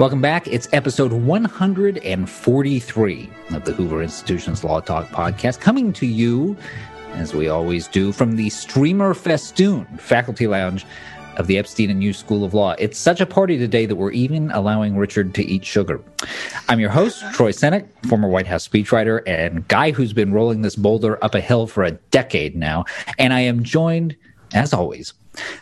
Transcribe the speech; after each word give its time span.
Welcome 0.00 0.22
back. 0.22 0.48
It's 0.48 0.66
episode 0.72 1.12
143 1.12 3.30
of 3.52 3.64
the 3.66 3.72
Hoover 3.72 4.02
Institution's 4.02 4.64
Law 4.64 4.80
Talk 4.80 5.10
podcast, 5.10 5.60
coming 5.60 5.92
to 5.92 6.06
you, 6.06 6.56
as 7.12 7.34
we 7.34 7.50
always 7.50 7.86
do, 7.86 8.10
from 8.10 8.36
the 8.36 8.48
Streamer 8.48 9.12
Festoon 9.12 9.84
Faculty 9.98 10.46
Lounge 10.46 10.86
of 11.36 11.48
the 11.48 11.58
Epstein 11.58 11.90
and 11.90 12.02
Yoo 12.02 12.14
School 12.14 12.44
of 12.44 12.54
Law. 12.54 12.74
It's 12.78 12.96
such 12.96 13.20
a 13.20 13.26
party 13.26 13.58
today 13.58 13.84
that 13.84 13.96
we're 13.96 14.12
even 14.12 14.50
allowing 14.52 14.96
Richard 14.96 15.34
to 15.34 15.44
eat 15.44 15.66
sugar. 15.66 16.00
I'm 16.70 16.80
your 16.80 16.88
host, 16.88 17.22
Troy 17.34 17.52
Senik, 17.52 17.86
former 18.08 18.28
White 18.28 18.46
House 18.46 18.66
speechwriter 18.66 19.20
and 19.26 19.68
guy 19.68 19.90
who's 19.90 20.14
been 20.14 20.32
rolling 20.32 20.62
this 20.62 20.76
boulder 20.76 21.22
up 21.22 21.34
a 21.34 21.42
hill 21.42 21.66
for 21.66 21.84
a 21.84 21.90
decade 21.90 22.56
now. 22.56 22.86
And 23.18 23.34
I 23.34 23.40
am 23.40 23.62
joined, 23.62 24.16
as 24.54 24.72
always, 24.72 25.12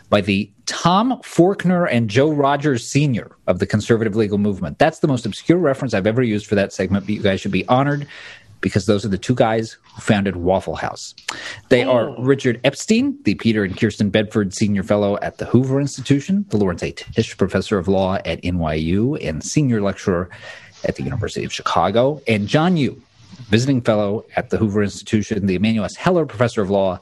by 0.09 0.21
the 0.21 0.51
Tom 0.65 1.19
Forkner 1.23 1.87
and 1.89 2.09
Joe 2.09 2.31
Rogers 2.31 2.89
Sr. 2.89 3.31
of 3.47 3.59
the 3.59 3.65
conservative 3.65 4.15
legal 4.15 4.37
movement. 4.37 4.79
That's 4.79 4.99
the 4.99 5.07
most 5.07 5.25
obscure 5.25 5.57
reference 5.57 5.93
I've 5.93 6.07
ever 6.07 6.21
used 6.21 6.45
for 6.45 6.55
that 6.55 6.73
segment, 6.73 7.05
but 7.05 7.15
you 7.15 7.21
guys 7.21 7.41
should 7.41 7.51
be 7.51 7.67
honored 7.67 8.07
because 8.61 8.85
those 8.85 9.05
are 9.05 9.09
the 9.09 9.17
two 9.17 9.35
guys 9.35 9.77
who 9.95 10.01
founded 10.01 10.35
Waffle 10.35 10.75
House. 10.75 11.15
They 11.69 11.85
oh. 11.85 11.91
are 11.91 12.21
Richard 12.21 12.59
Epstein, 12.63 13.17
the 13.23 13.35
Peter 13.35 13.63
and 13.63 13.77
Kirsten 13.77 14.09
Bedford 14.09 14.53
Senior 14.53 14.83
Fellow 14.83 15.17
at 15.21 15.37
the 15.37 15.45
Hoover 15.45 15.79
Institution, 15.79 16.45
the 16.49 16.57
Lawrence 16.57 16.83
A. 16.83 16.91
Tisch 16.91 17.37
Professor 17.37 17.77
of 17.77 17.87
Law 17.87 18.15
at 18.25 18.41
NYU, 18.41 19.17
and 19.25 19.43
Senior 19.43 19.81
Lecturer 19.81 20.29
at 20.83 20.95
the 20.95 21.03
University 21.03 21.45
of 21.45 21.53
Chicago, 21.53 22.21
and 22.27 22.47
John 22.47 22.77
Yoo, 22.77 23.01
Visiting 23.47 23.81
Fellow 23.81 24.25
at 24.35 24.49
the 24.49 24.57
Hoover 24.57 24.83
Institution, 24.83 25.45
the 25.45 25.55
Emanuel 25.55 25.85
S. 25.85 25.95
Heller 25.95 26.25
Professor 26.25 26.61
of 26.61 26.69
Law 26.69 26.99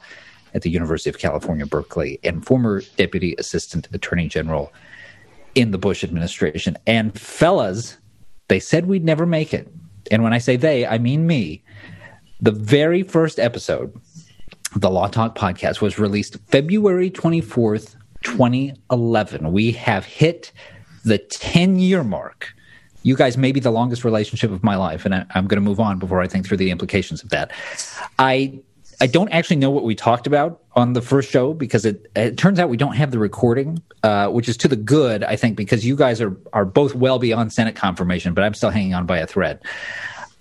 at 0.54 0.62
the 0.62 0.70
University 0.70 1.10
of 1.10 1.20
California, 1.20 1.66
Berkeley, 1.66 2.20
and 2.24 2.46
former 2.46 2.82
Deputy 2.96 3.36
Assistant 3.38 3.88
Attorney 3.94 4.28
General 4.28 4.72
in 5.56 5.72
the 5.72 5.78
Bush 5.78 6.03
administration. 6.03 6.78
And 6.86 7.17
fellas, 7.20 7.98
they 8.48 8.59
said 8.59 8.86
we'd 8.86 9.03
never 9.06 9.25
make 9.25 9.53
it. 9.53 9.68
And 10.12 10.23
when 10.23 10.34
I 10.34 10.38
say 10.38 10.56
they, 10.56 10.86
I 10.86 10.98
mean 10.98 11.28
me. 11.28 11.64
The 12.40 12.52
very 12.52 13.03
first 13.03 13.40
episode 13.40 14.00
the 14.75 14.90
Law 14.90 15.08
Talk 15.08 15.36
podcast 15.36 15.81
was 15.81 15.98
released 15.98 16.38
February 16.48 17.09
24th, 17.09 17.95
2011. 18.23 19.52
We 19.52 19.72
have 19.72 20.06
hit 20.06 20.52
the 21.03 21.18
10 21.18 21.80
year 21.80 22.03
mark. 22.03 22.53
You 23.03 23.16
guys 23.16 23.38
may 23.38 23.52
be 23.52 23.59
the 23.59 23.72
longest 23.72 24.03
relationship 24.03 24.52
of 24.52 24.64
my 24.64 24.75
life, 24.75 25.06
and 25.06 25.16
I, 25.16 25.25
am 25.34 25.48
going 25.48 25.62
to 25.62 25.68
move 25.68 25.80
on 25.80 26.00
before 26.00 26.22
I 26.22 26.28
think 26.28 26.45
through 26.45 26.58
the 26.58 26.70
implications 26.70 27.23
of 27.23 27.30
that. 27.30 27.52
I 28.20 28.59
I 29.00 29.08
don't 29.08 29.30
actually 29.30 29.58
know 29.58 29.70
what 29.70 29.84
we 29.84 29.94
talked 29.94 30.26
about 30.26 30.62
on 30.76 30.94
the 30.94 31.02
first 31.02 31.30
show 31.30 31.53
because 31.53 31.86
it, 31.86 32.09
it 32.16 32.38
turns 32.38 32.58
out 32.59 32.70
we 32.70 32.78
don't 32.78 32.95
have 32.95 33.12
the 33.12 33.20
recording, 33.20 33.81
uh, 34.02 34.30
which 34.30 34.50
is 34.50 34.58
to 34.58 34.67
the 34.67 34.76
good, 34.76 35.23
I 35.23 35.36
think, 35.36 35.56
because 35.56 35.86
you 35.86 35.95
guys 35.95 36.20
are 36.20 36.36
are 36.53 36.66
both 36.66 36.95
well 36.95 37.20
beyond 37.20 37.53
Senate 37.53 37.75
confirmation, 37.75 38.34
but 38.34 38.44
I'm 38.44 38.56
still 38.56 38.72
hanging 38.72 38.95
on 38.95 39.06
by 39.06 39.20
a 39.20 39.28
thread. 39.28 39.59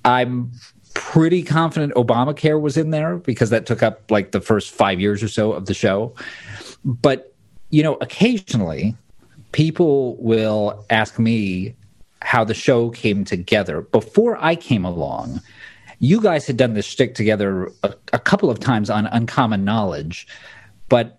I'm 0.05 0.53
pretty 0.95 1.43
confident 1.43 1.93
Obamacare 1.95 2.59
was 2.59 2.79
in 2.79 2.91
there 2.91 3.17
because 3.17 3.51
that 3.51 3.67
took 3.67 3.83
up 3.83 4.11
like 4.11 4.33
the 4.33 4.41
first 4.41 4.71
five 4.71 4.99
years 5.01 5.23
or 5.23 5.29
so 5.29 5.53
of 5.53 5.67
the 5.67 5.75
show. 5.75 6.15
But 6.85 7.35
you 7.69 7.83
know, 7.83 7.97
occasionally 8.01 8.97
people 9.53 10.17
will 10.17 10.85
ask 10.89 11.19
me 11.19 11.75
how 12.23 12.45
the 12.45 12.55
show 12.55 12.91
came 12.91 13.25
together 13.25 13.83
before 13.83 14.39
I 14.43 14.57
came 14.57 14.85
along 14.85 15.43
you 15.99 16.21
guys 16.21 16.47
had 16.47 16.57
done 16.57 16.75
this 16.75 16.87
stick 16.87 17.15
together 17.15 17.71
a, 17.83 17.95
a 18.13 18.19
couple 18.19 18.51
of 18.51 18.61
times 18.61 18.91
on 18.91 19.07
Uncommon 19.07 19.65
Knowledge, 19.65 20.27
but 20.89 21.19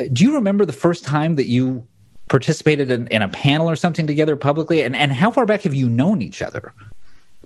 uh, 0.00 0.04
do 0.12 0.24
you 0.24 0.34
remember 0.34 0.64
the 0.64 0.72
first 0.72 1.04
time 1.04 1.36
that 1.36 1.46
you 1.46 1.86
participated 2.28 2.90
in, 2.90 3.06
in, 3.08 3.22
a 3.22 3.28
panel 3.28 3.68
or 3.68 3.76
something 3.76 4.06
together 4.06 4.36
publicly? 4.36 4.82
And, 4.82 4.96
and 4.96 5.12
how 5.12 5.30
far 5.30 5.46
back 5.46 5.62
have 5.62 5.74
you 5.74 5.88
known 5.88 6.22
each 6.22 6.42
other? 6.42 6.74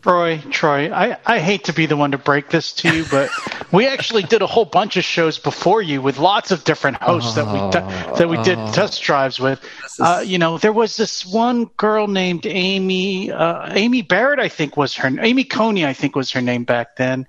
Troy, 0.03 0.39
Troy, 0.51 0.93
I, 0.93 1.19
I 1.27 1.39
hate 1.39 1.65
to 1.65 1.73
be 1.73 1.87
the 1.87 1.97
one 1.97 2.13
to 2.13 2.19
break 2.19 2.49
this 2.49 2.73
to 2.75 2.95
you, 2.95 3.05
but 3.11 3.31
we 3.73 3.87
actually 3.87 4.23
did 4.23 4.41
a 4.43 4.47
whole 4.47 4.65
bunch 4.65 4.97
of 4.97 5.05
shows 5.05 5.39
before 5.39 5.83
you 5.83 6.01
with 6.01 6.19
lots 6.19 6.51
of 6.51 6.65
different 6.65 6.97
hosts 7.03 7.35
that 7.35 7.47
we 7.47 7.59
te- 7.71 8.19
that 8.19 8.29
we 8.29 8.43
did 8.43 8.59
oh. 8.59 8.73
test 8.73 9.03
drives 9.03 9.39
with. 9.39 9.61
Uh, 9.99 10.23
you 10.25 10.39
know, 10.39 10.57
there 10.59 10.73
was 10.73 10.97
this 10.97 11.27
one 11.27 11.67
girl 11.77 12.07
named 12.07 12.47
Amy 12.47 13.31
uh, 13.31 13.73
Amy 13.75 14.03
Barrett, 14.03 14.39
I 14.39 14.49
think 14.49 14.77
was 14.77 14.95
her 14.97 15.11
Amy 15.21 15.45
Coney, 15.45 15.85
I 15.85 15.93
think 15.93 16.17
was 16.17 16.31
her 16.33 16.41
name 16.41 16.65
back 16.65 16.97
then. 16.97 17.27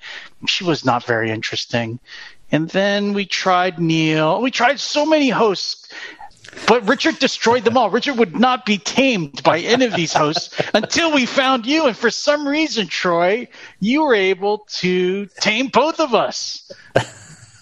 She 0.47 0.63
was 0.63 0.85
not 0.85 1.05
very 1.05 1.29
interesting. 1.29 1.99
And 2.51 2.69
then 2.69 3.13
we 3.13 3.25
tried 3.25 3.79
Neil. 3.79 4.41
We 4.41 4.51
tried 4.51 4.79
so 4.79 5.05
many 5.05 5.29
hosts, 5.29 5.87
but 6.67 6.87
Richard 6.87 7.19
destroyed 7.19 7.63
them 7.63 7.77
all. 7.77 7.89
Richard 7.89 8.17
would 8.17 8.39
not 8.39 8.65
be 8.65 8.77
tamed 8.77 9.43
by 9.43 9.59
any 9.59 9.85
of 9.85 9.95
these 9.95 10.13
hosts 10.13 10.53
until 10.73 11.13
we 11.13 11.25
found 11.25 11.65
you. 11.65 11.87
And 11.87 11.95
for 11.95 12.09
some 12.09 12.47
reason, 12.47 12.87
Troy, 12.87 13.47
you 13.79 14.03
were 14.03 14.15
able 14.15 14.59
to 14.79 15.27
tame 15.39 15.67
both 15.67 15.99
of 15.99 16.13
us. 16.13 16.71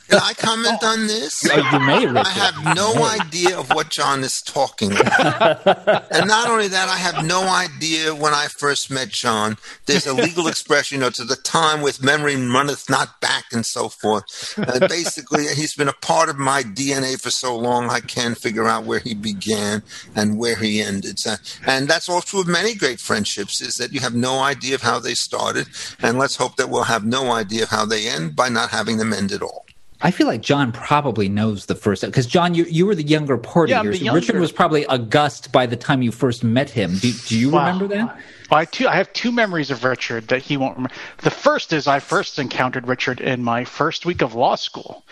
Can 0.09 0.19
I 0.19 0.33
comment 0.33 0.83
on 0.83 1.05
this? 1.05 1.45
Oh, 1.49 1.55
you 1.55 1.79
may, 1.85 2.05
Richard. 2.07 2.17
I 2.17 2.29
have 2.29 2.75
no 2.75 3.03
idea 3.05 3.59
of 3.59 3.69
what 3.69 3.89
John 3.89 4.23
is 4.23 4.41
talking 4.41 4.91
about. 4.91 5.65
and 6.11 6.27
not 6.27 6.49
only 6.49 6.67
that, 6.67 6.89
I 6.89 6.97
have 6.97 7.25
no 7.25 7.43
idea 7.43 8.15
when 8.15 8.33
I 8.33 8.47
first 8.47 8.89
met 8.89 9.09
John. 9.09 9.57
There's 9.85 10.07
a 10.07 10.13
legal 10.13 10.47
expression, 10.47 10.97
you 10.97 11.01
know, 11.01 11.11
to 11.11 11.23
the 11.23 11.35
time 11.35 11.81
with 11.81 12.03
memory 12.03 12.35
runneth 12.35 12.89
not 12.89 13.21
back 13.21 13.45
and 13.51 13.65
so 13.65 13.87
forth. 13.87 14.57
And 14.57 14.89
basically, 14.89 15.43
he's 15.47 15.75
been 15.75 15.87
a 15.87 15.93
part 15.93 16.29
of 16.29 16.37
my 16.37 16.63
DNA 16.63 17.21
for 17.21 17.29
so 17.29 17.55
long, 17.55 17.89
I 17.89 17.99
can't 17.99 18.37
figure 18.37 18.67
out 18.67 18.85
where 18.85 18.99
he 18.99 19.13
began 19.13 19.83
and 20.15 20.39
where 20.39 20.55
he 20.55 20.81
ended. 20.81 21.19
So, 21.19 21.35
and 21.67 21.87
that's 21.87 22.09
all 22.09 22.21
true 22.21 22.41
of 22.41 22.47
many 22.47 22.73
great 22.73 22.99
friendships, 22.99 23.61
is 23.61 23.75
that 23.77 23.93
you 23.93 23.99
have 23.99 24.15
no 24.15 24.39
idea 24.39 24.75
of 24.75 24.81
how 24.81 24.99
they 24.99 25.13
started. 25.13 25.67
And 26.01 26.17
let's 26.17 26.35
hope 26.35 26.55
that 26.55 26.69
we'll 26.69 26.83
have 26.83 27.05
no 27.05 27.31
idea 27.31 27.63
of 27.63 27.69
how 27.69 27.85
they 27.85 28.07
end 28.09 28.35
by 28.35 28.49
not 28.49 28.71
having 28.71 28.97
them 28.97 29.13
end 29.13 29.31
at 29.31 29.43
all. 29.43 29.65
I 30.01 30.11
feel 30.11 30.27
like 30.27 30.41
John 30.41 30.71
probably 30.71 31.27
knows 31.27 31.65
the 31.65 31.75
first 31.75 32.05
because 32.05 32.25
John, 32.25 32.55
you 32.55 32.63
you 32.65 32.85
were 32.85 32.95
the 32.95 33.03
younger 33.03 33.37
party. 33.37 33.71
Yeah, 33.71 33.83
younger. 33.83 34.19
Richard 34.19 34.39
was 34.39 34.51
probably 34.51 34.85
august 34.85 35.51
by 35.51 35.65
the 35.65 35.75
time 35.75 36.01
you 36.01 36.11
first 36.11 36.43
met 36.43 36.69
him. 36.69 36.95
Do, 36.97 37.11
do 37.11 37.37
you 37.37 37.49
wow. 37.49 37.65
remember 37.65 37.87
that? 37.95 38.17
Well, 38.49 38.61
I, 38.61 38.65
two, 38.65 38.87
I 38.87 38.95
have 38.95 39.11
two 39.13 39.31
memories 39.31 39.71
of 39.71 39.83
Richard 39.83 40.29
that 40.29 40.41
he 40.41 40.57
won't 40.57 40.77
remember. 40.77 40.95
The 41.17 41.31
first 41.31 41.73
is 41.73 41.85
I 41.85 41.99
first 41.99 42.39
encountered 42.39 42.87
Richard 42.87 43.19
in 43.19 43.43
my 43.43 43.65
first 43.65 44.05
week 44.05 44.21
of 44.21 44.33
law 44.33 44.55
school 44.55 45.05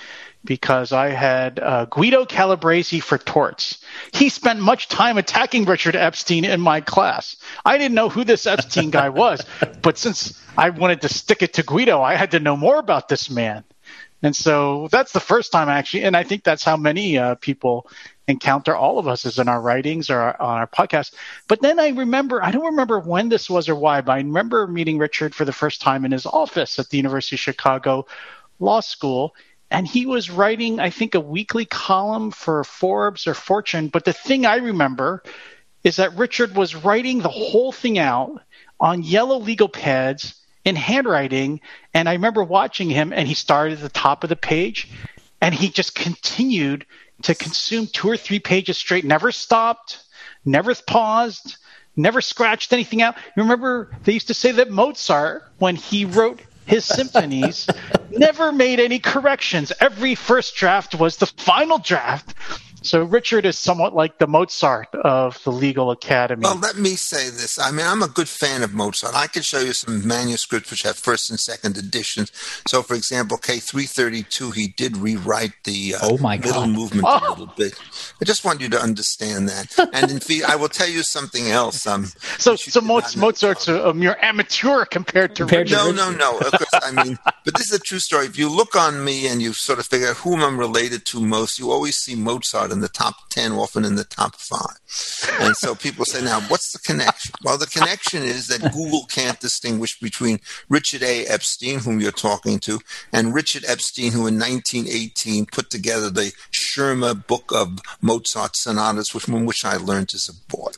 because 0.45 0.93
I 0.93 1.09
had 1.09 1.59
uh, 1.59 1.85
Guido 1.85 2.25
Calabresi 2.25 3.03
for 3.03 3.17
torts. 3.17 3.83
He 4.13 4.29
spent 4.29 4.61
much 4.61 4.87
time 4.87 5.17
attacking 5.17 5.65
Richard 5.65 5.95
Epstein 5.95 6.45
in 6.45 6.61
my 6.61 6.79
class. 6.79 7.35
I 7.65 7.77
didn't 7.77 7.95
know 7.95 8.07
who 8.07 8.23
this 8.23 8.47
Epstein 8.47 8.89
guy 8.89 9.09
was, 9.09 9.45
but 9.81 9.97
since 9.97 10.41
I 10.57 10.69
wanted 10.69 11.01
to 11.01 11.09
stick 11.09 11.41
it 11.41 11.53
to 11.55 11.63
Guido, 11.63 12.01
I 12.01 12.15
had 12.15 12.31
to 12.31 12.39
know 12.39 12.55
more 12.55 12.79
about 12.79 13.09
this 13.09 13.29
man. 13.29 13.65
And 14.23 14.35
so 14.35 14.87
that's 14.91 15.11
the 15.11 15.19
first 15.19 15.51
time 15.51 15.69
actually, 15.69 16.03
and 16.03 16.17
I 16.17 16.23
think 16.23 16.43
that's 16.43 16.63
how 16.63 16.75
many 16.75 17.17
uh, 17.17 17.35
people 17.35 17.87
encounter 18.27 18.75
all 18.75 18.99
of 18.99 19.07
us 19.07 19.25
is 19.25 19.39
in 19.39 19.47
our 19.47 19.61
writings 19.61 20.09
or 20.09 20.19
our, 20.19 20.41
on 20.41 20.57
our 20.57 20.67
podcast. 20.67 21.13
But 21.47 21.61
then 21.61 21.79
I 21.79 21.89
remember, 21.89 22.43
I 22.43 22.51
don't 22.51 22.65
remember 22.65 22.99
when 22.99 23.29
this 23.29 23.49
was 23.49 23.69
or 23.69 23.75
why, 23.75 24.01
but 24.01 24.13
I 24.13 24.17
remember 24.17 24.67
meeting 24.67 24.97
Richard 24.97 25.33
for 25.33 25.45
the 25.45 25.53
first 25.53 25.81
time 25.81 26.03
in 26.03 26.11
his 26.11 26.25
office 26.25 26.79
at 26.79 26.89
the 26.89 26.97
University 26.97 27.35
of 27.35 27.41
Chicago 27.41 28.07
Law 28.59 28.81
School. 28.81 29.35
And 29.69 29.87
he 29.87 30.05
was 30.05 30.29
writing, 30.29 30.79
I 30.79 30.89
think, 30.89 31.13
a 31.13 31.19
weekly 31.19 31.65
column 31.65 32.31
for 32.31 32.63
Forbes 32.63 33.27
or 33.27 33.33
Fortune. 33.33 33.89
But 33.89 34.05
the 34.05 34.13
thing 34.13 34.45
I 34.45 34.57
remember 34.57 35.23
is 35.83 35.97
that 35.97 36.15
Richard 36.15 36.55
was 36.55 36.75
writing 36.75 37.19
the 37.19 37.29
whole 37.29 37.71
thing 37.71 37.99
out 37.99 38.41
on 38.79 39.03
yellow 39.03 39.39
legal 39.39 39.69
pads 39.69 40.35
in 40.67 40.75
handwriting. 40.75 41.61
And 41.93 42.09
I 42.09 42.13
remember 42.13 42.43
watching 42.43 42.89
him, 42.89 43.13
and 43.13 43.25
he 43.25 43.33
started 43.33 43.75
at 43.75 43.81
the 43.81 43.89
top 43.89 44.23
of 44.23 44.29
the 44.29 44.35
page, 44.35 44.89
and 45.41 45.55
he 45.55 45.69
just 45.69 45.95
continued 45.95 46.85
to 47.21 47.33
consume 47.33 47.87
two 47.87 48.09
or 48.09 48.17
three 48.17 48.39
pages 48.39 48.77
straight, 48.77 49.05
never 49.05 49.31
stopped, 49.31 50.03
never 50.43 50.75
paused, 50.75 51.55
never 51.95 52.19
scratched 52.19 52.73
anything 52.73 53.01
out. 53.01 53.15
You 53.35 53.43
remember 53.43 53.95
they 54.03 54.11
used 54.11 54.27
to 54.27 54.33
say 54.33 54.51
that 54.51 54.69
Mozart, 54.69 55.43
when 55.57 55.77
he 55.77 56.03
wrote 56.03 56.41
his 56.65 56.83
symphonies, 56.83 57.67
never 58.11 58.51
made 58.51 58.81
any 58.81 58.99
corrections. 58.99 59.71
Every 59.79 60.15
first 60.15 60.55
draft 60.57 60.95
was 60.95 61.15
the 61.15 61.27
final 61.27 61.77
draft. 61.77 62.35
So 62.87 63.03
Richard 63.03 63.45
is 63.45 63.57
somewhat 63.57 63.93
like 63.93 64.17
the 64.17 64.27
Mozart 64.27 64.95
of 64.95 65.43
the 65.43 65.51
legal 65.51 65.91
academy. 65.91 66.43
Well, 66.43 66.57
let 66.57 66.77
me 66.77 66.91
say 66.91 67.29
this. 67.29 67.59
I 67.59 67.69
mean, 67.71 67.85
I'm 67.85 68.01
a 68.01 68.07
good 68.07 68.29
fan 68.29 68.63
of 68.63 68.73
Mozart. 68.73 69.13
I 69.13 69.27
could 69.27 69.43
show 69.43 69.59
you 69.59 69.73
some 69.73 70.07
manuscripts 70.07 70.71
which 70.71 70.83
have 70.83 70.95
first 70.95 71.29
and 71.29 71.37
second 71.37 71.77
editions. 71.77 72.31
So, 72.65 72.81
for 72.81 72.93
example, 72.93 73.37
K332, 73.39 74.55
he 74.55 74.69
did 74.69 74.95
rewrite 74.95 75.51
the 75.65 75.95
uh, 75.95 75.99
oh 76.03 76.17
my 76.19 76.37
middle 76.37 76.65
movement 76.65 77.05
oh. 77.05 77.19
a 77.19 77.29
little 77.29 77.53
bit. 77.57 77.77
I 78.21 78.25
just 78.25 78.45
want 78.45 78.61
you 78.61 78.69
to 78.69 78.79
understand 78.79 79.49
that. 79.49 79.77
And 79.93 80.09
in 80.09 80.21
fact, 80.21 80.49
I 80.49 80.55
will 80.55 80.69
tell 80.69 80.87
you 80.87 81.03
something 81.03 81.47
else. 81.51 81.85
Um, 81.85 82.05
so, 82.37 82.55
so 82.55 82.79
Mozart's 82.79 83.67
a, 83.67 83.89
a, 83.89 83.93
mere 83.93 84.17
amateur 84.21 84.85
compared 84.85 85.35
to 85.35 85.43
compared 85.43 85.71
Richard. 85.71 85.93
No, 85.93 86.11
no, 86.11 86.11
no. 86.11 86.37
Of 86.39 86.51
course, 86.53 86.69
I 86.73 87.03
mean, 87.03 87.19
but 87.43 87.53
this 87.55 87.69
is 87.69 87.73
a 87.73 87.83
true 87.83 87.99
story. 87.99 88.27
If 88.27 88.39
you 88.39 88.49
look 88.49 88.77
on 88.77 89.03
me 89.03 89.27
and 89.27 89.41
you 89.41 89.51
sort 89.51 89.79
of 89.79 89.87
figure 89.87 90.07
out 90.07 90.17
whom 90.17 90.41
I'm 90.41 90.57
related 90.57 91.05
to 91.07 91.19
most, 91.19 91.59
you 91.59 91.69
always 91.69 91.97
see 91.97 92.15
Mozart 92.15 92.76
in 92.77 92.81
the 92.81 92.87
top 92.87 93.29
10, 93.31 93.53
often 93.53 93.83
in 93.83 93.95
the 93.95 94.03
top 94.03 94.35
five. 94.35 94.77
And 95.41 95.55
so 95.57 95.73
people 95.73 96.05
say, 96.05 96.23
now, 96.23 96.41
what's 96.41 96.71
the 96.71 96.79
connection? 96.79 97.33
Well, 97.43 97.57
the 97.57 97.65
connection 97.65 98.21
is 98.21 98.47
that 98.47 98.71
Google 98.71 99.05
can't 99.09 99.39
distinguish 99.39 99.99
between 99.99 100.39
Richard 100.69 101.01
A. 101.01 101.25
Epstein, 101.25 101.79
whom 101.79 101.99
you're 101.99 102.11
talking 102.11 102.59
to, 102.59 102.79
and 103.11 103.33
Richard 103.33 103.65
Epstein, 103.67 104.11
who 104.11 104.27
in 104.27 104.39
1918 104.39 105.47
put 105.47 105.69
together 105.71 106.09
the 106.09 106.31
Schirmer 106.51 107.15
book 107.15 107.51
of 107.53 107.79
Mozart 108.01 108.55
sonatas, 108.55 109.13
which, 109.13 109.23
from 109.23 109.45
which 109.45 109.65
I 109.65 109.77
learned 109.77 110.11
as 110.13 110.29
a 110.29 110.55
boy. 110.55 110.71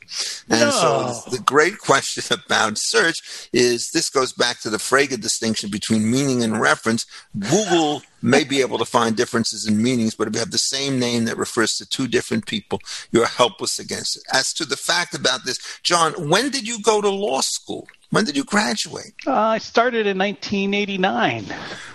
And 0.50 0.70
no. 0.70 0.72
so 0.72 1.30
the 1.30 1.44
great 1.44 1.80
question 1.80 2.24
about 2.46 2.78
search 2.78 3.50
is 3.52 3.92
this 3.92 4.10
goes 4.10 4.32
back 4.32 4.62
to 4.62 4.70
the 4.70 4.78
Frege 4.78 5.20
distinction 5.20 5.70
between 5.70 6.10
meaning 6.10 6.44
and 6.44 6.62
reference. 6.62 7.06
Google 7.38 8.02
may 8.22 8.44
be 8.44 8.62
able 8.62 8.78
to 8.78 8.86
find 8.86 9.16
differences 9.16 9.68
in 9.68 9.82
meanings, 9.82 10.16
but 10.16 10.28
if 10.28 10.34
you 10.34 10.40
have 10.40 10.52
the 10.52 10.58
same 10.58 11.00
name 11.00 11.26
that 11.26 11.38
refers 11.38 11.76
to 11.78 11.86
two 11.86 12.08
different 12.08 12.46
people, 12.46 12.82
you're 13.12 13.26
helpless 13.26 13.80
against 13.80 14.18
it. 14.18 14.24
As 14.34 14.54
to 14.54 14.66
the 14.66 14.78
fact 14.78 15.14
about 15.14 15.46
this, 15.46 15.60
John, 15.84 16.14
when 16.30 16.50
did 16.50 16.68
you 16.68 16.82
go 16.82 17.02
to 17.02 17.10
law 17.10 17.42
school? 17.42 17.88
When 18.12 18.26
did 18.26 18.36
you 18.36 18.44
graduate? 18.44 19.14
Uh, 19.28 19.34
I 19.34 19.58
started 19.60 20.08
in 20.08 20.18
1989. 20.18 21.46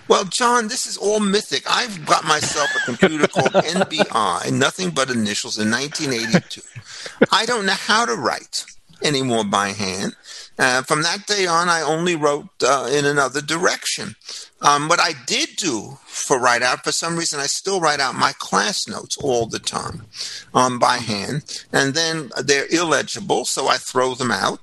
Well, 0.07 0.25
John, 0.25 0.69
this 0.69 0.87
is 0.87 0.97
all 0.97 1.19
mythic. 1.19 1.65
I've 1.69 2.07
got 2.07 2.25
myself 2.25 2.71
a 2.77 2.85
computer 2.85 3.27
called 3.27 3.53
NBI, 3.53 4.53
nothing 4.53 4.91
but 4.91 5.11
initials, 5.11 5.59
in 5.59 5.71
1982. 5.73 6.61
I 7.33 7.47
don't 7.47 7.67
know 7.67 7.73
how 7.73 8.07
to 8.07 8.15
write 8.15 8.65
anymore 9.03 9.45
by 9.45 9.69
hand. 9.71 10.15
Uh, 10.57 10.83
from 10.83 11.03
that 11.03 11.27
day 11.27 11.47
on, 11.47 11.69
I 11.69 11.83
only 11.83 12.15
wrote 12.15 12.49
uh, 12.63 12.89
in 12.93 13.05
another 13.05 13.41
direction. 13.41 14.15
Um, 14.61 14.89
what 14.89 15.01
I 15.01 15.13
did 15.27 15.57
do 15.57 15.99
for 16.07 16.39
write 16.39 16.63
out, 16.63 16.85
for 16.85 16.93
some 16.93 17.17
reason, 17.17 17.41
I 17.41 17.47
still 17.47 17.81
write 17.81 18.01
out 18.01 18.15
my 18.15 18.33
class 18.39 18.87
notes 18.87 19.19
all 19.19 19.47
the 19.47 19.59
time 19.59 20.03
um, 20.55 20.79
by 20.79 20.99
hand, 20.99 21.65
and 21.73 21.95
then 21.95 22.31
they're 22.43 22.67
illegible, 22.71 23.45
so 23.45 23.67
I 23.69 23.77
throw 23.77 24.15
them 24.15 24.31
out. 24.31 24.61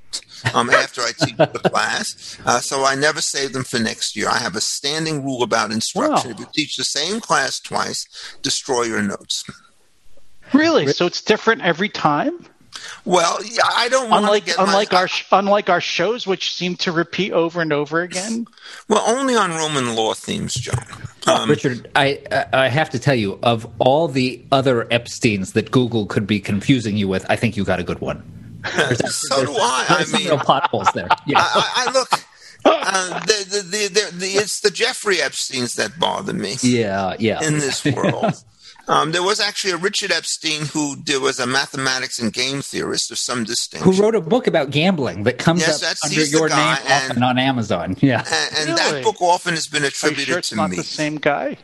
Um, 0.55 0.71
after 0.71 1.01
I 1.01 1.11
teach 1.11 1.37
the 1.37 1.69
class. 1.69 2.35
Uh, 2.47 2.59
so 2.59 2.83
I 2.83 2.95
never 2.95 3.21
save 3.21 3.53
them 3.53 3.63
for 3.63 3.77
next 3.77 4.15
year. 4.15 4.27
I 4.27 4.39
have 4.39 4.55
a 4.55 4.61
standing 4.61 5.23
rule 5.23 5.43
about 5.43 5.69
instruction. 5.69 6.31
Wow. 6.31 6.35
If 6.35 6.39
you 6.39 6.47
teach 6.51 6.77
the 6.77 6.83
same 6.83 7.19
class 7.19 7.59
twice, 7.59 8.07
destroy 8.41 8.85
your 8.85 9.03
notes. 9.03 9.43
Really? 10.51 10.87
So 10.87 11.05
it's 11.05 11.21
different 11.21 11.61
every 11.61 11.89
time? 11.89 12.47
Well, 13.05 13.39
yeah, 13.43 13.61
I 13.75 13.89
don't 13.89 14.09
want 14.09 14.25
unlike, 14.25 14.43
to 14.43 14.49
get 14.51 14.59
unlike 14.59 14.91
my, 14.91 14.99
our 14.99 15.07
unlike 15.31 15.69
our 15.69 15.81
shows, 15.81 16.27
which 16.27 16.53
seem 16.53 16.75
to 16.77 16.91
repeat 16.91 17.31
over 17.31 17.61
and 17.61 17.73
over 17.73 18.01
again. 18.01 18.47
Well, 18.87 19.03
only 19.07 19.35
on 19.35 19.51
Roman 19.51 19.95
law 19.95 20.13
themes, 20.13 20.53
John. 20.53 20.85
Um, 21.27 21.49
Richard, 21.49 21.89
I 21.95 22.19
I 22.53 22.67
have 22.67 22.89
to 22.91 22.99
tell 22.99 23.15
you, 23.15 23.39
of 23.43 23.67
all 23.79 24.07
the 24.07 24.43
other 24.51 24.91
Epstein's 24.91 25.53
that 25.53 25.71
Google 25.71 26.05
could 26.05 26.27
be 26.27 26.39
confusing 26.39 26.97
you 26.97 27.07
with, 27.07 27.25
I 27.29 27.35
think 27.35 27.57
you 27.57 27.63
got 27.63 27.79
a 27.79 27.83
good 27.83 27.99
one. 27.99 28.23
There's, 28.75 29.29
so 29.29 29.45
do 29.45 29.53
I. 29.53 29.85
I 29.89 30.17
mean, 30.17 30.27
real 30.27 30.37
potholes 30.37 30.91
there. 30.93 31.07
Yeah. 31.25 31.39
I, 31.39 31.85
I, 31.87 31.91
look. 31.91 32.09
Uh, 32.63 33.19
the, 33.21 33.45
the, 33.49 33.87
the, 33.87 34.17
the, 34.17 34.25
it's 34.27 34.59
the 34.61 34.69
Jeffrey 34.69 35.19
Epstein's 35.19 35.75
that 35.75 35.99
bother 35.99 36.33
me. 36.33 36.55
Yeah, 36.61 37.15
yeah. 37.17 37.43
In 37.43 37.55
this 37.55 37.83
world. 37.85 38.43
Um, 38.87 39.11
there 39.11 39.23
was 39.23 39.39
actually 39.39 39.71
a 39.71 39.77
Richard 39.77 40.11
Epstein 40.11 40.65
who 40.65 40.95
did, 40.95 41.21
was 41.21 41.39
a 41.39 41.47
mathematics 41.47 42.19
and 42.19 42.33
game 42.33 42.61
theorist 42.61 43.11
of 43.11 43.17
some 43.17 43.43
distinction. 43.43 43.91
Who 43.91 44.01
wrote 44.01 44.15
a 44.15 44.21
book 44.21 44.47
about 44.47 44.71
gambling 44.71 45.23
that 45.23 45.37
comes 45.37 45.61
yes, 45.61 45.83
up 45.83 45.97
under 46.03 46.23
your 46.23 46.49
name 46.49 46.57
and, 46.57 47.11
often 47.11 47.23
on 47.23 47.37
Amazon. 47.37 47.95
Yeah. 48.01 48.23
And, 48.25 48.57
and 48.57 48.79
really? 48.79 48.91
that 48.93 49.03
book 49.03 49.21
often 49.21 49.53
has 49.53 49.67
been 49.67 49.83
attributed 49.83 50.25
sure 50.25 50.39
it's 50.39 50.49
to 50.49 50.55
not 50.55 50.71
me. 50.71 50.77
the 50.77 50.83
same 50.83 51.17
guy? 51.17 51.57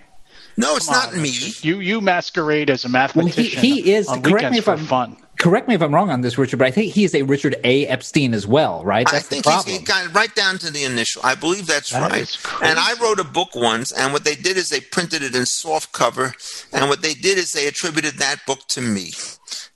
No, 0.55 0.75
it's 0.75 0.85
Come 0.85 0.95
not 0.95 1.13
on, 1.13 1.21
me. 1.21 1.31
You 1.61 1.79
you 1.79 1.99
masquerade 1.99 2.69
as 2.69 2.85
a 2.85 2.89
mathematician. 2.89 3.57
Well, 3.57 3.61
he, 3.61 3.81
he 3.81 3.93
is. 3.93 4.07
correct 4.07 4.51
me 4.51 4.59
if 4.59 4.67
I'm 4.67 4.85
fun 4.85 5.17
correct 5.38 5.68
me 5.68 5.75
if 5.75 5.81
I'm 5.81 5.94
wrong 5.94 6.10
on 6.10 6.22
this, 6.22 6.38
Richard, 6.38 6.57
but 6.57 6.68
I 6.68 6.72
think 6.72 6.94
he 6.94 7.04
is 7.04 7.16
a 7.16 7.24
Richard 7.24 7.56
A. 7.63 7.88
Epstein 7.88 8.34
as 8.34 8.45
well, 8.45 8.84
right? 8.84 9.07
That's 9.10 9.25
I 9.25 9.28
think 9.28 9.45
he's 9.45 9.63
he 9.66 9.84
got 9.84 10.13
right 10.13 10.34
down 10.36 10.57
to 10.60 10.72
the 10.72 10.84
initial. 10.84 11.22
I 11.24 11.36
believe 11.36 11.68
that's 11.68 11.92
that 11.92 12.12
right. 12.12 12.38
And 12.62 12.80
I 12.80 12.94
wrote 13.01 13.19
a 13.19 13.24
book 13.24 13.56
once, 13.56 13.92
and 13.92 14.13
what 14.13 14.24
they 14.24 14.36
did 14.36 14.57
is 14.57 14.69
they 14.69 14.81
printed 14.81 15.24
it 15.24 15.36
in 15.36 15.45
soft 15.45 15.92
cover, 15.94 16.34
and 16.74 16.89
what 16.89 17.01
they 17.01 17.13
did 17.13 17.38
is 17.38 17.54
they 17.54 17.68
attributed 17.68 18.16
that 18.16 18.45
book 18.45 18.60
to 18.69 18.81
me. 18.81 19.12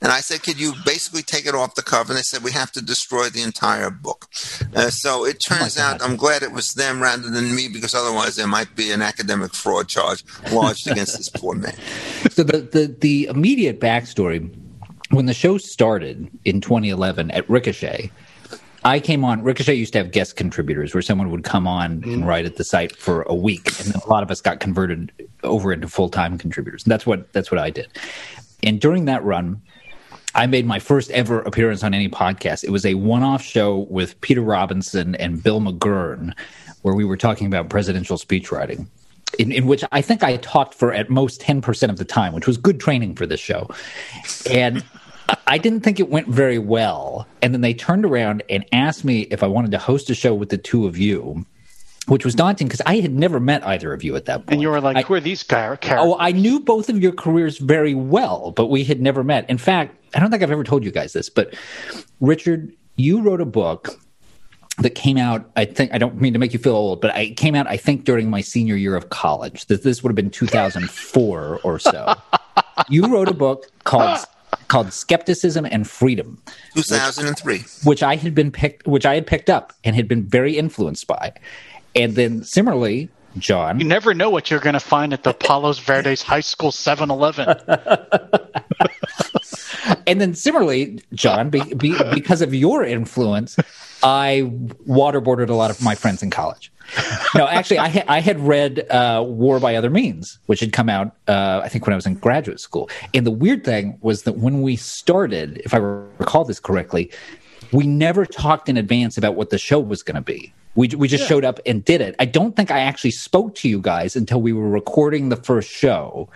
And 0.02 0.12
I 0.12 0.20
said, 0.20 0.42
could 0.42 0.60
you 0.60 0.74
basically 0.84 1.22
take 1.22 1.46
it 1.46 1.54
off 1.54 1.76
the 1.76 1.84
cover? 1.84 2.12
And 2.12 2.18
they 2.18 2.24
said, 2.24 2.44
we 2.44 2.52
have 2.52 2.72
to 2.74 2.82
destroy 2.82 3.30
the 3.30 3.44
entire 3.44 3.92
book. 3.92 4.28
Uh, 4.76 4.90
so 4.90 5.26
it 5.26 5.38
oh 5.50 5.56
turns 5.56 5.78
oh 5.78 5.82
out 5.82 6.02
I'm 6.02 6.16
glad 6.16 6.42
it 6.42 6.52
was 6.52 6.74
them 6.74 7.02
rather 7.02 7.30
than 7.30 7.56
me 7.56 7.68
because 7.68 7.94
otherwise 7.94 8.36
there 8.36 8.48
might 8.48 8.76
be 8.76 8.92
an 8.92 9.02
academic 9.02 9.54
fraud 9.54 9.88
charge 9.88 10.24
lodged 10.52 10.90
against 10.90 11.18
this 11.18 11.30
poor 11.30 11.56
man. 11.56 11.76
So 12.32 12.44
the, 12.44 12.60
the, 12.60 12.96
the 13.00 13.26
immediate 13.26 13.80
backstory 13.80 14.50
when 15.12 15.26
the 15.26 15.34
show 15.34 15.58
started 15.58 16.30
in 16.46 16.62
2011 16.62 17.32
at 17.32 17.50
Ricochet, 17.50 18.12
I 18.84 19.00
came 19.00 19.24
on. 19.24 19.44
Ricochet 19.44 19.76
used 19.76 19.94
to 19.94 20.00
have 20.00 20.12
guest 20.12 20.36
contributors 20.36 20.94
where 20.94 21.02
someone 21.02 21.30
would 21.30 21.44
come 21.44 21.68
on 21.68 22.04
and 22.04 22.24
mm. 22.24 22.26
write 22.26 22.46
at 22.46 22.56
the 22.56 22.64
site 22.64 22.96
for 22.96 23.22
a 23.24 23.36
week, 23.36 23.68
and 23.80 23.94
a 23.94 24.10
lot 24.10 24.24
of 24.24 24.32
us 24.32 24.42
got 24.42 24.60
converted 24.60 25.12
over 25.44 25.72
into 25.72 25.88
full 25.88 26.10
time 26.10 26.38
contributors. 26.38 26.84
And 26.84 26.92
that's 26.92 27.06
what 27.06 27.32
that's 27.34 27.52
what 27.52 27.60
I 27.60 27.70
did. 27.70 27.90
And 28.64 28.82
during 28.82 29.06
that 29.06 29.24
run, 29.24 29.62
I 30.34 30.48
made 30.48 30.66
my 30.66 30.80
first 30.80 31.12
ever 31.12 31.42
appearance 31.42 31.84
on 31.84 31.94
any 31.94 32.10
podcast. 32.10 32.64
It 32.64 32.72
was 32.72 32.86
a 32.86 32.96
one 32.96 33.22
off 33.22 33.44
show 33.44 33.86
with 33.90 34.20
Peter 34.22 34.42
Robinson 34.42 35.16
and 35.16 35.44
Bill 35.44 35.60
McGurn, 35.60 36.34
where 36.82 36.96
we 36.96 37.06
were 37.06 37.18
talking 37.18 37.46
about 37.48 37.70
presidential 37.70 38.18
speech 38.18 38.52
writing 38.52 38.90
in, 39.40 39.52
in 39.52 39.66
which 39.66 39.84
I 39.92 40.02
think 40.02 40.24
I 40.24 40.38
talked 40.38 40.74
for 40.74 40.94
at 40.94 41.10
most 41.10 41.42
10% 41.42 41.90
of 41.90 41.98
the 41.98 42.06
time, 42.06 42.34
which 42.34 42.48
was 42.48 42.58
good 42.58 42.80
training 42.80 43.16
for 43.16 43.26
this 43.26 43.40
show. 43.40 43.70
And 44.50 44.84
I 45.48 45.58
didn't 45.58 45.82
think 45.82 46.00
it 46.00 46.10
went 46.10 46.28
very 46.28 46.58
well. 46.58 47.28
And 47.42 47.54
then 47.54 47.62
they 47.62 47.74
turned 47.74 48.06
around 48.06 48.44
and 48.50 48.66
asked 48.72 49.04
me 49.04 49.22
if 49.22 49.44
I 49.44 49.48
wanted 49.48 49.72
to 49.72 49.78
host 49.78 50.10
a 50.10 50.16
show 50.16 50.34
with 50.34 50.50
the 50.50 50.58
two 50.58 50.88
of 50.88 50.98
you. 50.98 51.46
Which 52.08 52.26
was 52.26 52.34
daunting 52.34 52.68
because 52.68 52.82
I 52.86 53.00
had 53.00 53.14
never 53.14 53.40
met 53.40 53.66
either 53.66 53.94
of 53.94 54.04
you 54.04 54.16
at 54.16 54.26
that 54.26 54.40
point. 54.40 54.54
And 54.54 54.62
you 54.62 54.70
were 54.70 54.82
like, 54.82 54.98
I, 54.98 55.02
"Who 55.04 55.14
are 55.14 55.20
these 55.20 55.44
guys?" 55.44 55.78
Oh, 55.84 56.18
I 56.20 56.32
knew 56.32 56.60
both 56.60 56.90
of 56.90 57.00
your 57.00 57.12
careers 57.12 57.60
very 57.60 57.94
well, 57.94 58.52
but 58.52 58.68
we 58.68 58.84
had 58.84 59.00
never 59.00 59.24
met. 59.24 59.48
In 59.48 59.60
fact, 59.60 59.96
I 60.16 60.20
don't 60.20 60.32
think 60.32 60.42
I've 60.42 60.52
ever 60.52 60.64
told 60.64 60.84
you 60.84 60.90
guys 60.92 61.14
this, 61.14 61.30
but 61.30 61.54
Richard, 62.20 62.74
you 62.96 63.22
wrote 63.22 63.40
a 63.40 63.46
book 63.46 64.00
that 64.78 64.92
came 64.92 65.18
out 65.18 65.52
i 65.56 65.66
think 65.66 65.94
i 65.94 65.98
don't 65.98 66.20
mean 66.20 66.34
to 66.34 66.40
make 66.40 66.54
you 66.54 66.60
feel 66.60 66.76
old 66.76 67.02
but 67.02 67.16
it 67.18 67.36
came 67.36 67.56
out 67.56 67.68
i 67.68 67.76
think 67.76 68.06
during 68.06 68.30
my 68.30 68.42
senior 68.42 68.76
year 68.76 68.96
of 68.96 69.10
college 69.10 69.66
this, 69.68 69.82
this 69.82 70.02
would 70.02 70.10
have 70.10 70.16
been 70.16 70.30
2004 70.30 71.60
or 71.64 71.78
so 71.78 72.16
you 72.90 73.06
wrote 73.08 73.28
a 73.28 73.34
book 73.34 73.66
called 73.84 74.20
called 74.72 74.94
skepticism 74.94 75.66
and 75.66 75.88
freedom 75.88 76.42
2003 76.76 77.58
which, 77.58 77.68
which 77.84 78.04
i 78.04 78.16
had 78.16 78.34
been 78.34 78.52
picked 78.52 78.88
which 78.88 79.06
i 79.06 79.14
had 79.14 79.28
picked 79.28 79.50
up 79.50 79.74
and 79.84 79.96
had 79.96 80.08
been 80.08 80.24
very 80.24 80.58
influenced 80.58 81.08
by 81.08 81.34
and 81.96 82.16
then 82.16 82.44
similarly 82.44 83.10
John. 83.38 83.80
You 83.80 83.86
never 83.86 84.14
know 84.14 84.30
what 84.30 84.52
you're 84.52 84.60
going 84.60 84.74
to 84.74 84.80
find 84.80 85.14
at 85.14 85.24
the 85.24 85.34
Palos 85.34 85.80
Verdes 85.80 86.22
High 86.22 86.42
School 86.42 86.72
7 86.72 87.10
Eleven. 87.10 87.48
and 90.08 90.20
then 90.20 90.36
similarly, 90.36 91.02
John, 91.14 91.50
be, 91.50 91.62
be, 91.76 91.96
because 92.14 92.42
of 92.42 92.54
your 92.54 92.84
influence, 92.84 93.58
I 94.04 94.52
waterboarded 94.88 95.50
a 95.50 95.54
lot 95.54 95.72
of 95.72 95.82
my 95.82 95.96
friends 95.96 96.22
in 96.22 96.30
college. 96.30 96.72
no, 97.36 97.48
actually, 97.48 97.80
I, 97.80 97.90
ha- 97.90 98.04
I 98.08 98.20
had 98.20 98.40
read 98.40 98.90
uh, 98.90 99.24
War 99.26 99.60
by 99.60 99.76
Other 99.76 99.90
Means, 99.90 100.40
which 100.48 100.60
had 100.60 100.74
come 100.74 100.90
out, 100.90 101.16
uh, 101.28 101.62
I 101.64 101.70
think, 101.70 101.86
when 101.86 101.94
I 101.94 101.96
was 101.96 102.06
in 102.06 102.16
graduate 102.16 102.60
school. 102.60 102.90
And 103.14 103.26
the 103.26 103.32
weird 103.32 103.64
thing 103.64 103.98
was 104.02 104.24
that 104.24 104.38
when 104.38 104.62
we 104.62 104.76
started, 104.76 105.62
if 105.64 105.74
I 105.74 105.78
recall 105.78 106.44
this 106.44 106.60
correctly, 106.60 107.12
we 107.72 107.88
never 107.88 108.26
talked 108.26 108.68
in 108.68 108.78
advance 108.78 109.18
about 109.18 109.36
what 109.36 109.50
the 109.50 109.58
show 109.58 109.80
was 109.80 110.04
going 110.04 110.16
to 110.16 110.22
be. 110.22 110.54
We, 110.76 110.90
we 110.90 111.08
just 111.08 111.24
yeah. 111.24 111.28
showed 111.28 111.46
up 111.46 111.60
and 111.66 111.84
did 111.84 112.02
it. 112.02 112.16
I 112.20 112.26
don't 112.26 112.56
think 112.56 112.72
I 112.72 112.80
actually 112.80 113.12
spoke 113.12 113.56
to 113.56 113.70
you 113.70 113.80
guys 113.80 114.16
until 114.16 114.42
we 114.42 114.54
were 114.54 114.70
recording 114.70 115.30
the 115.30 115.36
first 115.36 115.70
show, 115.70 116.30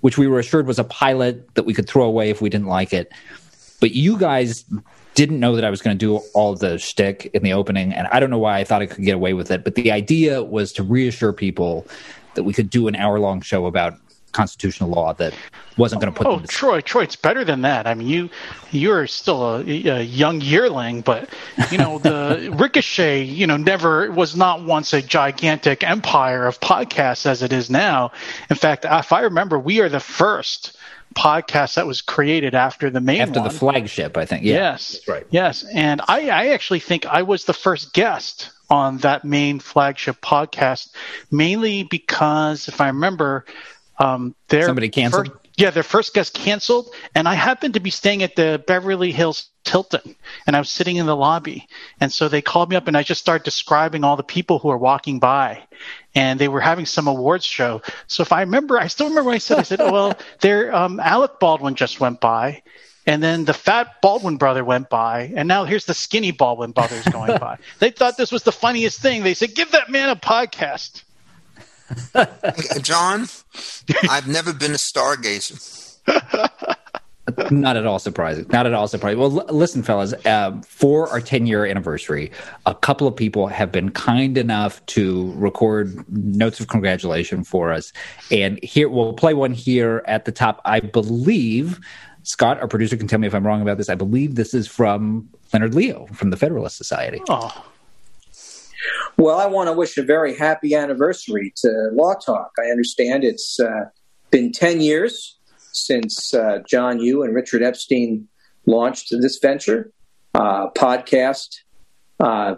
which 0.00 0.16
we 0.16 0.26
were 0.28 0.38
assured 0.38 0.66
was 0.66 0.78
a 0.78 0.84
pilot 0.84 1.54
that 1.54 1.64
we 1.64 1.74
could 1.74 1.88
throw 1.88 2.04
away 2.04 2.30
if 2.30 2.40
we 2.40 2.48
didn't 2.48 2.68
like 2.68 2.92
it. 2.92 3.12
But 3.80 3.92
you 3.92 4.16
guys 4.16 4.64
didn't 5.20 5.38
know 5.38 5.54
that 5.54 5.66
I 5.66 5.70
was 5.70 5.82
going 5.82 5.98
to 5.98 5.98
do 5.98 6.16
all 6.32 6.54
the 6.54 6.78
shtick 6.78 7.30
in 7.34 7.42
the 7.42 7.52
opening, 7.52 7.92
and 7.92 8.06
I 8.06 8.20
don't 8.20 8.30
know 8.30 8.38
why 8.38 8.58
I 8.58 8.64
thought 8.64 8.80
I 8.80 8.86
could 8.86 9.04
get 9.04 9.14
away 9.14 9.34
with 9.34 9.50
it. 9.50 9.64
But 9.64 9.74
the 9.74 9.92
idea 9.92 10.42
was 10.42 10.72
to 10.72 10.82
reassure 10.82 11.34
people 11.34 11.86
that 12.36 12.44
we 12.44 12.54
could 12.54 12.70
do 12.70 12.88
an 12.88 12.96
hour 12.96 13.20
long 13.20 13.42
show 13.42 13.66
about 13.66 13.98
constitutional 14.32 14.88
law 14.88 15.12
that 15.14 15.34
wasn't 15.76 16.00
going 16.00 16.10
to 16.10 16.16
put. 16.16 16.26
Oh, 16.26 16.40
Troy, 16.46 16.80
Troy, 16.80 17.02
it's 17.02 17.16
better 17.16 17.44
than 17.44 17.60
that. 17.60 17.86
I 17.86 17.92
mean, 17.92 18.08
you 18.08 18.30
you're 18.70 19.06
still 19.06 19.56
a, 19.56 19.60
a 19.60 20.02
young 20.02 20.40
yearling, 20.40 21.02
but 21.02 21.28
you 21.70 21.76
know 21.76 21.98
the 21.98 22.48
Ricochet, 22.58 23.22
you 23.22 23.46
know, 23.46 23.58
never 23.58 24.10
was 24.10 24.34
not 24.34 24.64
once 24.64 24.94
a 24.94 25.02
gigantic 25.02 25.84
empire 25.84 26.46
of 26.46 26.60
podcasts 26.60 27.26
as 27.26 27.42
it 27.42 27.52
is 27.52 27.68
now. 27.68 28.10
In 28.48 28.56
fact, 28.56 28.86
if 28.88 29.12
I 29.12 29.20
remember, 29.20 29.58
we 29.58 29.80
are 29.80 29.90
the 29.90 30.00
first 30.00 30.78
podcast 31.14 31.74
that 31.74 31.86
was 31.86 32.02
created 32.02 32.54
after 32.54 32.90
the 32.90 33.00
main 33.00 33.20
after 33.20 33.40
one. 33.40 33.48
the 33.48 33.54
flagship 33.54 34.16
i 34.16 34.24
think. 34.24 34.44
Yeah, 34.44 34.54
yes. 34.54 35.00
Right. 35.08 35.26
Yes. 35.30 35.64
And 35.64 36.00
I, 36.06 36.30
I 36.30 36.46
actually 36.48 36.80
think 36.80 37.06
i 37.06 37.22
was 37.22 37.44
the 37.44 37.52
first 37.52 37.92
guest 37.92 38.50
on 38.70 38.98
that 38.98 39.24
main 39.24 39.58
flagship 39.58 40.20
podcast 40.20 40.94
mainly 41.30 41.82
because 41.82 42.68
if 42.68 42.80
i 42.80 42.86
remember 42.86 43.44
um, 44.00 44.34
there 44.48 44.64
somebody 44.64 44.88
canceled. 44.88 45.28
First, 45.28 45.49
Yeah, 45.60 45.68
their 45.68 45.82
first 45.82 46.14
guest 46.14 46.32
canceled, 46.32 46.94
and 47.14 47.28
I 47.28 47.34
happened 47.34 47.74
to 47.74 47.80
be 47.80 47.90
staying 47.90 48.22
at 48.22 48.34
the 48.34 48.64
Beverly 48.66 49.12
Hills 49.12 49.50
Hilton, 49.66 50.16
and 50.46 50.56
I 50.56 50.58
was 50.58 50.70
sitting 50.70 50.96
in 50.96 51.04
the 51.04 51.14
lobby, 51.14 51.68
and 52.00 52.10
so 52.10 52.28
they 52.28 52.40
called 52.40 52.70
me 52.70 52.76
up, 52.76 52.88
and 52.88 52.96
I 52.96 53.02
just 53.02 53.20
started 53.20 53.44
describing 53.44 54.02
all 54.02 54.16
the 54.16 54.22
people 54.22 54.58
who 54.58 54.68
were 54.68 54.78
walking 54.78 55.18
by, 55.18 55.62
and 56.14 56.40
they 56.40 56.48
were 56.48 56.62
having 56.62 56.86
some 56.86 57.08
awards 57.08 57.44
show. 57.44 57.82
So 58.06 58.22
if 58.22 58.32
I 58.32 58.40
remember, 58.40 58.78
I 58.78 58.86
still 58.86 59.10
remember 59.10 59.28
what 59.28 59.34
I 59.34 59.38
said. 59.38 59.58
I 59.58 59.64
said, 59.64 59.82
"Oh 59.82 59.92
well, 59.92 60.18
there, 60.40 60.74
um, 60.74 60.98
Alec 60.98 61.38
Baldwin 61.38 61.74
just 61.74 62.00
went 62.00 62.22
by." 62.22 62.62
And 63.06 63.22
then 63.22 63.44
the 63.44 63.52
fat 63.52 64.00
Baldwin 64.00 64.38
brother 64.38 64.64
went 64.64 64.88
by, 64.88 65.30
and 65.36 65.46
now 65.46 65.66
here's 65.66 65.84
the 65.84 65.92
skinny 65.92 66.30
Baldwin 66.30 66.70
brothers 66.70 67.04
going 67.04 67.38
by. 67.38 67.58
They 67.80 67.90
thought 67.90 68.16
this 68.16 68.32
was 68.32 68.44
the 68.44 68.52
funniest 68.52 69.00
thing. 69.00 69.24
They 69.24 69.34
said, 69.34 69.54
"Give 69.54 69.70
that 69.72 69.90
man 69.90 70.08
a 70.08 70.16
podcast." 70.16 71.02
John, 72.82 73.26
I've 74.08 74.28
never 74.28 74.52
been 74.52 74.72
a 74.72 74.74
stargazer. 74.74 75.96
not 77.50 77.76
at 77.76 77.86
all 77.86 77.98
surprising. 77.98 78.46
Not 78.50 78.66
at 78.66 78.74
all 78.74 78.88
surprising. 78.88 79.18
Well, 79.18 79.40
l- 79.40 79.54
listen, 79.54 79.82
fellas, 79.82 80.12
uh, 80.24 80.60
for 80.66 81.08
our 81.08 81.20
10 81.20 81.46
year 81.46 81.64
anniversary, 81.64 82.30
a 82.66 82.74
couple 82.74 83.06
of 83.06 83.14
people 83.16 83.46
have 83.46 83.70
been 83.72 83.90
kind 83.90 84.36
enough 84.38 84.84
to 84.86 85.32
record 85.36 86.04
notes 86.10 86.60
of 86.60 86.68
congratulation 86.68 87.44
for 87.44 87.72
us. 87.72 87.92
And 88.30 88.58
here, 88.62 88.88
we'll 88.88 89.12
play 89.12 89.34
one 89.34 89.52
here 89.52 90.02
at 90.06 90.24
the 90.24 90.32
top. 90.32 90.60
I 90.64 90.80
believe 90.80 91.80
Scott, 92.22 92.60
our 92.60 92.68
producer, 92.68 92.96
can 92.96 93.06
tell 93.06 93.18
me 93.18 93.26
if 93.26 93.34
I'm 93.34 93.46
wrong 93.46 93.62
about 93.62 93.78
this. 93.78 93.88
I 93.88 93.94
believe 93.94 94.34
this 94.34 94.52
is 94.52 94.68
from 94.68 95.28
Leonard 95.52 95.74
Leo 95.74 96.06
from 96.12 96.30
the 96.30 96.36
Federalist 96.36 96.76
Society. 96.76 97.20
Oh. 97.28 97.64
Well, 99.16 99.38
I 99.38 99.46
want 99.46 99.68
to 99.68 99.72
wish 99.72 99.96
a 99.98 100.02
very 100.02 100.36
happy 100.36 100.74
anniversary 100.74 101.52
to 101.58 101.90
Law 101.92 102.14
Talk. 102.14 102.52
I 102.58 102.70
understand 102.70 103.24
it's 103.24 103.60
uh, 103.60 103.86
been 104.30 104.52
10 104.52 104.80
years 104.80 105.38
since 105.72 106.34
uh, 106.34 106.58
John 106.66 107.00
Yoo 107.00 107.22
and 107.22 107.34
Richard 107.34 107.62
Epstein 107.62 108.26
launched 108.66 109.10
this 109.10 109.38
venture 109.38 109.92
uh, 110.34 110.68
podcast. 110.70 111.56
Uh, 112.18 112.56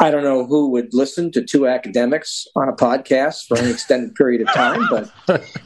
I 0.00 0.10
don't 0.10 0.24
know 0.24 0.44
who 0.44 0.70
would 0.70 0.92
listen 0.92 1.30
to 1.32 1.44
two 1.44 1.68
academics 1.68 2.46
on 2.56 2.68
a 2.68 2.72
podcast 2.72 3.46
for 3.46 3.58
an 3.58 3.68
extended 3.68 4.14
period 4.14 4.40
of 4.40 4.52
time, 4.52 4.86
but 4.90 5.12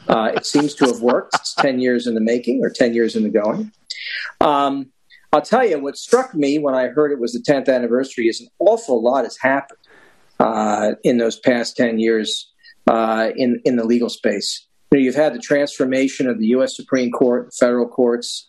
uh, 0.07 0.31
it 0.35 0.45
seems 0.45 0.75
to 0.75 0.85
have 0.85 1.01
worked. 1.01 1.33
It's 1.35 1.55
10 1.55 1.79
years 1.79 2.05
in 2.05 2.13
the 2.13 2.21
making 2.21 2.63
or 2.63 2.69
10 2.69 2.93
years 2.93 3.15
in 3.15 3.23
the 3.23 3.29
going. 3.29 3.71
Um, 4.39 4.91
I'll 5.33 5.41
tell 5.41 5.67
you 5.67 5.79
what 5.79 5.97
struck 5.97 6.33
me 6.33 6.57
when 6.57 6.73
I 6.73 6.87
heard 6.87 7.11
it 7.11 7.19
was 7.19 7.33
the 7.33 7.39
10th 7.39 7.67
anniversary 7.73 8.27
is 8.27 8.39
an 8.39 8.47
awful 8.59 9.03
lot 9.03 9.25
has 9.25 9.37
happened 9.37 9.79
uh, 10.39 10.93
in 11.03 11.17
those 11.17 11.37
past 11.37 11.75
10 11.75 11.99
years 11.99 12.51
uh, 12.87 13.29
in, 13.35 13.61
in 13.65 13.75
the 13.75 13.83
legal 13.83 14.09
space. 14.09 14.65
You 14.91 14.99
know, 14.99 15.03
you've 15.03 15.15
had 15.15 15.33
the 15.33 15.39
transformation 15.39 16.29
of 16.29 16.39
the 16.39 16.47
U.S. 16.47 16.75
Supreme 16.75 17.11
Court, 17.11 17.53
federal 17.53 17.87
courts, 17.87 18.47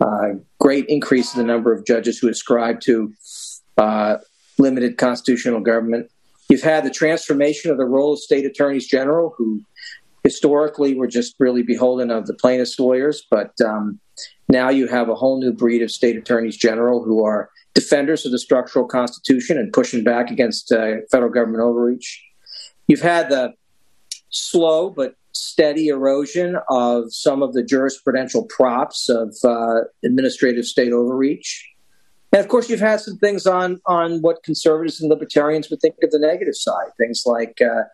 uh, 0.00 0.34
great 0.60 0.84
increase 0.88 1.34
in 1.34 1.40
the 1.40 1.46
number 1.46 1.72
of 1.72 1.86
judges 1.86 2.18
who 2.18 2.28
ascribe 2.28 2.80
to 2.82 3.12
uh, 3.78 4.18
limited 4.58 4.98
constitutional 4.98 5.60
government. 5.60 6.10
You've 6.50 6.62
had 6.62 6.84
the 6.84 6.90
transformation 6.90 7.70
of 7.70 7.78
the 7.78 7.84
role 7.84 8.12
of 8.12 8.18
state 8.18 8.44
attorneys 8.44 8.86
general, 8.86 9.34
who 9.36 9.62
historically 10.24 10.94
were 10.94 11.06
just 11.06 11.34
really 11.38 11.62
beholden 11.62 12.10
of 12.10 12.26
the 12.26 12.34
plaintiffs' 12.34 12.78
lawyers, 12.78 13.24
but 13.30 13.52
um, 13.64 13.98
now 14.48 14.70
you 14.70 14.86
have 14.86 15.08
a 15.08 15.14
whole 15.14 15.40
new 15.40 15.52
breed 15.52 15.82
of 15.82 15.90
state 15.90 16.16
attorneys 16.16 16.56
general 16.56 17.02
who 17.02 17.24
are 17.24 17.50
defenders 17.74 18.24
of 18.26 18.32
the 18.32 18.38
structural 18.38 18.86
constitution 18.86 19.58
and 19.58 19.72
pushing 19.72 20.02
back 20.02 20.30
against 20.30 20.72
uh, 20.72 20.96
federal 21.10 21.30
government 21.30 21.62
overreach. 21.62 22.24
You've 22.86 23.02
had 23.02 23.28
the 23.28 23.52
slow 24.30 24.90
but 24.90 25.14
steady 25.32 25.88
erosion 25.88 26.56
of 26.68 27.12
some 27.12 27.42
of 27.42 27.52
the 27.52 27.62
jurisprudential 27.62 28.48
props 28.48 29.08
of 29.08 29.36
uh, 29.44 29.82
administrative 30.04 30.64
state 30.64 30.92
overreach. 30.92 31.68
And 32.32 32.40
of 32.40 32.48
course, 32.48 32.68
you've 32.68 32.80
had 32.80 33.00
some 33.00 33.16
things 33.16 33.46
on 33.46 33.80
on 33.86 34.20
what 34.20 34.42
conservatives 34.42 35.00
and 35.00 35.08
libertarians 35.08 35.70
would 35.70 35.80
think 35.80 35.94
of 36.02 36.10
the 36.10 36.18
negative 36.18 36.56
side. 36.56 36.88
Things 36.98 37.22
like 37.24 37.60
uh, 37.62 37.84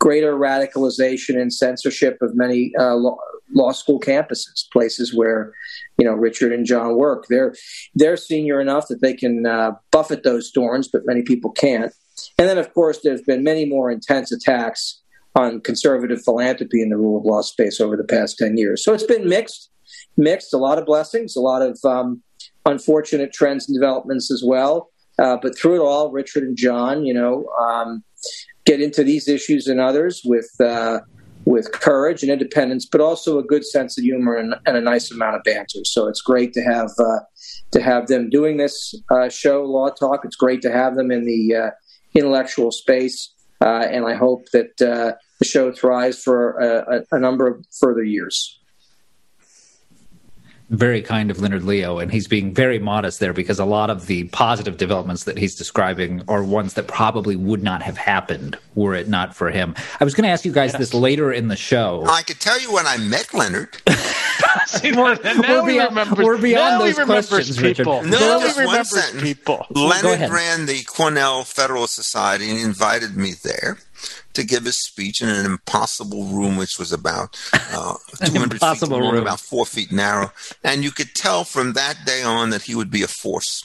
greater 0.00 0.34
radicalization 0.34 1.40
and 1.40 1.52
censorship 1.52 2.18
of 2.20 2.34
many 2.34 2.72
uh, 2.78 2.96
law, 2.96 3.16
law, 3.54 3.72
school 3.72 4.00
campuses, 4.00 4.64
places 4.72 5.14
where 5.14 5.52
you 5.96 6.04
know 6.04 6.12
Richard 6.12 6.52
and 6.52 6.66
John 6.66 6.96
work. 6.96 7.26
They're 7.28 7.54
they're 7.94 8.16
senior 8.16 8.60
enough 8.60 8.88
that 8.88 9.00
they 9.00 9.14
can 9.14 9.46
uh, 9.46 9.72
buffet 9.92 10.24
those 10.24 10.48
storms, 10.48 10.88
but 10.88 11.06
many 11.06 11.22
people 11.22 11.52
can't. 11.52 11.92
And 12.38 12.48
then, 12.48 12.58
of 12.58 12.72
course, 12.74 13.00
there's 13.02 13.22
been 13.22 13.44
many 13.44 13.64
more 13.64 13.90
intense 13.90 14.32
attacks 14.32 15.00
on 15.36 15.60
conservative 15.60 16.22
philanthropy 16.22 16.80
in 16.80 16.88
the 16.88 16.96
rule 16.96 17.18
of 17.18 17.24
law 17.24 17.42
space 17.42 17.80
over 17.80 17.96
the 17.96 18.04
past 18.04 18.38
ten 18.38 18.56
years. 18.56 18.84
So 18.84 18.92
it's 18.92 19.04
been 19.04 19.28
mixed, 19.28 19.70
mixed. 20.16 20.52
A 20.52 20.58
lot 20.58 20.78
of 20.78 20.84
blessings, 20.84 21.36
a 21.36 21.40
lot 21.40 21.62
of 21.62 21.78
um, 21.84 22.22
unfortunate 22.66 23.32
trends 23.32 23.68
and 23.68 23.76
developments 23.76 24.30
as 24.30 24.42
well. 24.44 24.90
Uh, 25.18 25.36
but 25.40 25.56
through 25.56 25.80
it 25.80 25.84
all, 25.84 26.10
Richard 26.10 26.42
and 26.42 26.56
John, 26.56 27.04
you 27.04 27.14
know, 27.14 27.46
um, 27.60 28.02
get 28.64 28.80
into 28.80 29.04
these 29.04 29.28
issues 29.28 29.66
and 29.66 29.80
others 29.80 30.22
with 30.24 30.50
uh, 30.60 31.00
with 31.44 31.72
courage 31.72 32.22
and 32.22 32.32
independence, 32.32 32.86
but 32.86 33.00
also 33.00 33.38
a 33.38 33.42
good 33.42 33.66
sense 33.66 33.98
of 33.98 34.04
humor 34.04 34.34
and, 34.34 34.54
and, 34.64 34.78
a 34.78 34.80
nice 34.80 35.10
amount 35.10 35.36
of 35.36 35.42
banter. 35.44 35.84
So 35.84 36.08
it's 36.08 36.22
great 36.22 36.54
to 36.54 36.62
have 36.62 36.90
uh, 36.98 37.20
to 37.72 37.82
have 37.82 38.06
them 38.06 38.30
doing 38.30 38.56
this 38.56 38.94
uh, 39.10 39.28
show, 39.28 39.62
Law 39.62 39.90
Talk. 39.90 40.24
It's 40.24 40.36
great 40.36 40.62
to 40.62 40.72
have 40.72 40.96
them 40.96 41.10
in 41.10 41.24
the 41.24 41.54
uh, 41.54 41.70
intellectual 42.14 42.72
space, 42.72 43.32
uh, 43.60 43.86
and 43.88 44.06
I 44.06 44.14
hope 44.14 44.46
that 44.52 44.76
the 44.78 45.44
show 45.44 45.70
thrives 45.72 46.22
for 46.22 46.58
a, 46.58 47.02
a 47.12 47.18
number 47.20 47.46
of 47.46 47.64
further 47.78 48.02
years 48.02 48.58
very 50.70 51.02
kind 51.02 51.30
of 51.30 51.40
Leonard 51.40 51.64
Leo, 51.64 51.98
and 51.98 52.10
he's 52.10 52.26
being 52.26 52.54
very 52.54 52.78
modest 52.78 53.20
there 53.20 53.32
because 53.32 53.58
a 53.58 53.64
lot 53.64 53.90
of 53.90 54.06
the 54.06 54.24
positive 54.28 54.76
developments 54.76 55.24
that 55.24 55.38
he's 55.38 55.54
describing 55.54 56.22
are 56.28 56.42
ones 56.42 56.74
that 56.74 56.88
probably 56.88 57.36
would 57.36 57.62
not 57.62 57.82
have 57.82 57.96
happened 57.96 58.56
were 58.74 58.94
it 58.94 59.08
not 59.08 59.34
for 59.34 59.50
him. 59.50 59.74
I 60.00 60.04
was 60.04 60.14
going 60.14 60.24
to 60.24 60.30
ask 60.30 60.44
you 60.44 60.52
guys 60.52 60.72
yes. 60.72 60.78
this 60.78 60.94
later 60.94 61.32
in 61.32 61.48
the 61.48 61.56
show. 61.56 62.04
I 62.08 62.22
could 62.22 62.40
tell 62.40 62.60
you 62.60 62.72
when 62.72 62.86
I 62.86 62.96
met 62.96 63.32
Leonard. 63.34 63.76
See, 64.66 64.92
we're, 64.92 65.16
we're, 65.22 65.66
beyond, 65.66 66.16
we're 66.16 66.38
beyond 66.38 66.80
those 66.80 67.04
questions, 67.04 67.56
people. 67.56 68.00
Richard. 68.00 68.10
No, 68.10 68.18
now 68.18 68.40
just 68.40 68.64
one 68.64 68.84
sentence. 68.84 69.22
People. 69.22 69.66
Leonard 69.70 70.30
ran 70.30 70.66
the 70.66 70.82
Cornell 70.84 71.44
Federal 71.44 71.86
Society 71.86 72.50
and 72.50 72.58
invited 72.60 73.16
me 73.16 73.32
there 73.42 73.78
to 74.34 74.44
give 74.44 74.64
his 74.64 74.76
speech 74.76 75.22
in 75.22 75.28
an 75.28 75.46
impossible 75.46 76.24
room, 76.24 76.56
which 76.56 76.78
was 76.78 76.92
about 76.92 77.38
uh, 77.72 77.94
200 78.24 78.60
feet 78.60 78.88
long, 78.88 79.00
room. 79.00 79.22
about 79.22 79.40
four 79.40 79.66
feet 79.66 79.90
narrow. 79.90 80.32
And 80.62 80.84
you 80.84 80.90
could 80.90 81.14
tell 81.14 81.44
from 81.44 81.72
that 81.72 81.98
day 82.04 82.22
on 82.22 82.50
that 82.50 82.62
he 82.62 82.74
would 82.74 82.90
be 82.90 83.02
a 83.02 83.08
force. 83.08 83.62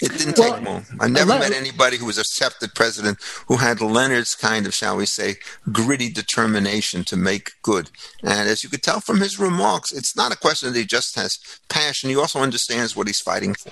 It 0.00 0.18
didn't 0.18 0.36
well, 0.36 0.54
take 0.54 0.66
long. 0.66 0.84
I 1.00 1.06
never 1.06 1.38
met 1.38 1.52
anybody 1.52 1.96
who 1.96 2.06
was 2.06 2.18
a 2.18 2.22
accepted 2.22 2.74
president 2.74 3.18
who 3.46 3.58
had 3.58 3.80
Leonard's 3.80 4.34
kind 4.34 4.66
of, 4.66 4.74
shall 4.74 4.96
we 4.96 5.06
say, 5.06 5.36
gritty 5.70 6.10
determination 6.10 7.04
to 7.04 7.16
make 7.16 7.52
good. 7.62 7.90
And 8.22 8.48
as 8.48 8.64
you 8.64 8.70
could 8.70 8.82
tell 8.82 9.00
from 9.00 9.20
his 9.20 9.38
remarks, 9.38 9.92
it's 9.92 10.16
not 10.16 10.32
a 10.32 10.36
question 10.36 10.72
that 10.72 10.78
he 10.78 10.84
just 10.84 11.14
has 11.14 11.38
passion. 11.68 12.10
He 12.10 12.16
also 12.16 12.40
understands 12.40 12.96
what 12.96 13.06
he's 13.06 13.20
fighting 13.20 13.54
for 13.54 13.70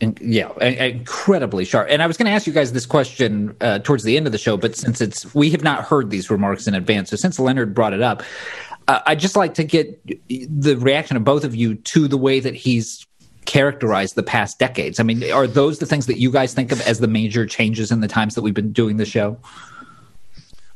yeah, 0.00 0.50
incredibly 0.60 1.64
sharp. 1.64 1.88
And 1.90 2.02
I 2.02 2.06
was 2.06 2.16
going 2.16 2.26
to 2.26 2.32
ask 2.32 2.46
you 2.46 2.52
guys 2.52 2.72
this 2.72 2.86
question 2.86 3.56
uh, 3.60 3.78
towards 3.78 4.04
the 4.04 4.16
end 4.16 4.26
of 4.26 4.32
the 4.32 4.38
show, 4.38 4.56
but 4.56 4.76
since 4.76 5.00
it's 5.00 5.34
we 5.34 5.50
have 5.50 5.62
not 5.62 5.84
heard 5.84 6.10
these 6.10 6.30
remarks 6.30 6.66
in 6.66 6.74
advance, 6.74 7.10
so 7.10 7.16
since 7.16 7.38
Leonard 7.38 7.74
brought 7.74 7.92
it 7.92 8.02
up, 8.02 8.22
uh, 8.88 9.00
I'd 9.06 9.20
just 9.20 9.36
like 9.36 9.54
to 9.54 9.64
get 9.64 10.00
the 10.28 10.76
reaction 10.76 11.16
of 11.16 11.24
both 11.24 11.44
of 11.44 11.54
you 11.54 11.76
to 11.76 12.08
the 12.08 12.18
way 12.18 12.40
that 12.40 12.54
he's 12.54 13.06
characterized 13.44 14.14
the 14.14 14.22
past 14.22 14.58
decades. 14.58 14.98
I 14.98 15.02
mean, 15.02 15.30
are 15.30 15.46
those 15.46 15.78
the 15.78 15.86
things 15.86 16.06
that 16.06 16.18
you 16.18 16.30
guys 16.30 16.54
think 16.54 16.72
of 16.72 16.80
as 16.82 17.00
the 17.00 17.06
major 17.06 17.46
changes 17.46 17.92
in 17.92 18.00
the 18.00 18.08
times 18.08 18.34
that 18.34 18.42
we've 18.42 18.54
been 18.54 18.72
doing 18.72 18.96
the 18.96 19.06
show? 19.06 19.38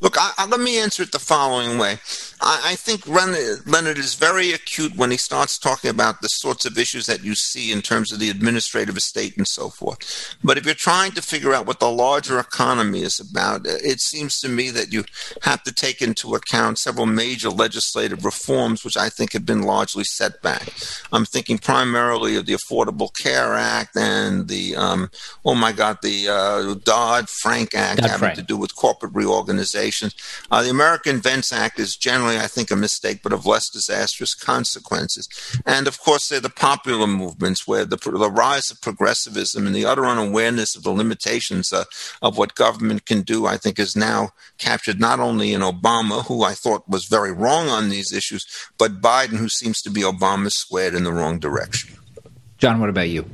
Look, 0.00 0.16
I, 0.16 0.32
I, 0.38 0.46
let 0.46 0.60
me 0.60 0.78
answer 0.78 1.02
it 1.02 1.10
the 1.10 1.18
following 1.18 1.76
way. 1.76 1.98
I, 2.40 2.60
I 2.66 2.74
think 2.76 3.08
Leonard 3.08 3.98
is 3.98 4.14
very 4.14 4.52
acute 4.52 4.96
when 4.96 5.10
he 5.10 5.16
starts 5.16 5.58
talking 5.58 5.90
about 5.90 6.20
the 6.20 6.28
sorts 6.28 6.64
of 6.64 6.78
issues 6.78 7.06
that 7.06 7.24
you 7.24 7.34
see 7.34 7.72
in 7.72 7.82
terms 7.82 8.12
of 8.12 8.20
the 8.20 8.30
administrative 8.30 8.96
estate 8.96 9.36
and 9.36 9.46
so 9.48 9.70
forth. 9.70 10.36
But 10.42 10.56
if 10.56 10.64
you're 10.64 10.74
trying 10.76 11.12
to 11.12 11.22
figure 11.22 11.52
out 11.52 11.66
what 11.66 11.80
the 11.80 11.90
larger 11.90 12.38
economy 12.38 13.02
is 13.02 13.18
about, 13.18 13.62
it 13.66 14.00
seems 14.00 14.38
to 14.40 14.48
me 14.48 14.70
that 14.70 14.92
you 14.92 15.04
have 15.42 15.64
to 15.64 15.74
take 15.74 16.00
into 16.00 16.36
account 16.36 16.78
several 16.78 17.06
major 17.06 17.50
legislative 17.50 18.24
reforms, 18.24 18.84
which 18.84 18.96
I 18.96 19.08
think 19.08 19.32
have 19.32 19.46
been 19.46 19.62
largely 19.62 20.04
set 20.04 20.40
back. 20.42 20.68
I'm 21.12 21.24
thinking 21.24 21.58
primarily 21.58 22.36
of 22.36 22.46
the 22.46 22.56
Affordable 22.56 23.10
Care 23.20 23.54
Act 23.54 23.96
and 23.96 24.46
the, 24.46 24.76
um, 24.76 25.10
oh 25.44 25.56
my 25.56 25.72
God, 25.72 25.98
the 26.02 26.28
uh, 26.28 26.74
Dodd 26.84 27.28
Frank 27.28 27.74
Act 27.74 28.04
having 28.04 28.36
to 28.36 28.42
do 28.42 28.56
with 28.56 28.76
corporate 28.76 29.12
reorganization 29.12 29.87
limitations. 29.88 30.14
Uh, 30.50 30.62
the 30.62 30.70
American 30.70 31.16
Invents 31.16 31.52
Act 31.52 31.78
is 31.78 31.96
generally, 31.96 32.38
I 32.38 32.46
think, 32.46 32.70
a 32.70 32.76
mistake, 32.76 33.20
but 33.22 33.32
of 33.32 33.46
less 33.46 33.68
disastrous 33.70 34.34
consequences. 34.34 35.28
And 35.66 35.86
of 35.86 35.98
course, 36.00 36.28
there 36.28 36.38
are 36.38 36.42
the 36.42 36.50
popular 36.50 37.06
movements 37.06 37.66
where 37.66 37.84
the, 37.84 37.96
the 37.96 38.30
rise 38.30 38.70
of 38.70 38.80
progressivism 38.80 39.66
and 39.66 39.74
the 39.74 39.86
utter 39.86 40.06
unawareness 40.06 40.76
of 40.76 40.82
the 40.82 40.90
limitations 40.90 41.72
uh, 41.72 41.84
of 42.22 42.38
what 42.38 42.54
government 42.54 43.06
can 43.06 43.22
do, 43.22 43.46
I 43.46 43.56
think, 43.56 43.78
is 43.78 43.96
now 43.96 44.30
captured 44.58 45.00
not 45.00 45.20
only 45.20 45.52
in 45.52 45.60
Obama, 45.60 46.26
who 46.26 46.42
I 46.42 46.52
thought 46.52 46.88
was 46.88 47.06
very 47.06 47.32
wrong 47.32 47.68
on 47.68 47.88
these 47.88 48.12
issues, 48.12 48.46
but 48.78 49.00
Biden, 49.00 49.38
who 49.38 49.48
seems 49.48 49.82
to 49.82 49.90
be 49.90 50.02
Obama 50.02 50.50
squared 50.50 50.94
in 50.94 51.04
the 51.04 51.12
wrong 51.12 51.38
direction. 51.38 51.96
John, 52.58 52.80
what 52.80 52.90
about 52.90 53.08
you? 53.08 53.24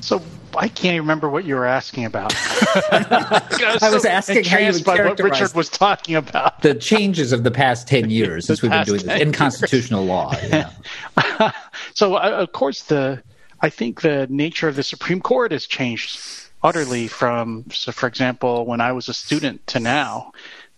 So 0.00 0.22
I 0.56 0.68
can't 0.68 0.94
even 0.94 1.00
remember 1.00 1.28
what 1.28 1.44
you 1.44 1.54
were 1.56 1.66
asking 1.66 2.04
about. 2.04 2.32
I 2.36 3.42
was, 3.50 3.82
I 3.82 3.90
was 3.90 4.02
so 4.02 4.08
asking 4.08 4.44
how 4.44 4.58
you 4.58 4.72
would 4.72 4.86
what 4.86 5.18
Richard 5.20 5.54
was 5.54 5.68
talking 5.68 6.14
about. 6.14 6.62
the 6.62 6.74
changes 6.74 7.32
of 7.32 7.44
the 7.44 7.50
past 7.50 7.88
10 7.88 8.10
years 8.10 8.46
since 8.46 8.62
we've 8.62 8.70
been 8.70 8.84
doing 8.84 9.04
this 9.04 9.20
in 9.20 9.32
constitutional 9.32 10.04
law. 10.04 10.34
so, 11.94 12.16
uh, 12.16 12.20
of 12.20 12.52
course, 12.52 12.84
the 12.84 13.22
I 13.60 13.70
think 13.70 14.02
the 14.02 14.26
nature 14.28 14.68
of 14.68 14.76
the 14.76 14.82
Supreme 14.82 15.20
Court 15.20 15.52
has 15.52 15.66
changed 15.66 16.20
utterly 16.62 17.08
from, 17.08 17.64
so 17.70 17.92
for 17.92 18.06
example, 18.06 18.66
when 18.66 18.80
I 18.80 18.92
was 18.92 19.08
a 19.08 19.14
student 19.14 19.66
to 19.68 19.80
now. 19.80 20.32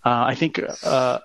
Uh, 0.05 0.25
I 0.29 0.35
think 0.37 0.61
uh, 0.85 1.19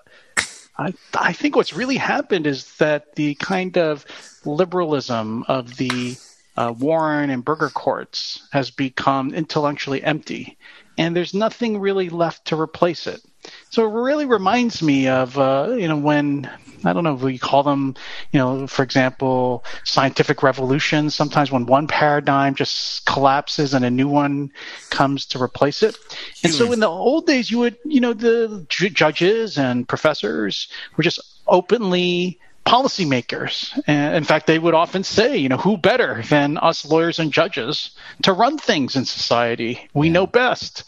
I, 0.78 0.94
I 1.14 1.32
think 1.32 1.54
what's 1.54 1.72
really 1.72 1.96
happened 1.96 2.46
is 2.46 2.76
that 2.76 3.14
the 3.14 3.34
kind 3.36 3.76
of 3.78 4.04
liberalism 4.44 5.44
of 5.46 5.76
the 5.76 6.16
uh, 6.56 6.74
Warren 6.76 7.30
and 7.30 7.44
Burger 7.44 7.70
courts 7.70 8.46
has 8.52 8.70
become 8.70 9.34
intellectually 9.34 10.02
empty, 10.02 10.58
and 10.98 11.16
there's 11.16 11.34
nothing 11.34 11.78
really 11.78 12.08
left 12.08 12.46
to 12.46 12.60
replace 12.60 13.06
it. 13.06 13.22
So 13.70 13.84
it 13.86 13.92
really 13.92 14.26
reminds 14.26 14.82
me 14.82 15.08
of 15.08 15.38
uh, 15.38 15.74
you 15.76 15.88
know 15.88 15.96
when 15.96 16.50
I 16.84 16.92
don't 16.92 17.04
know 17.04 17.14
if 17.14 17.22
we 17.22 17.38
call 17.38 17.62
them 17.62 17.94
you 18.32 18.38
know 18.38 18.66
for 18.66 18.82
example 18.82 19.64
scientific 19.84 20.42
revolutions. 20.42 21.14
Sometimes 21.14 21.50
when 21.50 21.66
one 21.66 21.86
paradigm 21.86 22.54
just 22.54 23.06
collapses 23.06 23.74
and 23.74 23.84
a 23.84 23.90
new 23.90 24.08
one 24.08 24.52
comes 24.90 25.26
to 25.26 25.42
replace 25.42 25.82
it. 25.82 25.96
And 26.44 26.52
so 26.52 26.70
in 26.72 26.80
the 26.80 26.88
old 26.88 27.26
days, 27.26 27.50
you 27.50 27.58
would 27.58 27.78
you 27.84 28.00
know 28.00 28.12
the 28.12 28.66
judges 28.68 29.58
and 29.58 29.88
professors 29.88 30.68
were 30.96 31.02
just 31.02 31.20
openly 31.46 32.38
policymakers. 32.64 33.78
And 33.86 34.16
in 34.16 34.24
fact, 34.24 34.46
they 34.46 34.58
would 34.58 34.74
often 34.74 35.04
say, 35.04 35.36
you 35.36 35.48
know, 35.48 35.56
who 35.56 35.76
better 35.76 36.22
than 36.28 36.58
us 36.58 36.84
lawyers 36.84 37.18
and 37.18 37.32
judges 37.32 37.90
to 38.22 38.32
run 38.32 38.58
things 38.58 38.96
in 38.96 39.04
society? 39.04 39.88
We 39.94 40.06
yeah. 40.08 40.12
know 40.12 40.26
best. 40.26 40.84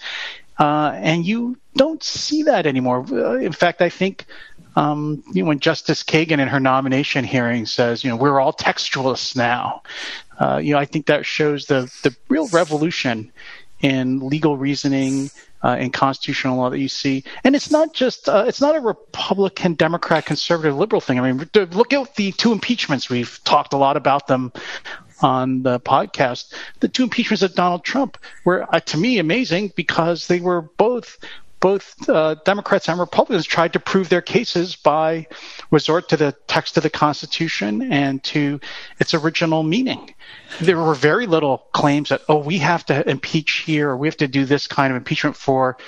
Uh, 0.58 0.92
and 0.94 1.26
you 1.26 1.56
don't 1.76 2.02
see 2.02 2.44
that 2.44 2.66
anymore. 2.66 3.04
Uh, 3.10 3.34
in 3.34 3.52
fact, 3.52 3.82
I 3.82 3.88
think 3.88 4.26
um, 4.76 5.22
you 5.32 5.42
know, 5.42 5.48
when 5.48 5.60
Justice 5.60 6.02
Kagan 6.02 6.40
in 6.40 6.48
her 6.48 6.60
nomination 6.60 7.24
hearing 7.24 7.66
says, 7.66 8.02
you 8.02 8.10
know, 8.10 8.16
we're 8.16 8.40
all 8.40 8.52
textualists 8.52 9.36
now, 9.36 9.82
uh, 10.38 10.56
you 10.62 10.72
know, 10.72 10.78
I 10.78 10.84
think 10.84 11.06
that 11.06 11.26
shows 11.26 11.66
the 11.66 11.92
the 12.02 12.14
real 12.28 12.48
revolution 12.48 13.32
in 13.84 14.18
legal 14.20 14.56
reasoning 14.56 15.30
uh, 15.62 15.76
in 15.78 15.90
constitutional 15.90 16.56
law 16.56 16.70
that 16.70 16.78
you 16.78 16.88
see. 16.88 17.22
And 17.44 17.54
it's 17.54 17.70
not 17.70 17.92
just 17.92 18.30
uh, 18.30 18.46
it's 18.48 18.62
not 18.62 18.74
a 18.74 18.80
Republican, 18.80 19.74
Democrat, 19.74 20.24
conservative, 20.24 20.74
liberal 20.74 21.02
thing. 21.02 21.20
I 21.20 21.30
mean, 21.30 21.50
look 21.54 21.92
at 21.92 22.14
the 22.16 22.32
two 22.32 22.52
impeachments. 22.52 23.10
We've 23.10 23.38
talked 23.44 23.74
a 23.74 23.76
lot 23.76 23.98
about 23.98 24.26
them 24.26 24.52
on 25.20 25.62
the 25.62 25.80
podcast. 25.80 26.54
The 26.80 26.88
two 26.88 27.02
impeachments 27.02 27.42
of 27.42 27.54
Donald 27.54 27.84
Trump 27.84 28.16
were, 28.46 28.66
uh, 28.74 28.80
to 28.80 28.96
me, 28.96 29.18
amazing 29.18 29.72
because 29.76 30.28
they 30.28 30.40
were 30.40 30.62
both 30.62 31.18
both 31.64 32.10
uh, 32.10 32.34
Democrats 32.44 32.90
and 32.90 33.00
Republicans 33.00 33.46
tried 33.46 33.72
to 33.72 33.80
prove 33.80 34.10
their 34.10 34.20
cases 34.20 34.76
by 34.76 35.26
resort 35.70 36.10
to 36.10 36.16
the 36.18 36.36
text 36.46 36.76
of 36.76 36.82
the 36.82 36.90
Constitution 36.90 37.90
and 37.90 38.22
to 38.22 38.60
its 39.00 39.14
original 39.14 39.62
meaning. 39.62 40.14
There 40.60 40.76
were 40.76 40.94
very 40.94 41.24
little 41.26 41.56
claims 41.72 42.10
that, 42.10 42.20
oh, 42.28 42.36
we 42.36 42.58
have 42.58 42.84
to 42.86 43.08
impeach 43.08 43.62
here 43.64 43.88
or 43.88 43.96
we 43.96 44.08
have 44.08 44.18
to 44.18 44.28
do 44.28 44.44
this 44.44 44.66
kind 44.66 44.92
of 44.92 44.98
impeachment 44.98 45.36
for 45.36 45.78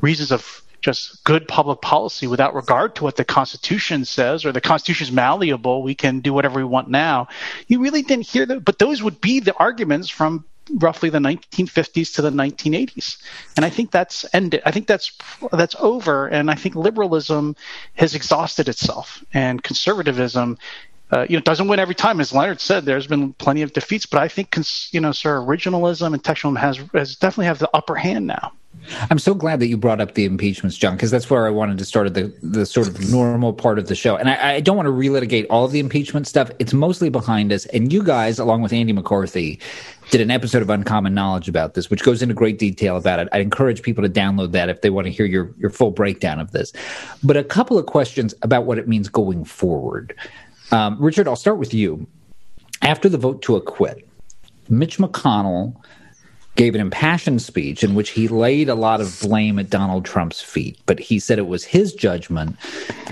reasons 0.00 0.32
of 0.32 0.62
just 0.80 1.22
good 1.24 1.46
public 1.46 1.82
policy 1.82 2.26
without 2.26 2.54
regard 2.54 2.94
to 2.94 3.04
what 3.04 3.16
the 3.16 3.24
Constitution 3.24 4.06
says 4.06 4.46
or 4.46 4.52
the 4.52 4.62
Constitution 4.62 5.08
is 5.08 5.12
malleable. 5.12 5.82
We 5.82 5.94
can 5.94 6.20
do 6.20 6.32
whatever 6.32 6.60
we 6.60 6.64
want 6.64 6.88
now. 6.88 7.28
You 7.66 7.80
really 7.80 8.00
didn't 8.00 8.26
hear 8.26 8.46
that, 8.46 8.64
but 8.64 8.78
those 8.78 9.02
would 9.02 9.20
be 9.20 9.40
the 9.40 9.54
arguments 9.54 10.08
from 10.08 10.46
roughly 10.74 11.10
the 11.10 11.18
1950s 11.18 12.14
to 12.14 12.22
the 12.22 12.30
1980s, 12.30 13.18
and 13.56 13.64
I 13.64 13.70
think 13.70 13.90
that's 13.90 14.24
ended. 14.32 14.62
I 14.64 14.70
think 14.70 14.86
that's 14.86 15.12
that's 15.52 15.76
over, 15.78 16.28
and 16.28 16.50
I 16.50 16.54
think 16.54 16.74
liberalism 16.74 17.56
has 17.94 18.14
exhausted 18.14 18.68
itself, 18.68 19.24
and 19.32 19.62
conservatism. 19.62 20.58
Uh, 21.08 21.24
you 21.28 21.36
know, 21.36 21.40
doesn't 21.40 21.68
win 21.68 21.78
every 21.78 21.94
time, 21.94 22.18
as 22.20 22.32
Leonard 22.32 22.60
said. 22.60 22.84
There's 22.84 23.06
been 23.06 23.32
plenty 23.34 23.62
of 23.62 23.72
defeats, 23.72 24.06
but 24.06 24.20
I 24.20 24.26
think, 24.26 24.50
cons- 24.50 24.88
you 24.90 25.00
know, 25.00 25.12
sir, 25.12 25.38
originalism 25.38 26.12
and 26.12 26.20
textualism 26.22 26.58
has 26.58 26.78
has 26.92 27.14
definitely 27.14 27.46
have 27.46 27.60
the 27.60 27.70
upper 27.72 27.94
hand 27.94 28.26
now. 28.26 28.52
I'm 29.10 29.18
so 29.18 29.34
glad 29.34 29.60
that 29.60 29.66
you 29.66 29.76
brought 29.76 30.00
up 30.00 30.14
the 30.14 30.24
impeachments, 30.24 30.76
John, 30.76 30.94
because 30.94 31.10
that's 31.10 31.28
where 31.28 31.46
I 31.46 31.50
wanted 31.50 31.78
to 31.78 31.84
start 31.84 32.12
the 32.14 32.32
the 32.42 32.64
sort 32.66 32.88
of 32.88 33.10
normal 33.10 33.52
part 33.52 33.78
of 33.78 33.88
the 33.88 33.94
show. 33.94 34.16
And 34.16 34.30
I, 34.30 34.54
I, 34.54 34.60
don't 34.60 34.76
want 34.76 34.86
to 34.86 34.92
relitigate 34.92 35.46
all 35.50 35.66
the 35.68 35.80
impeachment 35.80 36.26
stuff. 36.26 36.50
It's 36.58 36.72
mostly 36.72 37.08
behind 37.08 37.52
us. 37.52 37.66
And 37.66 37.92
you 37.92 38.02
guys, 38.02 38.38
along 38.38 38.62
with 38.62 38.72
Andy 38.72 38.92
McCarthy, 38.92 39.58
did 40.10 40.20
an 40.20 40.30
episode 40.30 40.62
of 40.62 40.70
Uncommon 40.70 41.14
Knowledge 41.14 41.48
about 41.48 41.74
this, 41.74 41.90
which 41.90 42.02
goes 42.02 42.22
into 42.22 42.34
great 42.34 42.58
detail 42.58 42.96
about 42.96 43.18
it. 43.18 43.28
I 43.32 43.38
encourage 43.38 43.82
people 43.82 44.04
to 44.04 44.10
download 44.10 44.52
that 44.52 44.68
if 44.68 44.82
they 44.82 44.90
want 44.90 45.06
to 45.06 45.10
hear 45.10 45.26
your 45.26 45.52
your 45.58 45.70
full 45.70 45.90
breakdown 45.90 46.38
of 46.38 46.52
this. 46.52 46.72
But 47.22 47.36
a 47.36 47.44
couple 47.44 47.78
of 47.78 47.86
questions 47.86 48.34
about 48.42 48.66
what 48.66 48.78
it 48.78 48.86
means 48.86 49.08
going 49.08 49.44
forward. 49.44 50.14
Um, 50.70 50.96
Richard, 51.00 51.28
I'll 51.28 51.36
start 51.36 51.58
with 51.58 51.74
you. 51.74 52.06
After 52.82 53.08
the 53.08 53.18
vote 53.18 53.42
to 53.42 53.56
acquit, 53.56 54.06
Mitch 54.68 54.98
McConnell 54.98 55.74
gave 56.56 56.74
an 56.74 56.80
impassioned 56.80 57.42
speech 57.42 57.84
in 57.84 57.94
which 57.94 58.10
he 58.10 58.28
laid 58.28 58.68
a 58.68 58.74
lot 58.74 59.00
of 59.00 59.18
blame 59.20 59.58
at 59.58 59.70
Donald 59.70 60.04
Trump's 60.04 60.40
feet, 60.40 60.78
but 60.86 60.98
he 60.98 61.20
said 61.20 61.38
it 61.38 61.46
was 61.46 61.64
his 61.64 61.92
judgment 61.92 62.56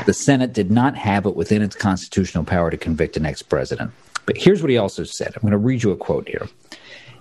the 0.06 0.14
Senate 0.14 0.52
did 0.52 0.70
not 0.70 0.96
have 0.96 1.26
it 1.26 1.36
within 1.36 1.62
its 1.62 1.76
constitutional 1.76 2.44
power 2.44 2.70
to 2.70 2.76
convict 2.76 3.16
an 3.16 3.26
ex 3.26 3.42
president. 3.42 3.92
But 4.26 4.38
here's 4.38 4.62
what 4.62 4.70
he 4.70 4.78
also 4.78 5.04
said. 5.04 5.34
I'm 5.34 5.42
going 5.42 5.52
to 5.52 5.58
read 5.58 5.82
you 5.82 5.92
a 5.92 5.96
quote 5.96 6.28
here. 6.28 6.48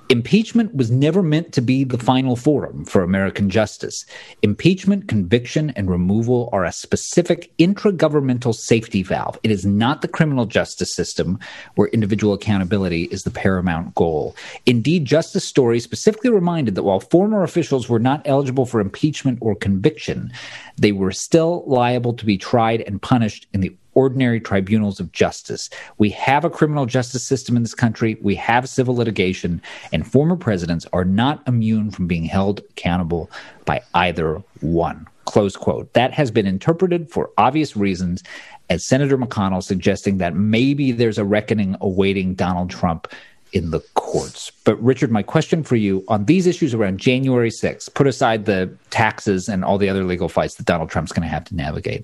Impeachment 0.09 0.75
was 0.75 0.91
never 0.91 1.23
meant 1.23 1.53
to 1.53 1.61
be 1.61 1.83
the 1.83 1.97
final 1.97 2.35
forum 2.35 2.83
for 2.85 3.03
American 3.03 3.49
justice. 3.49 4.05
Impeachment, 4.41 5.07
conviction, 5.07 5.71
and 5.71 5.89
removal 5.89 6.49
are 6.51 6.65
a 6.65 6.71
specific 6.71 7.51
intragovernmental 7.57 8.53
safety 8.53 9.01
valve. 9.01 9.39
It 9.43 9.49
is 9.49 9.65
not 9.65 10.01
the 10.01 10.07
criminal 10.07 10.45
justice 10.45 10.93
system 10.93 11.39
where 11.75 11.87
individual 11.87 12.33
accountability 12.33 13.03
is 13.05 13.23
the 13.23 13.31
paramount 13.31 13.95
goal. 13.95 14.35
Indeed, 14.65 15.05
Justice 15.05 15.45
Story 15.45 15.79
specifically 15.79 16.29
reminded 16.29 16.75
that 16.75 16.83
while 16.83 16.99
former 16.99 17.41
officials 17.43 17.87
were 17.87 17.99
not 17.99 18.21
eligible 18.25 18.65
for 18.65 18.81
impeachment 18.81 19.39
or 19.41 19.55
conviction, 19.55 20.31
they 20.77 20.91
were 20.91 21.11
still 21.11 21.63
liable 21.65 22.13
to 22.13 22.25
be 22.25 22.37
tried 22.37 22.81
and 22.81 23.01
punished 23.01 23.47
in 23.53 23.61
the 23.61 23.75
ordinary 23.95 24.39
tribunals 24.39 24.99
of 24.99 25.11
justice. 25.11 25.69
We 25.97 26.09
have 26.11 26.45
a 26.45 26.49
criminal 26.49 26.85
justice 26.85 27.23
system 27.23 27.55
in 27.55 27.63
this 27.63 27.75
country, 27.75 28.17
we 28.21 28.35
have 28.35 28.69
civil 28.69 28.95
litigation, 28.95 29.61
and 29.91 30.05
former 30.05 30.35
presidents 30.35 30.85
are 30.93 31.05
not 31.05 31.41
immune 31.47 31.91
from 31.91 32.07
being 32.07 32.25
held 32.25 32.59
accountable 32.71 33.29
by 33.65 33.81
either 33.93 34.41
one. 34.61 35.07
Close 35.25 35.55
quote. 35.55 35.91
That 35.93 36.13
has 36.13 36.31
been 36.31 36.45
interpreted 36.45 37.09
for 37.09 37.31
obvious 37.37 37.77
reasons 37.77 38.23
as 38.69 38.85
Senator 38.85 39.17
McConnell 39.17 39.63
suggesting 39.63 40.17
that 40.17 40.35
maybe 40.35 40.91
there's 40.91 41.17
a 41.17 41.25
reckoning 41.25 41.75
awaiting 41.81 42.33
Donald 42.35 42.69
Trump 42.69 43.07
in 43.53 43.69
the 43.69 43.79
courts. 43.93 44.51
But 44.63 44.81
Richard, 44.83 45.11
my 45.11 45.23
question 45.23 45.63
for 45.63 45.75
you 45.75 46.03
on 46.07 46.25
these 46.25 46.47
issues 46.47 46.73
around 46.73 46.99
January 46.99 47.51
6th, 47.51 47.93
put 47.93 48.07
aside 48.07 48.45
the 48.45 48.75
taxes 48.89 49.47
and 49.47 49.63
all 49.63 49.77
the 49.77 49.89
other 49.89 50.03
legal 50.03 50.27
fights 50.27 50.55
that 50.55 50.65
Donald 50.65 50.89
Trump's 50.89 51.11
going 51.11 51.21
to 51.21 51.33
have 51.33 51.45
to 51.45 51.55
navigate 51.55 52.03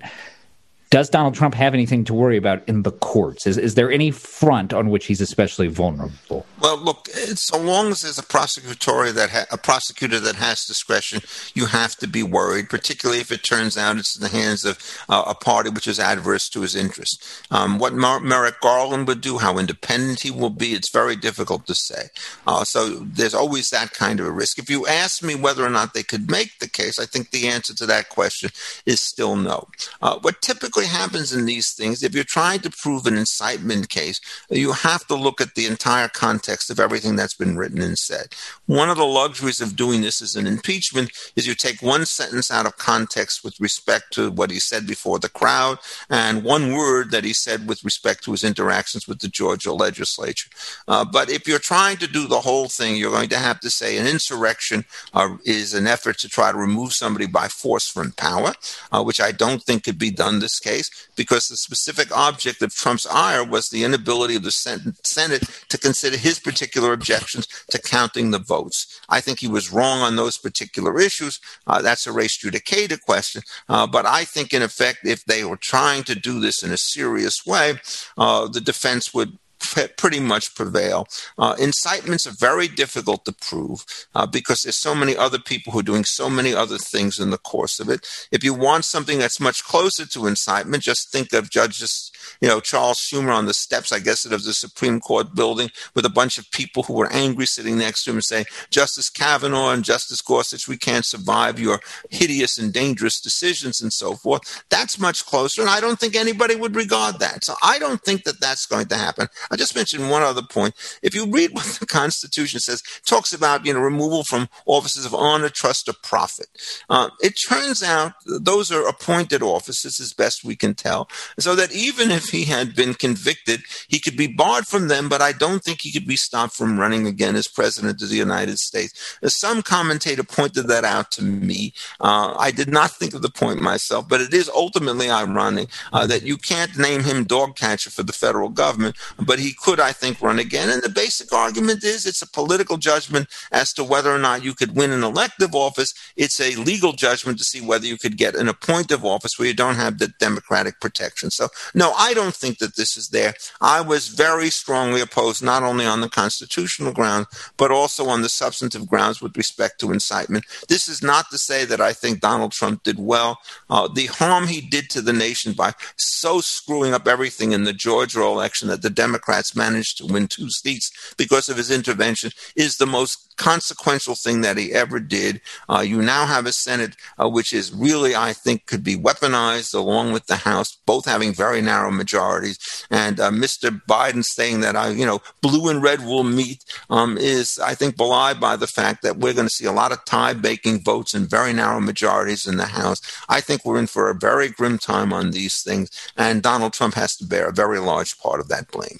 does 0.90 1.08
Donald 1.08 1.34
Trump 1.34 1.54
have 1.54 1.72
anything 1.72 2.02
to 2.04 2.12
worry 2.12 2.36
about 2.36 2.68
in 2.68 2.82
the 2.82 2.90
courts? 2.90 3.46
Is, 3.46 3.56
is 3.56 3.76
there 3.76 3.92
any 3.92 4.10
front 4.10 4.74
on 4.74 4.90
which 4.90 5.06
he's 5.06 5.20
especially 5.20 5.68
vulnerable? 5.68 6.44
Well, 6.60 6.78
look, 6.78 7.06
so 7.08 7.58
long 7.58 7.92
as 7.92 8.02
there's 8.02 8.18
a 8.18 8.24
prosecutor 8.24 9.12
that 9.12 9.30
ha- 9.30 9.46
a 9.52 9.56
prosecutor 9.56 10.18
that 10.18 10.34
has 10.34 10.64
discretion, 10.64 11.20
you 11.54 11.66
have 11.66 11.94
to 11.96 12.08
be 12.08 12.24
worried, 12.24 12.68
particularly 12.68 13.20
if 13.20 13.30
it 13.30 13.44
turns 13.44 13.78
out 13.78 13.98
it's 13.98 14.16
in 14.16 14.22
the 14.22 14.36
hands 14.36 14.64
of 14.64 14.78
uh, 15.08 15.22
a 15.28 15.34
party 15.34 15.70
which 15.70 15.86
is 15.86 16.00
adverse 16.00 16.48
to 16.48 16.62
his 16.62 16.74
interests. 16.74 17.40
Um, 17.52 17.78
what 17.78 17.94
Mer- 17.94 18.18
Merrick 18.18 18.60
Garland 18.60 19.06
would 19.06 19.20
do, 19.20 19.38
how 19.38 19.58
independent 19.58 20.20
he 20.20 20.32
will 20.32 20.50
be, 20.50 20.72
it's 20.72 20.90
very 20.90 21.14
difficult 21.14 21.68
to 21.68 21.74
say. 21.74 22.08
Uh, 22.48 22.64
so 22.64 22.88
there's 22.88 23.34
always 23.34 23.70
that 23.70 23.92
kind 23.92 24.18
of 24.18 24.26
a 24.26 24.32
risk. 24.32 24.58
If 24.58 24.68
you 24.68 24.88
ask 24.88 25.22
me 25.22 25.36
whether 25.36 25.64
or 25.64 25.70
not 25.70 25.94
they 25.94 26.02
could 26.02 26.28
make 26.28 26.58
the 26.58 26.68
case, 26.68 26.98
I 26.98 27.06
think 27.06 27.30
the 27.30 27.46
answer 27.46 27.74
to 27.76 27.86
that 27.86 28.08
question 28.08 28.50
is 28.84 29.00
still 29.00 29.36
no. 29.36 29.68
Uh, 30.02 30.18
what 30.18 30.42
typically 30.42 30.79
typically 30.80 30.98
happens 30.98 31.32
in 31.32 31.44
these 31.44 31.72
things, 31.72 32.02
if 32.02 32.14
you're 32.14 32.24
trying 32.24 32.60
to 32.60 32.70
prove 32.70 33.06
an 33.06 33.16
incitement 33.16 33.88
case, 33.88 34.20
you 34.50 34.72
have 34.72 35.06
to 35.06 35.14
look 35.14 35.40
at 35.40 35.54
the 35.54 35.66
entire 35.66 36.08
context 36.08 36.70
of 36.70 36.80
everything 36.80 37.16
that's 37.16 37.34
been 37.34 37.56
written 37.56 37.82
and 37.82 37.98
said. 37.98 38.34
One 38.66 38.88
of 38.88 38.96
the 38.96 39.04
luxuries 39.04 39.60
of 39.60 39.76
doing 39.76 40.00
this 40.00 40.22
as 40.22 40.36
an 40.36 40.46
impeachment 40.46 41.10
is 41.36 41.46
you 41.46 41.54
take 41.54 41.82
one 41.82 42.06
sentence 42.06 42.50
out 42.50 42.66
of 42.66 42.76
context 42.76 43.44
with 43.44 43.60
respect 43.60 44.12
to 44.14 44.30
what 44.30 44.50
he 44.50 44.58
said 44.58 44.86
before 44.86 45.18
the 45.18 45.28
crowd 45.28 45.78
and 46.08 46.44
one 46.44 46.72
word 46.72 47.10
that 47.10 47.24
he 47.24 47.32
said 47.32 47.68
with 47.68 47.84
respect 47.84 48.24
to 48.24 48.32
his 48.32 48.44
interactions 48.44 49.06
with 49.06 49.20
the 49.20 49.28
Georgia 49.28 49.72
legislature. 49.72 50.50
Uh, 50.88 51.04
but 51.04 51.30
if 51.30 51.46
you're 51.46 51.58
trying 51.58 51.96
to 51.98 52.06
do 52.06 52.26
the 52.26 52.40
whole 52.40 52.68
thing, 52.68 52.96
you're 52.96 53.12
going 53.12 53.28
to 53.28 53.38
have 53.38 53.60
to 53.60 53.70
say 53.70 53.98
an 53.98 54.06
insurrection 54.06 54.84
uh, 55.12 55.36
is 55.44 55.74
an 55.74 55.86
effort 55.86 56.18
to 56.18 56.28
try 56.28 56.52
to 56.52 56.58
remove 56.58 56.92
somebody 56.92 57.26
by 57.26 57.48
force 57.48 57.88
from 57.88 58.12
power, 58.12 58.52
uh, 58.92 59.02
which 59.02 59.20
I 59.20 59.32
don't 59.32 59.62
think 59.62 59.84
could 59.84 59.98
be 59.98 60.10
done 60.10 60.38
this 60.38 60.58
case 60.58 60.69
because 61.16 61.48
the 61.48 61.56
specific 61.56 62.16
object 62.16 62.62
of 62.62 62.74
Trump's 62.74 63.06
ire 63.06 63.44
was 63.44 63.68
the 63.68 63.84
inability 63.84 64.36
of 64.36 64.42
the 64.42 64.50
Senate 64.50 65.42
to 65.68 65.78
consider 65.78 66.16
his 66.16 66.38
particular 66.38 66.92
objections 66.92 67.46
to 67.70 67.80
counting 67.80 68.30
the 68.30 68.38
votes. 68.38 69.00
I 69.08 69.20
think 69.20 69.38
he 69.38 69.48
was 69.48 69.72
wrong 69.72 70.00
on 70.00 70.16
those 70.16 70.38
particular 70.38 71.00
issues. 71.00 71.40
Uh, 71.66 71.82
that's 71.82 72.06
a 72.06 72.12
res 72.12 72.38
judicata 72.38 73.00
question. 73.00 73.42
Uh, 73.68 73.86
but 73.86 74.06
I 74.06 74.24
think, 74.24 74.52
in 74.52 74.62
effect, 74.62 74.98
if 75.04 75.24
they 75.24 75.44
were 75.44 75.56
trying 75.56 76.04
to 76.04 76.14
do 76.14 76.40
this 76.40 76.62
in 76.62 76.72
a 76.72 76.76
serious 76.76 77.44
way, 77.46 77.74
uh, 78.16 78.48
the 78.48 78.60
defense 78.60 79.14
would 79.14 79.38
pretty 79.60 80.20
much 80.20 80.54
prevail. 80.54 81.06
Uh, 81.38 81.54
incitements 81.58 82.26
are 82.26 82.32
very 82.32 82.68
difficult 82.68 83.24
to 83.24 83.32
prove 83.32 83.84
uh, 84.14 84.26
because 84.26 84.62
there's 84.62 84.76
so 84.76 84.94
many 84.94 85.16
other 85.16 85.38
people 85.38 85.72
who 85.72 85.80
are 85.80 85.84
doing 85.84 86.04
so 86.04 86.30
many 86.30 86.54
other 86.54 86.78
things 86.78 87.18
in 87.18 87.30
the 87.30 87.38
course 87.38 87.80
of 87.80 87.88
it. 87.88 88.06
If 88.32 88.42
you 88.42 88.54
want 88.54 88.84
something 88.84 89.18
that's 89.18 89.40
much 89.40 89.64
closer 89.64 90.06
to 90.06 90.26
incitement, 90.26 90.82
just 90.82 91.12
think 91.12 91.32
of 91.32 91.50
Judges, 91.50 92.10
you 92.40 92.48
know, 92.48 92.60
Charles 92.60 92.98
Schumer 92.98 93.34
on 93.34 93.46
the 93.46 93.54
steps, 93.54 93.92
I 93.92 93.98
guess, 93.98 94.24
of 94.24 94.42
the 94.42 94.52
Supreme 94.52 95.00
Court 95.00 95.34
building 95.34 95.70
with 95.94 96.04
a 96.04 96.10
bunch 96.10 96.38
of 96.38 96.50
people 96.50 96.82
who 96.82 96.94
were 96.94 97.12
angry 97.12 97.46
sitting 97.46 97.78
next 97.78 98.04
to 98.04 98.10
him 98.10 98.16
and 98.16 98.24
saying, 98.24 98.46
Justice 98.70 99.10
Kavanaugh 99.10 99.70
and 99.70 99.84
Justice 99.84 100.22
Gorsuch, 100.22 100.68
we 100.68 100.76
can't 100.76 101.04
survive 101.04 101.58
your 101.58 101.80
hideous 102.10 102.58
and 102.58 102.72
dangerous 102.72 103.20
decisions 103.20 103.80
and 103.80 103.92
so 103.92 104.14
forth. 104.14 104.64
That's 104.70 104.98
much 104.98 105.26
closer, 105.26 105.60
and 105.60 105.70
I 105.70 105.80
don't 105.80 105.98
think 105.98 106.16
anybody 106.16 106.56
would 106.56 106.76
regard 106.76 107.18
that. 107.18 107.44
So 107.44 107.54
I 107.62 107.78
don't 107.78 108.02
think 108.02 108.24
that 108.24 108.40
that's 108.40 108.66
going 108.66 108.86
to 108.86 108.96
happen. 108.96 109.28
I 109.50 109.56
just 109.56 109.74
mentioned 109.74 110.10
one 110.10 110.22
other 110.22 110.42
point. 110.42 110.74
If 111.02 111.14
you 111.14 111.26
read 111.26 111.52
what 111.52 111.64
the 111.64 111.86
Constitution 111.86 112.60
says, 112.60 112.82
talks 113.04 113.32
about 113.32 113.66
you 113.66 113.74
know 113.74 113.80
removal 113.80 114.24
from 114.24 114.48
offices 114.66 115.04
of 115.04 115.14
honor, 115.14 115.48
trust, 115.48 115.88
or 115.88 115.94
profit. 116.02 116.46
Uh, 116.88 117.10
it 117.20 117.34
turns 117.48 117.82
out 117.82 118.12
those 118.24 118.70
are 118.70 118.86
appointed 118.86 119.42
offices, 119.42 120.00
as 120.00 120.12
best 120.12 120.44
we 120.44 120.56
can 120.56 120.74
tell, 120.74 121.08
so 121.38 121.54
that 121.54 121.72
even 121.72 122.10
if 122.10 122.26
he 122.26 122.44
had 122.44 122.74
been 122.74 122.94
convicted, 122.94 123.62
he 123.88 123.98
could 123.98 124.16
be 124.16 124.26
barred 124.26 124.66
from 124.66 124.88
them. 124.88 125.08
But 125.08 125.22
I 125.22 125.32
don't 125.32 125.62
think 125.62 125.80
he 125.80 125.92
could 125.92 126.06
be 126.06 126.16
stopped 126.16 126.54
from 126.54 126.78
running 126.78 127.06
again 127.06 127.36
as 127.36 127.48
president 127.48 128.02
of 128.02 128.08
the 128.08 128.16
United 128.16 128.58
States. 128.58 129.18
Some 129.24 129.62
commentator 129.62 130.22
pointed 130.22 130.68
that 130.68 130.84
out 130.84 131.10
to 131.12 131.24
me. 131.24 131.72
Uh, 132.00 132.34
I 132.38 132.50
did 132.50 132.68
not 132.68 132.92
think 132.92 133.14
of 133.14 133.22
the 133.22 133.30
point 133.30 133.60
myself, 133.60 134.08
but 134.08 134.20
it 134.20 134.32
is 134.32 134.48
ultimately 134.48 135.10
ironic 135.10 135.68
uh, 135.92 136.06
that 136.06 136.22
you 136.22 136.36
can't 136.36 136.78
name 136.78 137.02
him 137.02 137.24
dog 137.24 137.56
catcher 137.56 137.90
for 137.90 138.02
the 138.02 138.12
federal 138.12 138.48
government, 138.48 138.96
but 139.18 139.39
he 139.40 139.52
could, 139.52 139.80
I 139.80 139.92
think, 139.92 140.20
run 140.20 140.38
again. 140.38 140.68
And 140.68 140.82
the 140.82 140.88
basic 140.88 141.32
argument 141.32 141.84
is 141.84 142.06
it's 142.06 142.22
a 142.22 142.30
political 142.30 142.76
judgment 142.76 143.28
as 143.52 143.72
to 143.74 143.84
whether 143.84 144.14
or 144.14 144.18
not 144.18 144.44
you 144.44 144.54
could 144.54 144.76
win 144.76 144.90
an 144.90 145.02
elective 145.02 145.54
office. 145.54 145.94
It's 146.16 146.40
a 146.40 146.56
legal 146.56 146.92
judgment 146.92 147.38
to 147.38 147.44
see 147.44 147.60
whether 147.60 147.86
you 147.86 147.98
could 147.98 148.16
get 148.16 148.34
an 148.34 148.48
appointive 148.48 149.04
office 149.04 149.38
where 149.38 149.48
you 149.48 149.54
don't 149.54 149.76
have 149.76 149.98
the 149.98 150.08
democratic 150.18 150.80
protection. 150.80 151.30
So, 151.30 151.48
no, 151.74 151.92
I 151.92 152.14
don't 152.14 152.34
think 152.34 152.58
that 152.58 152.76
this 152.76 152.96
is 152.96 153.08
there. 153.08 153.34
I 153.60 153.80
was 153.80 154.08
very 154.08 154.50
strongly 154.50 155.00
opposed, 155.00 155.42
not 155.42 155.62
only 155.62 155.86
on 155.86 156.00
the 156.00 156.08
constitutional 156.08 156.92
grounds, 156.92 157.26
but 157.56 157.70
also 157.70 158.06
on 158.08 158.22
the 158.22 158.28
substantive 158.28 158.88
grounds 158.88 159.20
with 159.20 159.36
respect 159.36 159.80
to 159.80 159.92
incitement. 159.92 160.44
This 160.68 160.88
is 160.88 161.02
not 161.02 161.30
to 161.30 161.38
say 161.38 161.64
that 161.64 161.80
I 161.80 161.92
think 161.92 162.20
Donald 162.20 162.52
Trump 162.52 162.82
did 162.82 162.98
well. 162.98 163.38
Uh, 163.68 163.88
the 163.88 164.06
harm 164.06 164.46
he 164.46 164.60
did 164.60 164.90
to 164.90 165.00
the 165.00 165.12
nation 165.12 165.52
by 165.52 165.72
so 165.96 166.40
screwing 166.40 166.94
up 166.94 167.08
everything 167.08 167.52
in 167.52 167.64
the 167.64 167.72
Georgia 167.72 168.22
election 168.22 168.68
that 168.68 168.82
the 168.82 168.90
Democrats 168.90 169.29
Democrats 169.30 169.54
managed 169.54 169.98
to 169.98 170.06
win 170.06 170.26
two 170.26 170.50
seats 170.50 170.90
because 171.16 171.48
of 171.48 171.56
his 171.56 171.70
intervention 171.70 172.32
is 172.56 172.76
the 172.76 172.86
most 172.86 173.30
consequential 173.36 174.14
thing 174.14 174.42
that 174.42 174.58
he 174.58 174.72
ever 174.72 175.00
did. 175.00 175.40
Uh, 175.68 175.80
you 175.80 176.02
now 176.02 176.26
have 176.26 176.46
a 176.46 176.52
Senate 176.52 176.94
uh, 177.18 177.28
which 177.28 177.54
is 177.54 177.72
really, 177.72 178.14
I 178.14 178.32
think, 178.34 178.66
could 178.66 178.84
be 178.84 178.96
weaponized 178.96 179.72
along 179.72 180.12
with 180.12 180.26
the 180.26 180.36
House, 180.36 180.76
both 180.84 181.06
having 181.06 181.32
very 181.32 181.62
narrow 181.62 181.90
majorities. 181.90 182.58
And 182.90 183.18
uh, 183.18 183.30
Mr. 183.30 183.80
Biden 183.88 184.24
saying 184.24 184.60
that, 184.60 184.76
I, 184.76 184.90
you 184.90 185.06
know, 185.06 185.20
blue 185.40 185.70
and 185.70 185.82
red 185.82 186.04
will 186.04 186.24
meet 186.24 186.64
um, 186.90 187.16
is, 187.16 187.58
I 187.58 187.74
think, 187.74 187.96
belied 187.96 188.40
by 188.40 188.56
the 188.56 188.66
fact 188.66 189.02
that 189.02 189.16
we're 189.16 189.32
going 189.32 189.46
to 189.46 189.54
see 189.54 189.64
a 189.64 189.72
lot 189.72 189.92
of 189.92 190.04
tie 190.04 190.34
baking 190.34 190.82
votes 190.82 191.14
and 191.14 191.30
very 191.30 191.52
narrow 191.52 191.80
majorities 191.80 192.46
in 192.46 192.58
the 192.58 192.66
House. 192.66 193.00
I 193.28 193.40
think 193.40 193.64
we're 193.64 193.78
in 193.78 193.86
for 193.86 194.10
a 194.10 194.14
very 194.14 194.48
grim 194.48 194.76
time 194.76 195.12
on 195.12 195.30
these 195.30 195.62
things, 195.62 195.88
and 196.16 196.42
Donald 196.42 196.74
Trump 196.74 196.94
has 196.94 197.16
to 197.16 197.24
bear 197.24 197.48
a 197.48 197.54
very 197.54 197.78
large 197.78 198.18
part 198.18 198.40
of 198.40 198.48
that 198.48 198.70
blame. 198.70 198.98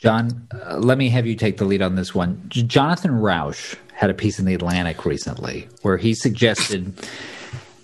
John, 0.00 0.48
uh, 0.50 0.78
let 0.78 0.96
me 0.96 1.10
have 1.10 1.26
you 1.26 1.36
take 1.36 1.58
the 1.58 1.66
lead 1.66 1.82
on 1.82 1.94
this 1.94 2.14
one. 2.14 2.42
Jonathan 2.48 3.10
Rauch 3.10 3.76
had 3.92 4.08
a 4.08 4.14
piece 4.14 4.38
in 4.38 4.46
the 4.46 4.54
Atlantic 4.54 5.04
recently 5.04 5.68
where 5.82 5.98
he 5.98 6.14
suggested 6.14 6.94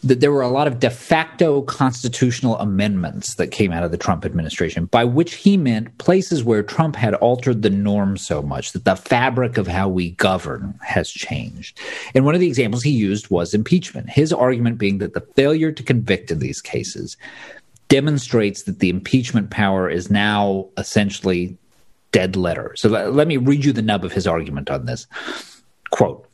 that 0.02 0.20
there 0.20 0.32
were 0.32 0.40
a 0.40 0.48
lot 0.48 0.66
of 0.66 0.80
de 0.80 0.88
facto 0.88 1.60
constitutional 1.62 2.56
amendments 2.58 3.34
that 3.34 3.48
came 3.48 3.70
out 3.70 3.82
of 3.82 3.90
the 3.90 3.98
Trump 3.98 4.24
administration, 4.24 4.86
by 4.86 5.04
which 5.04 5.34
he 5.34 5.58
meant 5.58 5.98
places 5.98 6.42
where 6.42 6.62
Trump 6.62 6.96
had 6.96 7.14
altered 7.16 7.60
the 7.60 7.70
norm 7.70 8.16
so 8.16 8.40
much 8.40 8.72
that 8.72 8.86
the 8.86 8.96
fabric 8.96 9.58
of 9.58 9.66
how 9.66 9.86
we 9.86 10.12
govern 10.12 10.78
has 10.82 11.10
changed. 11.10 11.78
And 12.14 12.24
one 12.24 12.34
of 12.34 12.40
the 12.40 12.46
examples 12.46 12.82
he 12.82 12.92
used 12.92 13.28
was 13.28 13.52
impeachment, 13.52 14.08
his 14.08 14.32
argument 14.32 14.78
being 14.78 14.98
that 14.98 15.12
the 15.12 15.26
failure 15.34 15.72
to 15.72 15.82
convict 15.82 16.30
in 16.30 16.38
these 16.38 16.62
cases 16.62 17.18
demonstrates 17.88 18.62
that 18.62 18.78
the 18.78 18.88
impeachment 18.88 19.50
power 19.50 19.90
is 19.90 20.10
now 20.10 20.66
essentially 20.78 21.58
dead 22.16 22.34
letter. 22.34 22.72
So 22.76 22.88
let, 22.88 23.12
let 23.12 23.28
me 23.28 23.36
read 23.36 23.62
you 23.62 23.74
the 23.74 23.82
nub 23.82 24.02
of 24.02 24.10
his 24.10 24.26
argument 24.26 24.70
on 24.70 24.86
this. 24.86 25.06
Quote 25.90 26.26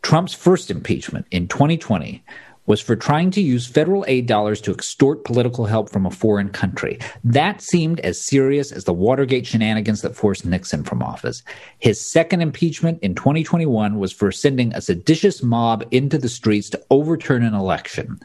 Trump's 0.00 0.32
first 0.32 0.70
impeachment 0.70 1.26
in 1.30 1.46
2020 1.46 2.24
was 2.64 2.80
for 2.80 2.96
trying 2.96 3.30
to 3.32 3.42
use 3.42 3.66
federal 3.66 4.02
aid 4.08 4.24
dollars 4.24 4.62
to 4.62 4.70
extort 4.72 5.24
political 5.24 5.66
help 5.66 5.90
from 5.90 6.06
a 6.06 6.10
foreign 6.10 6.48
country. 6.48 6.98
That 7.22 7.60
seemed 7.60 8.00
as 8.00 8.18
serious 8.18 8.72
as 8.72 8.84
the 8.84 8.94
Watergate 8.94 9.46
shenanigans 9.46 10.00
that 10.00 10.16
forced 10.16 10.46
Nixon 10.46 10.84
from 10.84 11.02
office. 11.02 11.42
His 11.80 12.00
second 12.00 12.40
impeachment 12.40 12.98
in 13.02 13.14
2021 13.14 13.98
was 13.98 14.12
for 14.12 14.32
sending 14.32 14.72
a 14.72 14.80
seditious 14.80 15.42
mob 15.42 15.84
into 15.90 16.16
the 16.16 16.30
streets 16.30 16.70
to 16.70 16.82
overturn 16.88 17.42
an 17.42 17.52
election, 17.52 18.18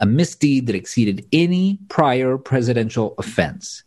a 0.00 0.06
misdeed 0.06 0.66
that 0.66 0.76
exceeded 0.76 1.24
any 1.32 1.78
prior 1.88 2.36
presidential 2.36 3.14
offense. 3.16 3.84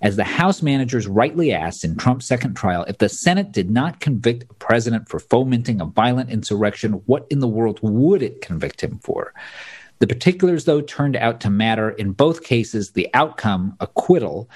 As 0.00 0.14
the 0.14 0.24
House 0.24 0.62
managers 0.62 1.08
rightly 1.08 1.52
asked 1.52 1.84
in 1.84 1.96
Trump's 1.96 2.26
second 2.26 2.54
trial, 2.54 2.84
if 2.84 2.98
the 2.98 3.08
Senate 3.08 3.50
did 3.50 3.68
not 3.70 3.98
convict 3.98 4.44
a 4.48 4.54
president 4.54 5.08
for 5.08 5.18
fomenting 5.18 5.80
a 5.80 5.86
violent 5.86 6.30
insurrection, 6.30 7.02
what 7.06 7.26
in 7.30 7.40
the 7.40 7.48
world 7.48 7.80
would 7.82 8.22
it 8.22 8.40
convict 8.40 8.80
him 8.80 9.00
for? 9.02 9.34
The 9.98 10.06
particulars, 10.06 10.64
though, 10.64 10.80
turned 10.80 11.16
out 11.16 11.40
to 11.40 11.50
matter. 11.50 11.90
In 11.90 12.12
both 12.12 12.44
cases, 12.44 12.92
the 12.92 13.08
outcome, 13.14 13.76
acquittal, 13.80 14.48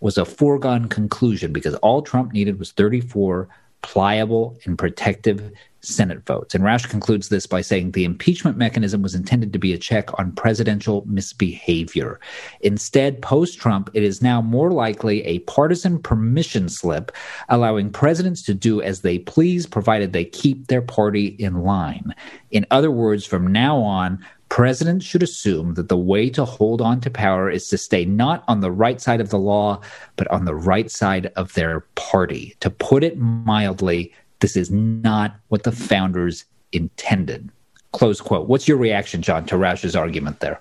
was 0.00 0.18
a 0.18 0.26
foregone 0.26 0.88
conclusion 0.88 1.52
because 1.52 1.74
all 1.76 2.02
Trump 2.02 2.32
needed 2.32 2.58
was 2.58 2.72
34 2.72 3.48
pliable 3.82 4.58
and 4.66 4.78
protective 4.78 5.50
Senate 5.82 6.24
votes. 6.26 6.54
And 6.54 6.64
Rauch 6.64 6.88
concludes 6.88 7.28
this 7.28 7.46
by 7.46 7.60
saying 7.60 7.92
the 7.92 8.04
impeachment 8.04 8.56
mechanism 8.56 9.02
was 9.02 9.14
intended 9.14 9.52
to 9.52 9.58
be 9.58 9.72
a 9.72 9.78
check 9.78 10.18
on 10.18 10.32
presidential 10.32 11.04
misbehavior. 11.06 12.20
Instead, 12.60 13.22
post 13.22 13.58
Trump, 13.58 13.90
it 13.94 14.02
is 14.02 14.22
now 14.22 14.42
more 14.42 14.72
likely 14.72 15.24
a 15.24 15.40
partisan 15.40 15.98
permission 15.98 16.68
slip, 16.68 17.12
allowing 17.48 17.90
presidents 17.90 18.42
to 18.42 18.54
do 18.54 18.80
as 18.82 19.00
they 19.00 19.18
please, 19.18 19.66
provided 19.66 20.12
they 20.12 20.24
keep 20.24 20.66
their 20.66 20.82
party 20.82 21.28
in 21.38 21.62
line. 21.62 22.14
In 22.50 22.66
other 22.70 22.90
words, 22.90 23.24
from 23.24 23.46
now 23.46 23.78
on, 23.78 24.24
presidents 24.50 25.06
should 25.06 25.22
assume 25.22 25.74
that 25.74 25.88
the 25.88 25.96
way 25.96 26.28
to 26.28 26.44
hold 26.44 26.82
on 26.82 27.00
to 27.00 27.08
power 27.08 27.48
is 27.48 27.68
to 27.68 27.78
stay 27.78 28.04
not 28.04 28.44
on 28.48 28.60
the 28.60 28.72
right 28.72 29.00
side 29.00 29.20
of 29.20 29.30
the 29.30 29.38
law, 29.38 29.80
but 30.16 30.28
on 30.30 30.44
the 30.44 30.54
right 30.54 30.90
side 30.90 31.26
of 31.36 31.54
their 31.54 31.80
party. 31.94 32.56
To 32.60 32.68
put 32.68 33.04
it 33.04 33.16
mildly, 33.16 34.12
this 34.40 34.56
is 34.56 34.70
not 34.70 35.36
what 35.48 35.62
the 35.62 35.72
founders 35.72 36.44
intended. 36.72 37.50
Close 37.92 38.20
quote. 38.20 38.48
What's 38.48 38.68
your 38.68 38.76
reaction, 38.76 39.22
John, 39.22 39.46
to 39.46 39.56
Rauch's 39.56 39.96
argument 39.96 40.40
there? 40.40 40.60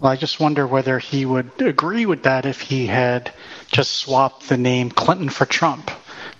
Well, 0.00 0.12
I 0.12 0.16
just 0.16 0.40
wonder 0.40 0.66
whether 0.66 0.98
he 0.98 1.26
would 1.26 1.50
agree 1.60 2.06
with 2.06 2.22
that 2.22 2.46
if 2.46 2.60
he 2.60 2.86
had 2.86 3.32
just 3.68 3.92
swapped 3.94 4.48
the 4.48 4.56
name 4.56 4.90
Clinton 4.90 5.28
for 5.28 5.46
Trump. 5.46 5.90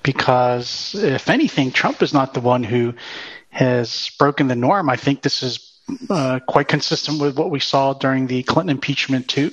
Because 0.02 0.94
if 0.94 1.30
anything, 1.30 1.70
Trump 1.70 2.02
is 2.02 2.12
not 2.12 2.35
the 2.35 2.40
one 2.40 2.64
who 2.64 2.94
has 3.50 4.11
broken 4.18 4.48
the 4.48 4.57
norm. 4.57 4.90
I 4.90 4.96
think 4.96 5.22
this 5.22 5.42
is 5.42 5.80
uh, 6.11 6.40
quite 6.46 6.68
consistent 6.68 7.20
with 7.20 7.38
what 7.38 7.50
we 7.50 7.61
saw 7.61 7.94
during 7.94 8.26
the 8.26 8.42
Clinton 8.42 8.76
impeachment 8.76 9.28
too, 9.28 9.52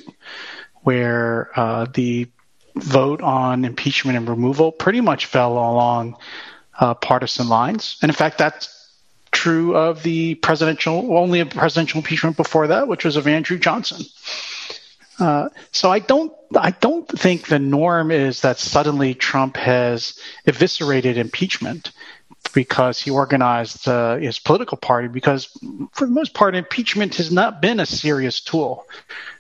where 0.82 1.52
uh, 1.56 1.86
the 1.94 2.30
vote 2.76 3.22
on 3.22 3.66
impeachment 3.66 4.18
and 4.18 4.28
removal 4.28 4.72
pretty 4.72 5.02
much 5.02 5.26
fell 5.26 5.54
along 5.54 6.18
uh, 6.82 6.96
partisan 6.96 7.48
lines. 7.48 7.98
And 8.02 8.10
in 8.10 8.16
fact, 8.16 8.38
that's 8.38 8.78
true 9.32 9.78
of 9.78 10.04
the 10.04 10.36
presidential, 10.36 11.16
only 11.16 11.40
a 11.40 11.46
presidential 11.46 12.00
impeachment 12.00 12.36
before 12.36 12.68
that, 12.68 12.88
which 12.88 13.06
was 13.06 13.16
of 13.16 13.28
Andrew 13.28 13.58
Johnson. 13.58 14.04
Uh, 15.20 15.50
so 15.72 15.92
I 15.92 16.00
don't, 16.00 16.34
I 16.58 16.72
don't 16.72 17.08
think 17.08 17.48
the 17.48 17.60
norm 17.60 18.12
is 18.12 18.42
that 18.42 18.58
suddenly 18.58 19.14
Trump 19.14 19.56
has 19.56 20.20
eviscerated 20.48 21.18
impeachment 21.18 21.92
because 22.54 23.00
he 23.00 23.12
organized 23.12 23.88
uh, 23.88 24.16
his 24.16 24.40
political 24.40 24.78
party. 24.78 25.08
Because 25.08 25.46
for 25.92 26.06
the 26.06 26.12
most 26.12 26.34
part, 26.34 26.56
impeachment 26.56 27.16
has 27.16 27.32
not 27.32 27.62
been 27.62 27.80
a 27.80 27.86
serious 27.86 28.42
tool 28.42 28.86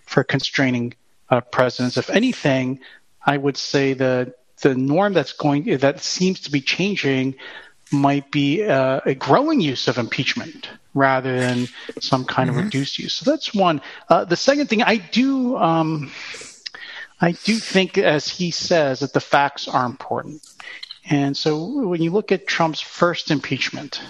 for 0.06 0.24
constraining 0.24 0.94
uh, 1.30 1.42
presidents. 1.42 1.98
If 1.98 2.12
anything, 2.12 2.80
I 3.26 3.38
would 3.38 3.58
say 3.58 3.94
the 3.94 4.36
the 4.62 4.76
norm 4.76 5.14
that's 5.14 5.34
going 5.34 5.78
that 5.78 6.02
seems 6.02 6.42
to 6.42 6.52
be 6.52 6.62
changing 6.62 7.36
might 7.92 8.32
be 8.32 8.64
uh, 8.64 9.02
a 9.06 9.14
growing 9.14 9.60
use 9.60 9.88
of 9.88 9.98
impeachment 9.98 10.70
rather 10.94 11.40
than 11.40 11.68
some 12.00 12.26
kind 12.26 12.50
mm-hmm. 12.50 12.60
of 12.60 12.66
reduced 12.66 13.00
use. 13.00 13.14
So 13.14 13.30
that's 13.30 13.54
one. 13.54 13.82
Uh, 14.10 14.26
the 14.26 14.36
second 14.36 14.68
thing, 14.68 14.82
I 14.82 14.98
do, 14.98 15.58
um, 15.58 16.12
I 17.20 17.32
do 17.32 17.56
think, 17.56 17.98
as 17.98 18.28
he 18.28 18.52
says, 18.52 19.00
that 19.00 19.14
the 19.14 19.20
facts 19.20 19.68
are 19.68 19.86
important. 19.86 20.42
And 21.10 21.36
so 21.36 21.88
when 21.88 22.02
you 22.02 22.12
look 22.12 22.32
at 22.32 22.48
Trump's 22.48 22.82
first 22.82 23.32
impeachment, 23.32 24.02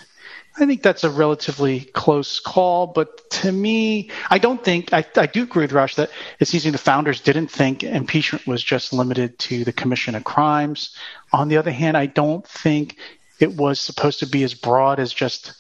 I 0.58 0.66
think 0.66 0.84
that's 0.84 1.04
a 1.04 1.10
relatively 1.10 1.82
close 1.82 2.40
call, 2.40 2.88
but 2.88 3.30
to 3.32 3.52
me, 3.52 4.12
I 4.30 4.38
don't 4.38 4.62
think 4.64 4.94
I, 4.94 5.06
I 5.16 5.26
do 5.26 5.44
agree 5.44 5.64
with 5.64 5.72
Rauch 5.72 5.96
that 5.96 6.12
it's 6.40 6.54
easy. 6.54 6.70
The 6.70 6.78
founders 6.78 7.22
didn't 7.22 7.48
think 7.48 7.84
impeachment 7.84 8.46
was 8.46 8.62
just 8.62 8.92
limited 8.92 9.40
to 9.40 9.64
the 9.64 9.72
commission 9.72 10.14
of 10.14 10.26
crimes. 10.26 10.96
On 11.32 11.48
the 11.48 11.58
other 11.58 11.72
hand, 11.72 11.96
I 11.96 12.06
don't 12.06 12.46
think 12.46 12.98
it 13.40 13.56
was 13.56 13.80
supposed 13.80 14.20
to 14.20 14.28
be 14.28 14.44
as 14.44 14.54
broad 14.54 15.00
as 15.00 15.14
just 15.14 15.54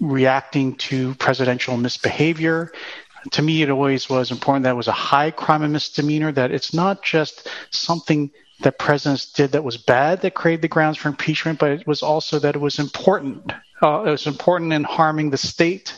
reacting 0.00 0.74
to 0.76 1.14
presidential 1.14 1.76
misbehavior. 1.76 2.72
To 3.32 3.42
me, 3.42 3.62
it 3.62 3.70
always 3.70 4.08
was 4.08 4.30
important 4.30 4.64
that 4.64 4.70
it 4.70 4.74
was 4.74 4.88
a 4.88 4.92
high 4.92 5.30
crime 5.30 5.62
and 5.62 5.72
misdemeanor, 5.72 6.30
that 6.32 6.52
it's 6.52 6.74
not 6.74 7.02
just 7.02 7.48
something 7.70 8.30
that 8.60 8.78
presidents 8.78 9.32
did 9.32 9.52
that 9.52 9.64
was 9.64 9.76
bad 9.76 10.22
that 10.22 10.34
created 10.34 10.62
the 10.62 10.68
grounds 10.68 10.98
for 10.98 11.08
impeachment, 11.08 11.58
but 11.58 11.70
it 11.70 11.86
was 11.86 12.02
also 12.02 12.38
that 12.38 12.54
it 12.54 12.60
was 12.60 12.78
important. 12.78 13.52
Uh, 13.82 14.04
it 14.06 14.10
was 14.10 14.26
important 14.26 14.72
in 14.72 14.84
harming 14.84 15.30
the 15.30 15.36
state 15.36 15.92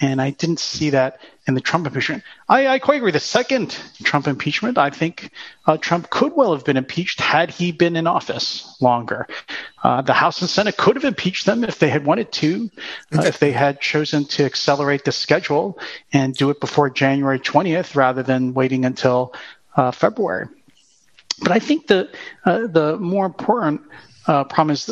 and 0.00 0.20
I 0.20 0.30
didn't 0.30 0.58
see 0.58 0.90
that 0.90 1.20
in 1.46 1.54
the 1.54 1.60
Trump 1.60 1.86
impeachment. 1.86 2.24
I, 2.48 2.66
I 2.66 2.78
quite 2.78 2.96
agree. 2.96 3.12
The 3.12 3.20
second 3.20 3.78
Trump 4.02 4.26
impeachment, 4.26 4.76
I 4.76 4.90
think 4.90 5.30
uh, 5.66 5.76
Trump 5.76 6.10
could 6.10 6.34
well 6.34 6.52
have 6.52 6.64
been 6.64 6.76
impeached 6.76 7.20
had 7.20 7.50
he 7.50 7.70
been 7.70 7.96
in 7.96 8.06
office 8.06 8.76
longer. 8.80 9.28
Uh, 9.82 10.02
the 10.02 10.12
House 10.12 10.40
and 10.40 10.50
Senate 10.50 10.76
could 10.76 10.96
have 10.96 11.04
impeached 11.04 11.46
them 11.46 11.64
if 11.64 11.78
they 11.78 11.88
had 11.88 12.04
wanted 12.04 12.32
to, 12.32 12.70
uh, 13.16 13.22
if 13.22 13.38
they 13.38 13.52
had 13.52 13.80
chosen 13.80 14.24
to 14.24 14.44
accelerate 14.44 15.04
the 15.04 15.12
schedule 15.12 15.78
and 16.12 16.34
do 16.34 16.50
it 16.50 16.60
before 16.60 16.90
January 16.90 17.38
20th 17.38 17.94
rather 17.94 18.22
than 18.22 18.52
waiting 18.52 18.84
until 18.84 19.32
uh, 19.76 19.90
February. 19.90 20.48
But 21.40 21.52
I 21.52 21.58
think 21.58 21.86
the 21.88 22.10
uh, 22.44 22.66
the 22.66 22.98
more 22.98 23.26
important 23.26 23.82
uh, 24.26 24.44
problem 24.44 24.72
is 24.72 24.88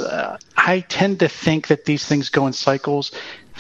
I 0.57 0.81
tend 0.89 1.21
to 1.21 1.29
think 1.29 1.69
that 1.69 1.85
these 1.85 2.05
things 2.05 2.29
go 2.29 2.47
in 2.47 2.53
cycles. 2.53 3.13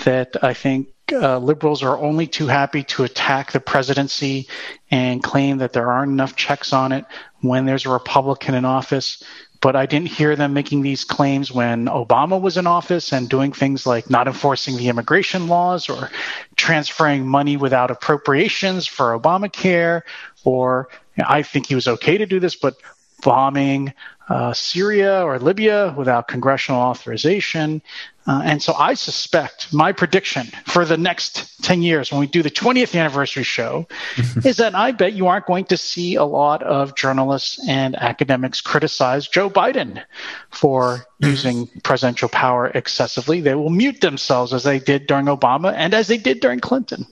That 0.05 0.42
I 0.42 0.55
think 0.55 0.88
uh, 1.12 1.38
liberals 1.38 1.83
are 1.83 1.99
only 1.99 2.27
too 2.27 2.47
happy 2.47 2.85
to 2.85 3.05
attack 3.05 3.53
the 3.53 3.61
presidency 3.61 4.49
and 4.90 5.23
claim 5.23 5.59
that 5.59 5.73
there 5.73 5.90
aren't 5.90 6.12
enough 6.12 6.37
checks 6.37 6.73
on 6.73 6.92
it 6.92 7.05
when 7.40 7.66
there's 7.66 7.87
a 7.87 7.90
Republican 7.90 8.55
in 8.55 8.64
office. 8.64 9.23
But 9.61 9.77
I 9.77 9.87
didn't 9.87 10.09
hear 10.09 10.35
them 10.35 10.55
making 10.55 10.83
these 10.83 11.05
claims 11.05 11.53
when 11.53 11.87
Obama 11.87 12.40
was 12.40 12.57
in 12.57 12.66
office 12.66 13.12
and 13.12 13.29
doing 13.29 13.53
things 13.53 13.87
like 13.87 14.11
not 14.11 14.27
enforcing 14.27 14.77
the 14.77 14.88
immigration 14.88 15.47
laws 15.47 15.88
or 15.88 16.11
transferring 16.57 17.27
money 17.27 17.57
without 17.57 17.90
appropriations 17.90 18.87
for 18.87 19.16
Obamacare. 19.18 20.03
Or 20.45 20.88
I 21.18 21.42
think 21.42 21.66
he 21.66 21.75
was 21.75 21.88
okay 21.88 22.18
to 22.18 22.27
do 22.27 22.40
this, 22.40 22.57
but 22.57 22.75
bombing 23.22 23.94
uh, 24.29 24.53
Syria 24.53 25.25
or 25.25 25.38
Libya 25.38 25.94
without 25.96 26.29
congressional 26.29 26.81
authorization. 26.81 27.83
Uh, 28.27 28.40
and 28.44 28.62
so 28.62 28.72
I 28.75 28.94
suspect 28.94 29.72
my 29.72 29.92
prediction 29.92 30.46
for 30.64 30.85
the 30.85 30.96
next 30.96 31.62
10 31.64 31.83
years 31.83 32.12
when 32.12 32.20
we 32.20 32.27
do 32.29 32.42
the 32.42 32.51
20th 32.51 32.98
anniversary 32.98 33.42
show 33.42 33.88
is 34.44 34.59
that 34.59 34.75
I 34.75 34.92
bet 34.92 35.14
you 35.14 35.27
aren't 35.27 35.46
going 35.46 35.64
to 35.66 35.77
see 35.77 36.14
a 36.14 36.25
lot 36.25 36.62
of 36.62 36.94
journalists 36.94 37.59
and 37.68 37.96
academics 37.96 38.61
criticize 38.61 39.27
Joe 39.27 39.51
Biden 39.51 40.03
for 40.51 41.05
using 41.18 41.68
presidential 41.83 42.29
power 42.29 42.68
excessively. 42.68 43.40
They 43.40 43.55
will 43.55 43.70
mute 43.70 44.01
themselves 44.01 44.53
as 44.53 44.62
they 44.62 44.79
did 44.79 45.07
during 45.09 45.27
Obama 45.27 45.75
and 45.77 45.92
as 45.94 46.07
they 46.07 46.18
did 46.18 46.40
during 46.40 46.61
Clinton. 46.61 47.07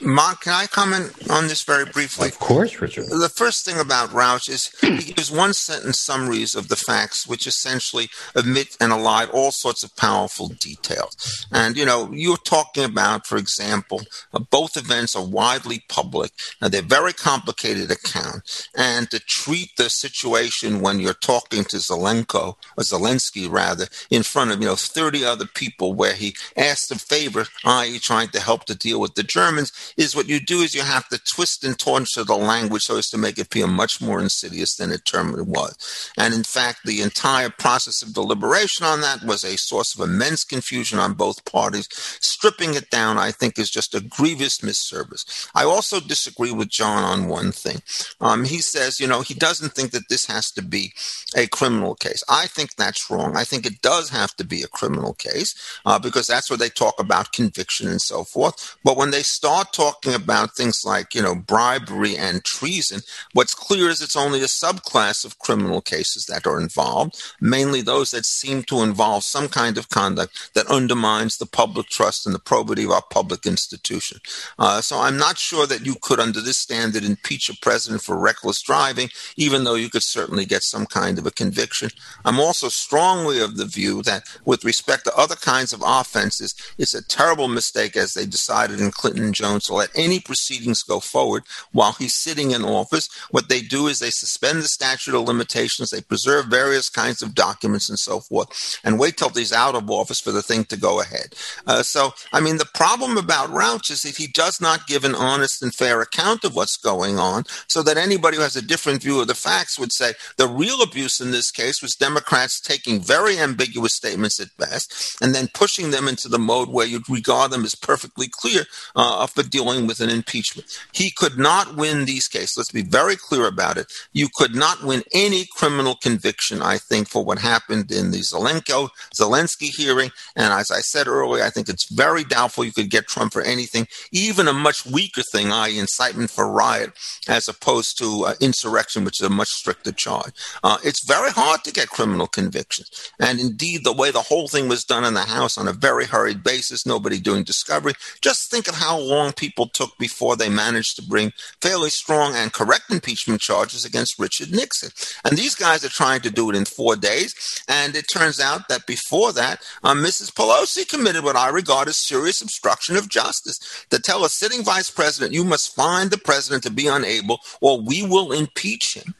Mark, 0.00 0.42
can 0.42 0.52
I 0.52 0.66
comment 0.66 1.10
on 1.30 1.48
this 1.48 1.62
very 1.62 1.86
briefly? 1.86 2.28
Of 2.28 2.38
course, 2.38 2.80
Richard. 2.80 3.06
The 3.06 3.32
first 3.34 3.64
thing 3.64 3.78
about 3.80 4.12
Rauch 4.12 4.48
is 4.48 4.70
he 4.80 5.12
gives 5.14 5.30
one 5.30 5.54
sentence 5.54 6.00
summaries 6.00 6.54
of 6.54 6.68
the 6.68 6.76
facts, 6.76 7.26
which 7.26 7.46
essentially 7.46 8.08
omit 8.36 8.76
and 8.78 8.92
elide 8.92 9.32
all 9.32 9.52
sorts 9.52 9.82
of 9.82 9.96
powerful 9.96 10.48
details. 10.48 11.46
And, 11.50 11.78
you 11.78 11.86
know, 11.86 12.10
you're 12.12 12.36
talking 12.36 12.84
about, 12.84 13.26
for 13.26 13.38
example, 13.38 14.02
uh, 14.34 14.40
both 14.50 14.76
events 14.76 15.16
are 15.16 15.24
widely 15.24 15.82
public. 15.88 16.30
Now, 16.60 16.68
they're 16.68 16.82
very 16.82 17.14
complicated 17.14 17.90
accounts. 17.90 18.68
And 18.76 19.10
to 19.10 19.18
treat 19.18 19.70
the 19.78 19.88
situation 19.88 20.82
when 20.82 21.00
you're 21.00 21.14
talking 21.14 21.64
to 21.64 21.76
Zelenko, 21.76 22.56
or 22.76 22.84
Zelensky 22.84 23.50
rather, 23.50 23.86
in 24.10 24.22
front 24.22 24.50
of, 24.50 24.60
you 24.60 24.66
know, 24.66 24.76
30 24.76 25.24
other 25.24 25.46
people 25.46 25.94
where 25.94 26.14
he 26.14 26.36
asked 26.54 26.90
a 26.90 26.98
favor, 26.98 27.46
i.e., 27.64 27.98
trying 27.98 28.28
to 28.28 28.40
help 28.40 28.66
to 28.66 28.74
deal 28.74 29.00
with 29.00 29.14
the 29.14 29.22
Germans, 29.22 29.72
is 29.96 30.14
what 30.16 30.28
you 30.28 30.40
do 30.40 30.60
is 30.60 30.74
you 30.74 30.82
have 30.82 31.08
to 31.08 31.18
twist 31.18 31.64
and 31.64 31.78
torture 31.78 32.24
the 32.24 32.36
language 32.36 32.84
so 32.84 32.96
as 32.98 33.10
to 33.10 33.18
make 33.18 33.38
it 33.38 33.52
feel 33.52 33.66
much 33.66 34.00
more 34.00 34.20
insidious 34.20 34.76
than 34.76 34.90
it 34.90 35.04
terminally 35.04 35.46
was. 35.46 36.10
And 36.16 36.34
in 36.34 36.42
fact, 36.42 36.80
the 36.84 37.02
entire 37.02 37.50
process 37.50 38.02
of 38.02 38.14
deliberation 38.14 38.86
on 38.86 39.00
that 39.00 39.22
was 39.24 39.44
a 39.44 39.56
source 39.56 39.94
of 39.94 40.08
immense 40.08 40.44
confusion 40.44 40.98
on 40.98 41.14
both 41.14 41.44
parties. 41.44 41.88
Stripping 42.20 42.74
it 42.74 42.90
down, 42.90 43.18
I 43.18 43.30
think, 43.30 43.58
is 43.58 43.70
just 43.70 43.94
a 43.94 44.00
grievous 44.00 44.58
misservice. 44.58 45.48
I 45.54 45.64
also 45.64 46.00
disagree 46.00 46.52
with 46.52 46.68
John 46.68 47.02
on 47.02 47.28
one 47.28 47.52
thing. 47.52 47.82
Um, 48.20 48.44
he 48.44 48.58
says, 48.58 49.00
you 49.00 49.06
know, 49.06 49.20
he 49.20 49.34
doesn't 49.34 49.72
think 49.72 49.90
that 49.92 50.08
this 50.08 50.26
has 50.26 50.50
to 50.52 50.62
be 50.62 50.92
a 51.36 51.46
criminal 51.46 51.94
case. 51.94 52.22
I 52.28 52.46
think 52.46 52.74
that's 52.74 53.10
wrong. 53.10 53.36
I 53.36 53.44
think 53.44 53.66
it 53.66 53.82
does 53.82 54.10
have 54.10 54.34
to 54.36 54.44
be 54.44 54.62
a 54.62 54.68
criminal 54.68 55.14
case 55.14 55.54
uh, 55.84 55.98
because 55.98 56.26
that's 56.26 56.50
where 56.50 56.56
they 56.56 56.68
talk 56.68 56.98
about 56.98 57.32
conviction 57.32 57.88
and 57.88 58.00
so 58.00 58.24
forth. 58.24 58.76
But 58.84 58.96
when 58.96 59.10
they 59.10 59.22
start 59.22 59.72
talking 59.76 60.14
about 60.14 60.56
things 60.56 60.82
like, 60.86 61.14
you 61.14 61.20
know, 61.20 61.34
bribery 61.34 62.16
and 62.16 62.42
treason, 62.44 63.00
what's 63.34 63.54
clear 63.54 63.90
is 63.90 64.00
it's 64.00 64.16
only 64.16 64.40
a 64.40 64.46
subclass 64.46 65.22
of 65.24 65.38
criminal 65.38 65.82
cases 65.82 66.24
that 66.24 66.46
are 66.46 66.58
involved, 66.58 67.22
mainly 67.42 67.82
those 67.82 68.10
that 68.10 68.24
seem 68.24 68.62
to 68.62 68.82
involve 68.82 69.22
some 69.22 69.48
kind 69.48 69.76
of 69.76 69.90
conduct 69.90 70.54
that 70.54 70.66
undermines 70.68 71.36
the 71.36 71.44
public 71.44 71.88
trust 71.88 72.24
and 72.24 72.34
the 72.34 72.38
probity 72.38 72.84
of 72.84 72.90
our 72.90 73.02
public 73.10 73.44
institution. 73.44 74.18
Uh, 74.58 74.80
so 74.80 74.98
I'm 74.98 75.18
not 75.18 75.36
sure 75.36 75.66
that 75.66 75.84
you 75.84 75.96
could, 76.00 76.20
under 76.20 76.40
this 76.40 76.56
standard, 76.56 77.04
impeach 77.04 77.50
a 77.50 77.56
president 77.60 78.00
for 78.02 78.16
reckless 78.16 78.62
driving, 78.62 79.10
even 79.36 79.64
though 79.64 79.74
you 79.74 79.90
could 79.90 80.02
certainly 80.02 80.46
get 80.46 80.62
some 80.62 80.86
kind 80.86 81.18
of 81.18 81.26
a 81.26 81.30
conviction. 81.30 81.90
I'm 82.24 82.40
also 82.40 82.68
strongly 82.68 83.42
of 83.42 83.58
the 83.58 83.66
view 83.66 84.02
that 84.02 84.22
with 84.46 84.64
respect 84.64 85.04
to 85.04 85.16
other 85.16 85.36
kinds 85.36 85.74
of 85.74 85.82
offenses, 85.84 86.54
it's 86.78 86.94
a 86.94 87.06
terrible 87.06 87.48
mistake 87.48 87.94
as 87.94 88.14
they 88.14 88.24
decided 88.24 88.80
in 88.80 88.90
Clinton 88.90 89.34
Jones 89.34 89.65
let 89.74 89.90
any 89.94 90.20
proceedings 90.20 90.82
go 90.82 91.00
forward 91.00 91.44
while 91.72 91.92
he's 91.92 92.14
sitting 92.14 92.50
in 92.50 92.64
office. 92.64 93.08
What 93.30 93.48
they 93.48 93.60
do 93.60 93.86
is 93.86 93.98
they 93.98 94.10
suspend 94.10 94.58
the 94.58 94.68
statute 94.68 95.14
of 95.14 95.26
limitations, 95.26 95.90
they 95.90 96.00
preserve 96.00 96.46
various 96.46 96.88
kinds 96.88 97.22
of 97.22 97.34
documents 97.34 97.88
and 97.88 97.98
so 97.98 98.20
forth, 98.20 98.80
and 98.84 98.98
wait 98.98 99.16
till 99.16 99.30
he's 99.30 99.52
out 99.52 99.74
of 99.74 99.90
office 99.90 100.20
for 100.20 100.32
the 100.32 100.42
thing 100.42 100.64
to 100.64 100.76
go 100.76 101.00
ahead. 101.00 101.34
Uh, 101.66 101.82
so, 101.82 102.12
I 102.32 102.40
mean, 102.40 102.58
the 102.58 102.68
problem 102.74 103.16
about 103.16 103.50
Rauch 103.50 103.90
is 103.90 104.02
that 104.02 104.16
he 104.16 104.26
does 104.26 104.60
not 104.60 104.86
give 104.86 105.04
an 105.04 105.14
honest 105.14 105.62
and 105.62 105.74
fair 105.74 106.00
account 106.00 106.44
of 106.44 106.54
what's 106.54 106.76
going 106.76 107.18
on, 107.18 107.44
so 107.66 107.82
that 107.82 107.96
anybody 107.96 108.36
who 108.36 108.42
has 108.42 108.56
a 108.56 108.62
different 108.62 109.02
view 109.02 109.20
of 109.20 109.26
the 109.26 109.34
facts 109.34 109.78
would 109.78 109.92
say 109.92 110.12
the 110.36 110.48
real 110.48 110.82
abuse 110.82 111.20
in 111.20 111.30
this 111.30 111.50
case 111.50 111.82
was 111.82 111.94
Democrats 111.94 112.60
taking 112.60 113.00
very 113.00 113.38
ambiguous 113.38 113.94
statements 113.94 114.40
at 114.40 114.56
best 114.56 115.16
and 115.20 115.34
then 115.34 115.48
pushing 115.52 115.90
them 115.90 116.08
into 116.08 116.28
the 116.28 116.38
mode 116.38 116.68
where 116.68 116.86
you'd 116.86 117.08
regard 117.08 117.50
them 117.50 117.64
as 117.64 117.74
perfectly 117.74 118.28
clear 118.28 118.64
uh, 118.94 119.26
for 119.26 119.42
dealing 119.56 119.86
with 119.86 120.00
an 120.00 120.10
impeachment. 120.10 120.66
He 120.92 121.10
could 121.10 121.38
not 121.38 121.76
win 121.76 122.04
these 122.04 122.28
cases. 122.28 122.56
Let's 122.58 122.70
be 122.70 122.82
very 122.82 123.16
clear 123.16 123.46
about 123.46 123.78
it. 123.78 123.86
You 124.12 124.28
could 124.34 124.54
not 124.54 124.82
win 124.82 125.02
any 125.14 125.46
criminal 125.56 125.94
conviction, 125.94 126.60
I 126.60 126.76
think, 126.76 127.08
for 127.08 127.24
what 127.24 127.38
happened 127.38 127.90
in 127.90 128.10
the 128.10 128.18
Zelenko, 128.18 128.90
Zelensky 129.14 129.70
hearing. 129.74 130.10
And 130.36 130.52
as 130.52 130.70
I 130.70 130.80
said 130.80 131.06
earlier, 131.06 131.42
I 131.42 131.48
think 131.50 131.70
it's 131.70 131.90
very 131.90 132.22
doubtful 132.24 132.64
you 132.64 132.72
could 132.72 132.90
get 132.90 133.06
Trump 133.06 133.32
for 133.32 133.40
anything, 133.42 133.86
even 134.12 134.46
a 134.46 134.52
much 134.52 134.84
weaker 134.84 135.22
thing, 135.32 135.50
i.e., 135.50 135.78
incitement 135.78 136.30
for 136.30 136.52
riot, 136.52 136.92
as 137.28 137.48
opposed 137.48 137.96
to 137.98 138.26
uh, 138.26 138.34
insurrection, 138.40 139.04
which 139.04 139.20
is 139.20 139.26
a 139.26 139.30
much 139.30 139.48
stricter 139.48 139.92
charge. 139.92 140.32
Uh, 140.62 140.76
it's 140.84 141.06
very 141.06 141.30
hard 141.30 141.64
to 141.64 141.72
get 141.72 141.88
criminal 141.88 142.26
convictions. 142.26 142.90
And 143.18 143.40
indeed, 143.40 143.84
the 143.84 143.92
way 143.92 144.10
the 144.10 144.20
whole 144.20 144.48
thing 144.48 144.68
was 144.68 144.84
done 144.84 145.04
in 145.04 145.14
the 145.14 145.20
House 145.20 145.56
on 145.56 145.66
a 145.66 145.72
very 145.72 146.04
hurried 146.04 146.42
basis, 146.42 146.84
nobody 146.84 147.18
doing 147.18 147.42
discovery. 147.42 147.94
Just 148.20 148.50
think 148.50 148.68
of 148.68 148.74
how 148.74 148.98
long 148.98 149.32
people 149.32 149.45
took 149.50 149.96
before 149.98 150.36
they 150.36 150.48
managed 150.48 150.96
to 150.96 151.02
bring 151.02 151.32
fairly 151.60 151.90
strong 151.90 152.34
and 152.34 152.52
correct 152.52 152.90
impeachment 152.90 153.40
charges 153.40 153.84
against 153.84 154.18
Richard 154.18 154.52
Nixon. 154.52 154.90
And 155.24 155.36
these 155.36 155.54
guys 155.54 155.84
are 155.84 155.88
trying 155.88 156.20
to 156.22 156.30
do 156.30 156.50
it 156.50 156.56
in 156.56 156.64
four 156.64 156.96
days. 156.96 157.34
And 157.68 157.94
it 157.94 158.08
turns 158.08 158.40
out 158.40 158.68
that 158.68 158.86
before 158.86 159.32
that, 159.32 159.62
uh, 159.82 159.94
Mrs. 159.94 160.32
Pelosi 160.32 160.88
committed 160.88 161.24
what 161.24 161.36
I 161.36 161.48
regard 161.48 161.88
as 161.88 161.96
serious 161.96 162.42
obstruction 162.42 162.96
of 162.96 163.08
justice 163.08 163.58
to 163.90 163.98
tell 163.98 164.24
a 164.24 164.28
sitting 164.28 164.62
vice 164.62 164.90
president, 164.90 165.32
you 165.32 165.44
must 165.44 165.74
find 165.74 166.10
the 166.10 166.18
president 166.18 166.62
to 166.64 166.70
be 166.70 166.86
unable 166.86 167.38
or 167.60 167.80
we 167.80 168.02
will 168.06 168.32
impeach 168.32 168.94
him 168.94 169.14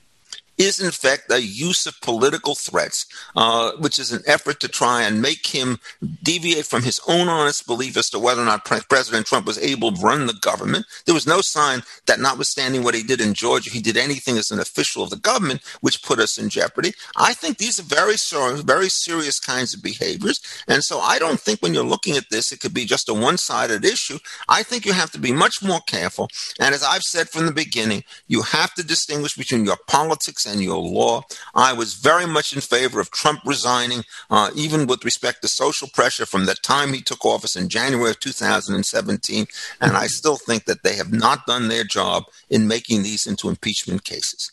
is 0.59 0.81
in 0.81 0.90
fact 0.90 1.31
a 1.31 1.40
use 1.42 1.87
of 1.87 2.01
political 2.01 2.55
threats, 2.55 3.07
uh, 3.37 3.73
which 3.79 3.99
is 3.99 4.12
an 4.12 4.23
effort 4.27 4.61
to 4.61 4.69
try 4.69 5.03
and 5.03 5.23
make 5.23 5.47
him 5.47 5.79
deviate 6.23 6.66
from 6.66 6.83
his 6.83 7.01
own 7.09 7.29
honest 7.29 7.66
belief 7.66 7.97
as 7.97 8.11
to 8.11 8.19
whether 8.19 8.42
or 8.42 8.47
not 8.47 8.64
Pre- 8.64 8.81
President 8.88 9.27
Trump 9.27 9.47
was 9.47 9.59
able 9.59 9.92
to 9.92 10.01
run 10.01 10.27
the 10.27 10.35
government. 10.35 10.87
There 11.05 11.14
was 11.14 11.27
no 11.27 11.40
sign 11.40 11.83
that, 12.07 12.21
notwithstanding 12.21 12.83
what 12.83 12.95
he 12.95 13.03
did 13.03 13.21
in 13.21 13.35
Georgia, 13.35 13.71
he 13.71 13.81
did 13.81 13.97
anything 13.97 14.38
as 14.38 14.51
an 14.51 14.61
official 14.61 15.03
of 15.03 15.11
the 15.11 15.16
government, 15.16 15.62
which 15.81 16.03
put 16.03 16.19
us 16.19 16.38
in 16.38 16.49
jeopardy. 16.49 16.92
I 17.16 17.35
think 17.35 17.59
these 17.59 17.79
are 17.79 17.83
very, 17.83 18.16
very 18.62 18.88
serious 18.88 19.38
kinds 19.38 19.75
of 19.75 19.83
behaviors. 19.83 20.40
And 20.69 20.83
so 20.83 21.01
I 21.01 21.19
don't 21.19 21.40
think 21.40 21.61
when 21.61 21.75
you're 21.75 21.85
looking 21.85 22.16
at 22.16 22.31
this, 22.31 22.53
it 22.53 22.61
could 22.61 22.75
be 22.75 22.85
just 22.85 23.09
a 23.09 23.14
one 23.14 23.38
sided 23.38 23.85
issue. 23.85 24.19
I 24.49 24.62
think 24.62 24.87
you 24.87 24.92
have 24.92 25.11
to 25.12 25.19
be 25.19 25.33
much 25.33 25.62
more 25.62 25.81
careful. 25.87 26.29
And 26.61 26.75
as 26.75 26.83
I've 26.83 27.03
said 27.03 27.29
from 27.29 27.47
the 27.47 27.53
beginning, 27.53 28.05
you 28.29 28.42
have 28.42 28.75
to 28.75 28.83
distinguish 28.83 29.37
between 29.37 29.64
your 29.64 29.79
politics 29.87 30.46
and 30.47 30.63
your 30.63 30.79
law. 30.79 31.23
I 31.55 31.73
was 31.73 31.95
very 31.95 32.27
much 32.27 32.55
in 32.55 32.61
favor 32.61 33.01
of 33.01 33.11
Trump 33.11 33.41
resigning, 33.45 34.05
uh, 34.31 34.51
even 34.55 34.87
with 34.87 35.05
respect 35.05 35.43
to 35.43 35.49
social 35.49 35.89
pressure 35.89 36.27
from 36.27 36.47
the 36.47 36.55
time 36.55 36.93
he 36.93 37.01
took 37.01 37.25
office 37.25 37.57
in 37.57 37.69
January 37.69 38.11
of 38.11 38.21
2017. 38.21 39.47
And 39.81 39.97
I 39.97 40.07
still 40.07 40.37
think 40.37 40.65
that 40.65 40.83
they 40.83 40.97
have 40.97 41.13
not 41.13 41.47
done 41.47 41.69
their 41.69 41.85
job 41.85 42.25
in 42.49 42.69
making 42.69 43.03
these 43.03 43.27
into 43.27 43.49
impeachment 43.49 44.05
cases. 44.05 44.53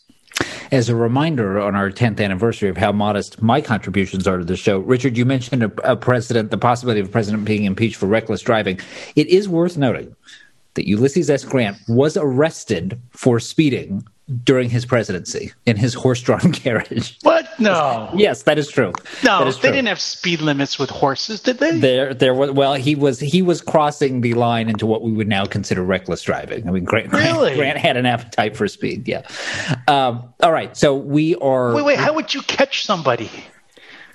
As 0.72 0.88
a 0.88 0.96
reminder 0.96 1.60
on 1.60 1.76
our 1.76 1.90
10th 1.90 2.20
anniversary 2.20 2.68
of 2.68 2.76
how 2.76 2.90
modest 2.90 3.40
my 3.40 3.60
contributions 3.60 4.26
are 4.26 4.38
to 4.38 4.44
the 4.44 4.56
show, 4.56 4.80
Richard, 4.80 5.16
you 5.16 5.24
mentioned 5.24 5.62
a, 5.62 5.92
a 5.92 5.96
president, 5.96 6.50
the 6.50 6.58
possibility 6.58 7.00
of 7.00 7.06
a 7.06 7.12
president 7.12 7.44
being 7.44 7.64
impeached 7.64 7.96
for 7.96 8.06
reckless 8.06 8.42
driving. 8.42 8.80
It 9.14 9.28
is 9.28 9.48
worth 9.48 9.76
noting 9.76 10.16
that 10.74 10.88
Ulysses 10.88 11.30
S. 11.30 11.44
Grant 11.44 11.78
was 11.88 12.16
arrested 12.16 13.00
for 13.10 13.38
speeding 13.38 14.04
during 14.42 14.70
his 14.70 14.86
presidency 14.86 15.52
in 15.66 15.76
his 15.76 15.94
horse-drawn 15.94 16.52
carriage. 16.52 17.18
What? 17.22 17.48
No. 17.58 18.10
yes, 18.14 18.44
that 18.44 18.58
is 18.58 18.68
true. 18.68 18.92
No, 19.22 19.46
is 19.46 19.58
they 19.60 19.70
didn't 19.70 19.88
have 19.88 20.00
speed 20.00 20.40
limits 20.40 20.78
with 20.78 20.90
horses, 20.90 21.40
did 21.40 21.58
they? 21.58 21.78
There, 21.78 22.14
there 22.14 22.34
was. 22.34 22.50
Well, 22.50 22.74
he 22.74 22.94
was 22.94 23.20
he 23.20 23.42
was 23.42 23.60
crossing 23.60 24.22
the 24.22 24.34
line 24.34 24.68
into 24.68 24.86
what 24.86 25.02
we 25.02 25.12
would 25.12 25.28
now 25.28 25.44
consider 25.44 25.82
reckless 25.82 26.22
driving. 26.22 26.66
I 26.66 26.70
mean, 26.70 26.84
Grant, 26.84 27.12
really? 27.12 27.54
Grant 27.54 27.78
had 27.78 27.96
an 27.96 28.06
appetite 28.06 28.56
for 28.56 28.66
speed. 28.66 29.06
Yeah. 29.06 29.22
Um, 29.88 30.32
all 30.42 30.52
right, 30.52 30.76
so 30.76 30.94
we 30.94 31.36
are. 31.36 31.74
Wait, 31.74 31.84
wait. 31.84 31.98
How 31.98 32.12
would 32.14 32.34
you 32.34 32.42
catch 32.42 32.84
somebody? 32.84 33.30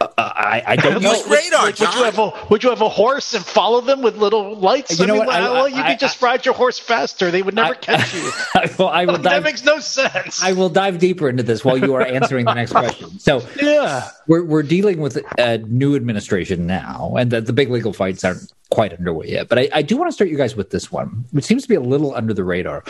Uh, 0.01 0.07
I, 0.17 0.63
I 0.65 0.75
don't 0.77 1.01
know. 1.01 1.12
Use 1.12 1.27
radar, 1.27 1.65
would, 1.65 1.79
would, 1.79 1.93
you 1.93 2.03
have 2.05 2.19
a 2.19 2.31
Would 2.49 2.63
you 2.63 2.69
have 2.69 2.81
a 2.81 2.88
horse 2.88 3.33
and 3.33 3.43
follow 3.45 3.81
them 3.81 4.01
with 4.01 4.15
little 4.15 4.55
lights? 4.55 4.97
You 4.97 5.03
I 5.03 5.07
know 5.07 5.13
mean, 5.15 5.25
what? 5.25 5.35
I- 5.35 5.51
well, 5.51 5.67
you 5.67 5.81
I- 5.81 5.91
could 5.91 5.99
just 5.99 6.23
I- 6.23 6.27
ride 6.27 6.45
your 6.45 6.55
horse 6.55 6.79
faster. 6.79 7.31
They 7.31 7.41
would 7.41 7.53
never 7.55 7.75
catch 7.75 8.13
you. 8.13 8.31
well, 8.79 8.88
I 8.88 9.05
will 9.05 9.13
that 9.17 9.23
dive. 9.23 9.43
makes 9.43 9.63
no 9.65 9.79
sense. 9.79 10.41
I 10.41 10.53
will 10.53 10.69
dive 10.69 10.99
deeper 10.99 11.27
into 11.27 11.43
this 11.43 11.65
while 11.65 11.77
you 11.77 11.95
are 11.95 12.01
answering 12.01 12.45
the 12.45 12.53
next 12.53 12.71
question. 12.83 13.19
So, 13.19 13.45
yeah. 13.62 14.09
we're 14.27 14.43
we're 14.45 14.63
dealing 14.63 15.01
with 15.01 15.17
a 15.38 15.57
new 15.57 15.95
administration 15.97 16.65
now, 16.65 17.15
and 17.17 17.29
the, 17.29 17.41
the 17.41 17.53
big 17.53 17.69
legal 17.69 17.91
fights 17.91 18.23
aren't 18.23 18.51
quite 18.69 18.93
underway 18.93 19.27
yet. 19.27 19.49
But 19.49 19.59
I, 19.59 19.69
I 19.73 19.81
do 19.81 19.97
want 19.97 20.07
to 20.09 20.13
start 20.13 20.29
you 20.29 20.38
guys 20.38 20.55
with 20.55 20.69
this 20.69 20.89
one, 20.91 21.25
which 21.31 21.43
seems 21.43 21.63
to 21.63 21.67
be 21.69 21.75
a 21.75 21.81
little 21.81 22.15
under 22.15 22.33
the 22.33 22.45
radar. 22.45 22.85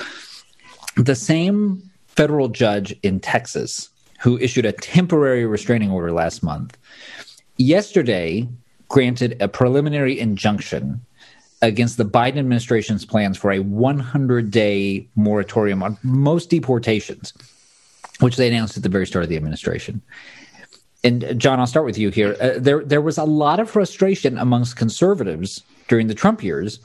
The 0.95 1.15
same 1.15 1.89
federal 2.07 2.49
judge 2.49 2.95
in 3.01 3.19
Texas 3.19 3.89
who 4.19 4.37
issued 4.39 4.65
a 4.65 4.71
temporary 4.71 5.45
restraining 5.45 5.91
order 5.91 6.11
last 6.11 6.43
month 6.43 6.77
yesterday 7.59 8.47
granted 8.87 9.39
a 9.39 9.47
preliminary 9.47 10.19
injunction 10.19 10.99
against 11.61 11.97
the 11.97 12.05
Biden 12.05 12.37
administration's 12.37 13.05
plans 13.05 13.37
for 13.37 13.51
a 13.51 13.59
100 13.59 14.49
day 14.49 15.07
moratorium 15.15 15.83
on 15.83 15.97
most 16.01 16.49
deportations, 16.49 17.33
which 18.21 18.37
they 18.37 18.47
announced 18.47 18.77
at 18.77 18.83
the 18.83 18.89
very 18.89 19.05
start 19.05 19.23
of 19.23 19.29
the 19.29 19.35
administration. 19.35 20.01
And 21.03 21.39
John, 21.39 21.59
I'll 21.59 21.67
start 21.67 21.85
with 21.85 21.97
you 21.97 22.09
here. 22.09 22.35
Uh, 22.41 22.53
there, 22.57 22.83
there 22.83 23.01
was 23.01 23.17
a 23.17 23.23
lot 23.23 23.59
of 23.59 23.69
frustration 23.69 24.37
amongst 24.37 24.75
conservatives 24.75 25.63
during 25.87 26.07
the 26.07 26.15
Trump 26.15 26.43
years 26.43 26.79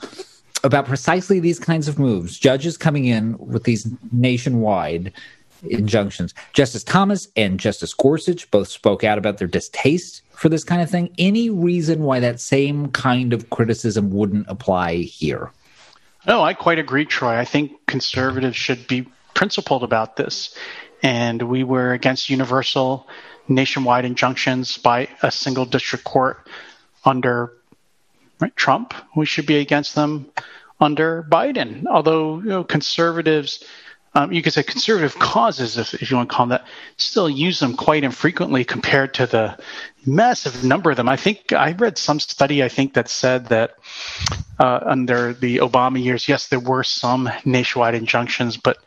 about 0.63 0.87
precisely 0.87 1.41
these 1.41 1.59
kinds 1.59 1.89
of 1.89 1.99
moves. 1.99 2.39
Judges 2.39 2.77
coming 2.77 3.05
in 3.07 3.37
with 3.39 3.65
these 3.65 3.87
nationwide 4.13 5.13
injunctions. 5.67 6.35
Justice 6.53 6.85
Thomas 6.85 7.29
and 7.37 7.59
Justice 7.59 7.95
Gorsuch 7.95 8.51
both 8.51 8.69
spoke 8.69 9.05
out 9.05 9.19
about 9.19 9.39
their 9.39 9.49
distaste 9.49 10.23
for 10.33 10.49
this 10.49 10.65
kind 10.65 10.83
of 10.83 10.91
thing. 10.91 11.15
Any 11.19 11.51
reason 11.51 12.03
why 12.03 12.21
that 12.21 12.41
same 12.41 12.89
kind 12.91 13.33
of 13.33 13.51
criticism 13.51 14.11
wouldn't 14.11 14.47
apply 14.49 14.97
here? 14.97 15.51
No, 16.27 16.43
I 16.43 16.55
quite 16.55 16.79
agree, 16.79 17.05
Troy. 17.05 17.37
I 17.37 17.45
think 17.45 17.87
conservatives 17.87 18.57
should 18.57 18.87
be 18.87 19.07
principled 19.35 19.83
about 19.83 20.17
this. 20.17 20.57
And 21.03 21.43
we 21.43 21.65
were 21.65 21.93
against 21.93 22.31
universal 22.31 23.07
nationwide 23.47 24.05
injunctions 24.05 24.79
by 24.79 25.09
a 25.23 25.31
single 25.31 25.67
district 25.67 26.05
court 26.05 26.49
under 27.05 27.53
right, 28.41 28.57
Trump. 28.57 28.95
We 29.15 29.27
should 29.27 29.47
be 29.47 29.59
against 29.59 29.95
them 29.95 30.31
under 30.81 31.23
Biden. 31.25 31.85
Although 31.87 32.39
you 32.39 32.49
know, 32.49 32.65
conservatives, 32.65 33.65
um, 34.15 34.33
you 34.33 34.43
could 34.43 34.53
say 34.53 34.63
conservative 34.63 35.19
causes, 35.19 35.77
if, 35.77 35.95
if 35.95 36.11
you 36.11 36.17
want 36.17 36.31
to 36.31 36.35
call 36.35 36.47
them 36.47 36.59
that, 36.59 36.67
still 36.97 37.29
use 37.29 37.59
them 37.59 37.77
quite 37.77 38.05
infrequently 38.05 38.65
compared 38.65 39.15
to 39.15 39.27
the 39.27 39.59
massive 40.07 40.65
number 40.65 40.91
of 40.91 40.97
them. 40.97 41.09
I 41.09 41.17
think 41.17 41.53
I 41.53 41.73
read 41.73 41.99
some 41.99 42.21
study, 42.21 42.63
I 42.63 42.69
think, 42.69 42.95
that 42.95 43.09
said 43.09 43.47
that 43.47 43.75
uh, 44.61 44.81
under 44.85 45.33
the 45.33 45.59
Obama 45.59 46.03
years, 46.03 46.29
yes, 46.29 46.47
there 46.47 46.61
were 46.61 46.85
some 46.85 47.29
nationwide 47.45 47.97
injunctions, 47.97 48.57
but 48.57 48.79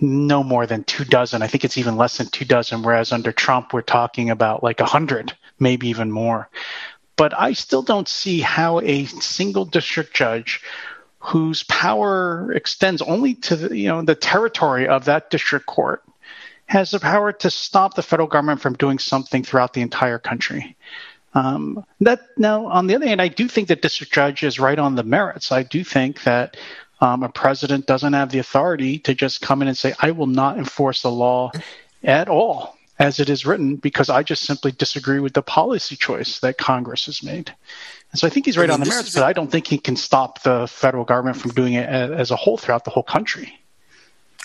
no 0.00 0.42
more 0.42 0.66
than 0.66 0.84
two 0.84 1.04
dozen. 1.04 1.42
I 1.42 1.48
think 1.48 1.64
it's 1.64 1.76
even 1.76 1.96
less 1.96 2.16
than 2.18 2.28
two 2.28 2.44
dozen, 2.44 2.82
whereas 2.82 3.12
under 3.12 3.32
Trump, 3.32 3.72
we're 3.72 3.82
talking 3.82 4.30
about 4.30 4.62
like 4.62 4.80
a 4.80 4.86
hundred, 4.86 5.36
maybe 5.58 5.88
even 5.88 6.10
more. 6.10 6.48
But 7.16 7.38
I 7.38 7.52
still 7.52 7.82
don't 7.82 8.08
see 8.08 8.40
how 8.40 8.80
a 8.80 9.04
single 9.04 9.66
district 9.66 10.14
judge 10.14 10.62
whose 11.20 11.62
power 11.64 12.50
extends 12.52 13.02
only 13.02 13.34
to 13.34 13.54
the, 13.54 13.76
you 13.76 13.88
know 13.88 14.02
the 14.02 14.14
territory 14.14 14.88
of 14.88 15.04
that 15.04 15.30
district 15.30 15.66
court 15.66 16.02
has 16.66 16.92
the 16.92 17.00
power 17.00 17.32
to 17.32 17.50
stop 17.50 17.94
the 17.94 18.02
federal 18.02 18.28
government 18.28 18.60
from 18.60 18.74
doing 18.74 18.98
something 18.98 19.42
throughout 19.42 19.72
the 19.72 19.80
entire 19.80 20.18
country. 20.18 20.76
Um, 21.34 21.84
that 22.00 22.20
now, 22.36 22.66
on 22.66 22.86
the 22.86 22.94
other 22.94 23.06
hand, 23.06 23.20
I 23.20 23.28
do 23.28 23.48
think 23.48 23.68
that 23.68 23.82
district 23.82 24.12
judge 24.12 24.42
is 24.42 24.58
right 24.58 24.78
on 24.78 24.94
the 24.94 25.02
merits. 25.02 25.52
I 25.52 25.62
do 25.62 25.84
think 25.84 26.22
that 26.24 26.56
um, 27.00 27.22
a 27.22 27.28
president 27.28 27.86
doesn't 27.86 28.12
have 28.12 28.30
the 28.30 28.38
authority 28.38 28.98
to 29.00 29.14
just 29.14 29.40
come 29.40 29.62
in 29.62 29.68
and 29.68 29.76
say, 29.76 29.94
"I 29.98 30.12
will 30.12 30.26
not 30.26 30.58
enforce 30.58 31.02
the 31.02 31.10
law 31.10 31.52
at 32.02 32.28
all." 32.28 32.76
As 32.98 33.18
it 33.18 33.30
is 33.30 33.46
written, 33.46 33.76
because 33.76 34.10
I 34.10 34.22
just 34.22 34.42
simply 34.42 34.72
disagree 34.72 35.20
with 35.20 35.32
the 35.32 35.40
policy 35.40 35.96
choice 35.96 36.40
that 36.40 36.58
Congress 36.58 37.06
has 37.06 37.22
made. 37.22 37.54
And 38.12 38.18
so 38.18 38.26
I 38.26 38.30
think 38.30 38.46
he's 38.46 38.58
right 38.58 38.64
I 38.64 38.72
mean, 38.72 38.74
on 38.74 38.80
the 38.80 38.86
merits, 38.88 39.14
but 39.14 39.22
a- 39.22 39.26
I 39.26 39.32
don't 39.32 39.50
think 39.50 39.66
he 39.66 39.78
can 39.78 39.96
stop 39.96 40.42
the 40.42 40.66
federal 40.66 41.04
government 41.04 41.36
from 41.36 41.52
doing 41.52 41.74
it 41.74 41.88
as 41.88 42.30
a 42.30 42.36
whole 42.36 42.58
throughout 42.58 42.84
the 42.84 42.90
whole 42.90 43.02
country. 43.02 43.59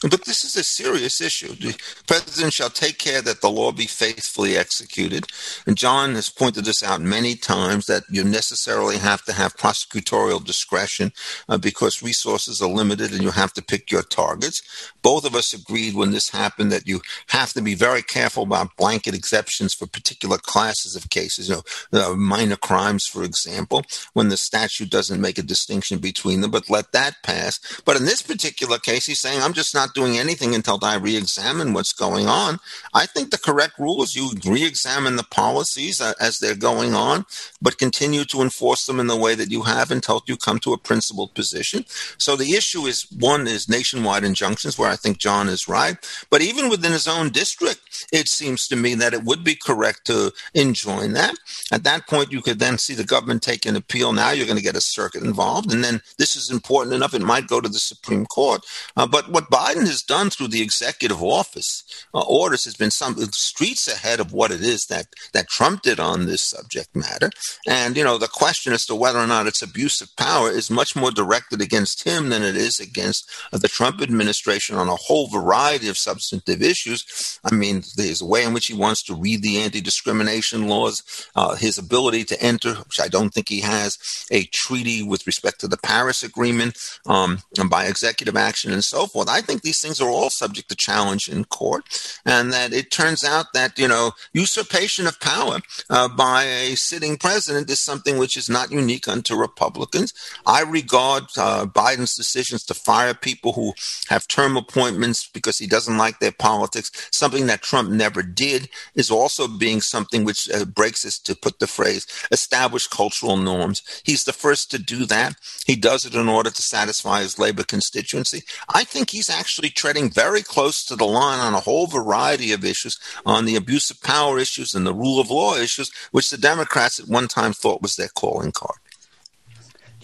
Look, 0.03 0.25
this 0.25 0.43
is 0.43 0.57
a 0.57 0.63
serious 0.63 1.21
issue. 1.21 1.55
The 1.55 1.75
president 2.05 2.53
shall 2.53 2.69
take 2.69 2.97
care 2.97 3.21
that 3.21 3.41
the 3.41 3.49
law 3.49 3.71
be 3.71 3.87
faithfully 3.87 4.57
executed. 4.57 5.25
And 5.65 5.77
John 5.77 6.15
has 6.15 6.29
pointed 6.29 6.65
this 6.65 6.83
out 6.83 7.01
many 7.01 7.35
times 7.35 7.85
that 7.85 8.03
you 8.09 8.23
necessarily 8.23 8.97
have 8.97 9.23
to 9.23 9.33
have 9.33 9.55
prosecutorial 9.55 10.43
discretion 10.43 11.13
uh, 11.47 11.57
because 11.57 12.03
resources 12.03 12.61
are 12.61 12.69
limited 12.69 13.13
and 13.13 13.23
you 13.23 13.31
have 13.31 13.53
to 13.53 13.63
pick 13.63 13.89
your 13.89 14.01
targets. 14.03 14.61
Both 15.01 15.25
of 15.25 15.33
us 15.33 15.53
agreed 15.53 15.95
when 15.95 16.11
this 16.11 16.29
happened 16.29 16.73
that 16.73 16.87
you 16.87 17.01
have 17.29 17.53
to 17.53 17.61
be 17.61 17.73
very 17.73 18.01
careful 18.01 18.43
about 18.43 18.75
blanket 18.75 19.15
exceptions 19.15 19.73
for 19.73 19.87
particular 19.87 20.37
classes 20.37 20.95
of 20.97 21.09
cases, 21.09 21.47
you 21.47 21.55
know, 21.55 21.99
uh, 21.99 22.15
minor 22.15 22.57
crimes, 22.57 23.05
for 23.05 23.23
example, 23.23 23.83
when 24.13 24.27
the 24.27 24.37
statute 24.37 24.89
doesn't 24.89 25.21
make 25.21 25.37
a 25.37 25.43
distinction 25.43 25.99
between 25.99 26.41
them, 26.41 26.51
but 26.51 26.69
let 26.69 26.91
that 26.91 27.15
pass. 27.23 27.59
But 27.85 27.95
in 27.95 28.03
this 28.03 28.21
particular 28.21 28.77
case, 28.77 29.05
he's 29.05 29.21
saying, 29.21 29.41
I'm 29.41 29.53
just 29.53 29.73
not 29.73 29.84
doing 29.93 30.17
anything 30.17 30.55
until 30.55 30.79
I 30.81 30.95
re-examine 30.95 31.73
what's 31.73 31.93
going 31.93 32.27
on. 32.27 32.59
I 32.93 33.05
think 33.05 33.31
the 33.31 33.37
correct 33.37 33.77
rule 33.77 34.01
is 34.03 34.15
you 34.15 34.31
re-examine 34.45 35.15
the 35.15 35.23
policies 35.23 36.01
uh, 36.01 36.13
as 36.19 36.39
they're 36.39 36.55
going 36.55 36.93
on, 36.93 37.25
but 37.61 37.77
continue 37.77 38.25
to 38.25 38.41
enforce 38.41 38.85
them 38.85 38.99
in 38.99 39.07
the 39.07 39.15
way 39.15 39.35
that 39.35 39.51
you 39.51 39.63
have 39.63 39.91
until 39.91 40.23
you 40.27 40.37
come 40.37 40.59
to 40.59 40.73
a 40.73 40.77
principled 40.77 41.33
position. 41.35 41.85
So 42.17 42.35
the 42.35 42.53
issue 42.53 42.85
is 42.85 43.07
one 43.19 43.47
is 43.47 43.69
nationwide 43.69 44.23
injunctions, 44.23 44.77
where 44.77 44.89
I 44.89 44.95
think 44.95 45.17
John 45.17 45.49
is 45.49 45.67
right. 45.67 45.97
But 46.29 46.41
even 46.41 46.69
within 46.69 46.91
his 46.91 47.07
own 47.07 47.29
district, 47.29 48.07
it 48.11 48.27
seems 48.27 48.67
to 48.67 48.75
me 48.75 48.95
that 48.95 49.13
it 49.13 49.23
would 49.23 49.43
be 49.43 49.55
correct 49.55 50.05
to 50.05 50.31
enjoin 50.53 51.13
that. 51.13 51.35
At 51.71 51.83
that 51.83 52.07
point, 52.07 52.31
you 52.31 52.41
could 52.41 52.59
then 52.59 52.77
see 52.77 52.93
the 52.93 53.03
government 53.03 53.41
take 53.41 53.65
an 53.65 53.75
appeal. 53.75 54.13
Now 54.13 54.31
you're 54.31 54.45
going 54.45 54.57
to 54.57 54.63
get 54.63 54.75
a 54.75 54.81
circuit 54.81 55.23
involved, 55.23 55.73
and 55.73 55.83
then 55.83 56.01
this 56.17 56.35
is 56.35 56.49
important 56.49 56.95
enough; 56.95 57.13
it 57.13 57.21
might 57.21 57.47
go 57.47 57.59
to 57.59 57.69
the 57.69 57.79
Supreme 57.79 58.25
Court. 58.25 58.61
Uh, 58.95 59.07
but 59.07 59.29
what 59.29 59.49
Biden 59.49 59.74
has 59.81 60.01
done 60.01 60.29
through 60.29 60.49
the 60.49 60.61
executive 60.61 61.21
office 61.21 61.83
uh, 62.13 62.21
orders 62.21 62.65
has 62.65 62.75
been 62.75 62.91
some 62.91 63.15
streets 63.31 63.87
ahead 63.87 64.19
of 64.19 64.33
what 64.33 64.51
it 64.51 64.61
is 64.61 64.85
that 64.85 65.07
that 65.33 65.47
Trump 65.47 65.81
did 65.81 65.99
on 65.99 66.25
this 66.25 66.41
subject 66.41 66.95
matter. 66.95 67.29
And 67.67 67.97
you 67.97 68.03
know, 68.03 68.17
the 68.17 68.27
question 68.27 68.73
as 68.73 68.85
to 68.85 68.95
whether 68.95 69.19
or 69.19 69.27
not 69.27 69.47
it's 69.47 69.61
abuse 69.61 70.01
of 70.01 70.15
power 70.15 70.49
is 70.49 70.69
much 70.69 70.95
more 70.95 71.11
directed 71.11 71.61
against 71.61 72.03
him 72.03 72.29
than 72.29 72.43
it 72.43 72.55
is 72.55 72.79
against 72.79 73.29
uh, 73.51 73.57
the 73.57 73.67
Trump 73.67 74.01
administration 74.01 74.75
on 74.75 74.87
a 74.87 74.95
whole 74.95 75.27
variety 75.27 75.87
of 75.87 75.97
substantive 75.97 76.61
issues. 76.61 77.39
I 77.43 77.53
mean, 77.53 77.83
there's 77.95 78.21
a 78.21 78.25
way 78.25 78.43
in 78.43 78.53
which 78.53 78.67
he 78.67 78.73
wants 78.73 79.03
to 79.03 79.15
read 79.15 79.41
the 79.41 79.57
anti-discrimination 79.59 80.67
laws, 80.67 81.03
uh, 81.35 81.55
his 81.55 81.77
ability 81.77 82.23
to 82.25 82.41
enter, 82.41 82.75
which 82.75 82.99
I 82.99 83.07
don't 83.07 83.33
think 83.33 83.49
he 83.49 83.61
has, 83.61 83.97
a 84.31 84.43
treaty 84.45 85.03
with 85.03 85.27
respect 85.27 85.59
to 85.61 85.67
the 85.67 85.77
Paris 85.77 86.23
Agreement 86.23 86.77
um, 87.05 87.39
and 87.57 87.69
by 87.69 87.85
executive 87.85 88.35
action 88.35 88.71
and 88.71 88.83
so 88.83 89.07
forth. 89.07 89.29
I 89.29 89.41
think 89.41 89.61
these 89.65 89.81
things 89.81 89.99
are 89.99 90.07
all 90.07 90.29
subject 90.29 90.69
to 90.69 90.75
challenge 90.75 91.27
in 91.27 91.43
court, 91.45 91.83
and 92.25 92.53
that 92.53 92.71
it 92.71 92.91
turns 92.91 93.23
out 93.25 93.47
that 93.53 93.77
you 93.77 93.87
know 93.87 94.11
usurpation 94.31 95.07
of 95.07 95.19
power 95.19 95.59
uh, 95.89 96.07
by 96.07 96.43
a 96.43 96.75
sitting 96.75 97.17
president 97.17 97.69
is 97.69 97.79
something 97.79 98.17
which 98.17 98.37
is 98.37 98.47
not 98.47 98.71
unique 98.71 99.07
unto 99.07 99.35
Republicans. 99.35 100.13
I 100.45 100.61
regard 100.61 101.23
uh, 101.37 101.65
Biden's 101.65 102.15
decisions 102.15 102.63
to 102.65 102.73
fire 102.73 103.15
people 103.15 103.53
who 103.53 103.73
have 104.07 104.27
term 104.27 104.55
appointments 104.55 105.27
because 105.27 105.57
he 105.57 105.67
doesn't 105.67 105.97
like 105.97 106.19
their 106.19 106.31
politics, 106.31 107.09
something 107.11 107.47
that 107.47 107.63
Trump 107.63 107.89
never 107.89 108.21
did, 108.21 108.69
is 108.93 109.09
also 109.09 109.47
being 109.47 109.81
something 109.81 110.23
which 110.23 110.49
uh, 110.49 110.65
breaks 110.65 111.05
us, 111.05 111.17
to 111.19 111.35
put 111.35 111.59
the 111.59 111.67
phrase, 111.67 112.05
established 112.31 112.91
cultural 112.91 113.37
norms. 113.37 113.81
He's 114.03 114.25
the 114.25 114.33
first 114.33 114.69
to 114.71 114.77
do 114.77 115.05
that. 115.07 115.35
He 115.65 115.75
does 115.75 116.05
it 116.05 116.13
in 116.13 116.29
order 116.29 116.51
to 116.51 116.61
satisfy 116.61 117.21
his 117.21 117.39
labor 117.39 117.63
constituency. 117.63 118.43
I 118.69 118.83
think 118.83 119.09
he's 119.09 119.29
actually 119.29 119.54
treading 119.63 120.09
very 120.09 120.41
close 120.41 120.83
to 120.85 120.95
the 120.95 121.05
line 121.05 121.39
on 121.39 121.53
a 121.53 121.59
whole 121.59 121.87
variety 121.87 122.51
of 122.51 122.63
issues, 122.63 122.99
on 123.25 123.45
the 123.45 123.55
abuse 123.55 123.89
of 123.89 124.01
power 124.01 124.39
issues 124.39 124.75
and 124.75 124.85
the 124.85 124.93
rule 124.93 125.19
of 125.19 125.29
law 125.29 125.55
issues, 125.55 125.91
which 126.11 126.29
the 126.29 126.37
Democrats 126.37 126.99
at 126.99 127.07
one 127.07 127.27
time 127.27 127.53
thought 127.53 127.81
was 127.81 127.95
their 127.95 128.09
calling 128.09 128.51
card. 128.51 128.77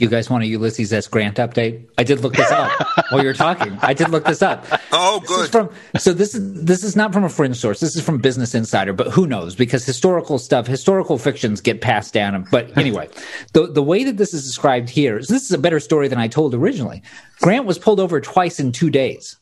Do 0.01 0.05
you 0.05 0.09
guys 0.09 0.31
want 0.31 0.43
a 0.43 0.47
Ulysses 0.47 0.91
S. 0.91 1.07
Grant 1.07 1.37
update? 1.37 1.87
I 1.95 2.03
did 2.03 2.21
look 2.21 2.33
this 2.33 2.49
up 2.49 2.71
while 3.11 3.23
you're 3.23 3.35
talking. 3.35 3.77
I 3.83 3.93
did 3.93 4.09
look 4.09 4.25
this 4.25 4.41
up. 4.41 4.65
Oh, 4.93 5.21
good. 5.21 5.49
From, 5.49 5.69
so 5.97 6.11
this 6.13 6.35
is 6.35 6.63
this 6.63 6.83
is 6.83 6.95
not 6.95 7.13
from 7.13 7.23
a 7.23 7.29
fringe 7.29 7.55
source. 7.55 7.79
This 7.79 7.95
is 7.95 8.03
from 8.03 8.17
Business 8.17 8.53
Insider, 8.53 8.93
but 8.93 9.07
who 9.07 9.25
knows? 9.25 9.55
Because 9.55 9.85
historical 9.85 10.37
stuff, 10.37 10.67
historical 10.67 11.17
fictions 11.17 11.61
get 11.61 11.81
passed 11.81 12.13
down. 12.13 12.45
But 12.51 12.77
anyway, 12.77 13.09
the 13.53 13.67
the 13.67 13.81
way 13.81 14.03
that 14.03 14.17
this 14.17 14.33
is 14.33 14.43
described 14.43 14.89
here 14.89 15.17
is 15.17 15.27
this 15.27 15.43
is 15.43 15.51
a 15.51 15.57
better 15.57 15.79
story 15.79 16.07
than 16.07 16.19
I 16.19 16.27
told 16.27 16.53
originally. 16.53 17.01
Grant 17.39 17.65
was 17.65 17.79
pulled 17.79 17.99
over 17.99 18.19
twice 18.19 18.59
in 18.59 18.71
two 18.71 18.89
days. 18.89 19.37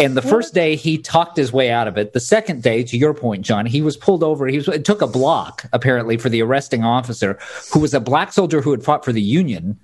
And 0.00 0.16
the 0.16 0.22
first 0.22 0.54
day 0.54 0.76
he 0.76 0.96
talked 0.98 1.36
his 1.36 1.52
way 1.52 1.70
out 1.70 1.88
of 1.88 1.98
it. 1.98 2.12
The 2.12 2.20
second 2.20 2.62
day, 2.62 2.84
to 2.84 2.96
your 2.96 3.14
point, 3.14 3.44
John, 3.44 3.66
he 3.66 3.82
was 3.82 3.96
pulled 3.96 4.22
over. 4.22 4.46
He 4.46 4.58
was, 4.58 4.68
it 4.68 4.84
took 4.84 5.02
a 5.02 5.06
block 5.06 5.64
apparently 5.72 6.16
for 6.16 6.28
the 6.28 6.42
arresting 6.42 6.84
officer, 6.84 7.38
who 7.72 7.80
was 7.80 7.94
a 7.94 8.00
black 8.00 8.32
soldier 8.32 8.60
who 8.60 8.70
had 8.70 8.84
fought 8.84 9.04
for 9.04 9.12
the 9.12 9.22
Union, 9.22 9.78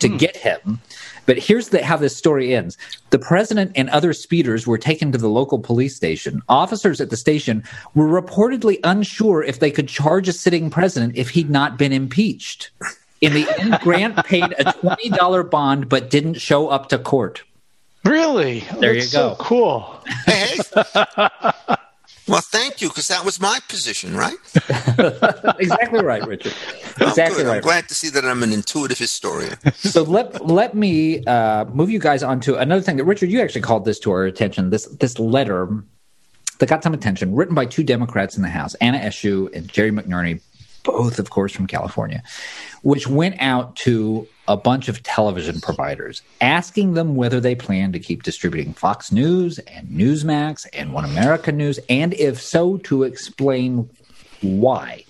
to 0.00 0.08
hmm. 0.08 0.16
get 0.16 0.36
him. 0.36 0.80
But 1.26 1.38
here's 1.38 1.70
the, 1.70 1.84
how 1.84 1.96
this 1.96 2.16
story 2.16 2.54
ends: 2.54 2.78
the 3.10 3.18
president 3.18 3.72
and 3.74 3.90
other 3.90 4.12
speeders 4.12 4.66
were 4.66 4.78
taken 4.78 5.10
to 5.12 5.18
the 5.18 5.28
local 5.28 5.58
police 5.58 5.96
station. 5.96 6.42
Officers 6.48 7.00
at 7.00 7.10
the 7.10 7.16
station 7.16 7.64
were 7.94 8.06
reportedly 8.06 8.78
unsure 8.84 9.42
if 9.42 9.58
they 9.58 9.70
could 9.70 9.88
charge 9.88 10.28
a 10.28 10.32
sitting 10.32 10.70
president 10.70 11.16
if 11.16 11.30
he'd 11.30 11.50
not 11.50 11.76
been 11.76 11.92
impeached. 11.92 12.70
In 13.20 13.32
the 13.32 13.48
end, 13.58 13.78
Grant 13.80 14.24
paid 14.24 14.54
a 14.58 14.72
twenty 14.72 15.08
dollar 15.08 15.42
bond 15.42 15.88
but 15.88 16.10
didn't 16.10 16.34
show 16.34 16.68
up 16.68 16.88
to 16.90 16.98
court. 16.98 17.42
Really? 18.06 18.60
There 18.78 18.94
That's 18.94 19.12
you 19.12 19.18
go. 19.18 19.30
So 19.30 19.36
cool. 19.38 20.00
Hey. 20.26 20.58
well, 22.28 22.40
thank 22.40 22.80
you, 22.80 22.88
because 22.88 23.08
that 23.08 23.24
was 23.24 23.40
my 23.40 23.58
position, 23.68 24.16
right? 24.16 24.36
exactly 25.58 26.02
right, 26.02 26.26
Richard. 26.26 26.54
Exactly 26.98 27.44
right. 27.44 27.56
I'm 27.56 27.62
glad 27.62 27.88
to 27.88 27.94
see 27.94 28.08
that 28.08 28.24
I'm 28.24 28.42
an 28.42 28.54
intuitive 28.54 28.96
historian. 28.96 29.58
so 29.74 30.02
let 30.02 30.46
let 30.46 30.74
me 30.74 31.22
uh, 31.26 31.66
move 31.66 31.90
you 31.90 31.98
guys 31.98 32.22
on 32.22 32.40
to 32.40 32.56
another 32.56 32.80
thing 32.80 32.96
that 32.96 33.04
Richard, 33.04 33.30
you 33.30 33.42
actually 33.42 33.60
called 33.60 33.84
this 33.84 33.98
to 34.00 34.12
our 34.12 34.24
attention. 34.24 34.70
This 34.70 34.86
this 34.86 35.18
letter 35.18 35.68
that 36.58 36.68
got 36.70 36.82
some 36.82 36.94
attention, 36.94 37.34
written 37.34 37.54
by 37.54 37.66
two 37.66 37.84
Democrats 37.84 38.34
in 38.34 38.42
the 38.42 38.48
House, 38.48 38.74
Anna 38.76 38.98
Eshoo 38.98 39.54
and 39.54 39.68
Jerry 39.68 39.90
McNerney, 39.90 40.40
both, 40.84 41.18
of 41.18 41.28
course, 41.28 41.52
from 41.52 41.66
California, 41.66 42.22
which 42.82 43.06
went 43.06 43.36
out 43.40 43.76
to 43.76 44.26
a 44.48 44.56
bunch 44.56 44.88
of 44.88 45.02
television 45.02 45.60
providers, 45.60 46.22
asking 46.40 46.94
them 46.94 47.16
whether 47.16 47.40
they 47.40 47.54
plan 47.54 47.92
to 47.92 47.98
keep 47.98 48.22
distributing 48.22 48.72
Fox 48.72 49.10
News 49.10 49.58
and 49.60 49.88
Newsmax 49.88 50.66
and 50.72 50.92
One 50.92 51.04
America 51.04 51.52
News, 51.52 51.78
and 51.88 52.14
if 52.14 52.40
so, 52.40 52.76
to 52.78 53.02
explain 53.02 53.88
why. 54.40 55.04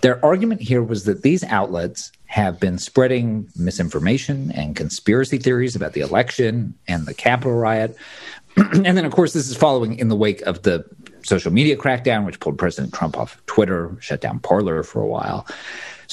Their 0.00 0.22
argument 0.24 0.60
here 0.60 0.82
was 0.82 1.04
that 1.04 1.22
these 1.22 1.44
outlets 1.44 2.12
have 2.26 2.58
been 2.58 2.78
spreading 2.78 3.48
misinformation 3.56 4.50
and 4.52 4.74
conspiracy 4.74 5.38
theories 5.38 5.76
about 5.76 5.92
the 5.92 6.00
election 6.00 6.74
and 6.88 7.06
the 7.06 7.14
Capitol 7.14 7.54
riot. 7.54 7.96
and 8.56 8.84
then, 8.84 9.04
of 9.04 9.12
course, 9.12 9.32
this 9.32 9.48
is 9.48 9.56
following 9.56 9.98
in 9.98 10.08
the 10.08 10.16
wake 10.16 10.42
of 10.42 10.62
the 10.62 10.84
social 11.22 11.52
media 11.52 11.76
crackdown, 11.76 12.26
which 12.26 12.40
pulled 12.40 12.58
President 12.58 12.92
Trump 12.92 13.16
off 13.16 13.40
Twitter, 13.46 13.96
shut 14.00 14.20
down 14.20 14.40
Parler 14.40 14.82
for 14.82 15.00
a 15.00 15.06
while. 15.06 15.46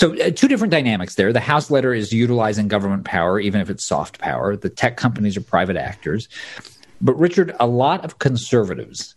So, 0.01 0.19
uh, 0.19 0.31
two 0.31 0.47
different 0.47 0.71
dynamics 0.71 1.13
there. 1.13 1.31
The 1.31 1.39
House 1.39 1.69
letter 1.69 1.93
is 1.93 2.11
utilizing 2.11 2.67
government 2.67 3.05
power, 3.05 3.39
even 3.39 3.61
if 3.61 3.69
it's 3.69 3.85
soft 3.85 4.17
power. 4.17 4.55
The 4.55 4.67
tech 4.67 4.97
companies 4.97 5.37
are 5.37 5.41
private 5.41 5.77
actors. 5.77 6.27
But, 7.01 7.13
Richard, 7.19 7.55
a 7.59 7.67
lot 7.67 8.03
of 8.03 8.17
conservatives 8.17 9.13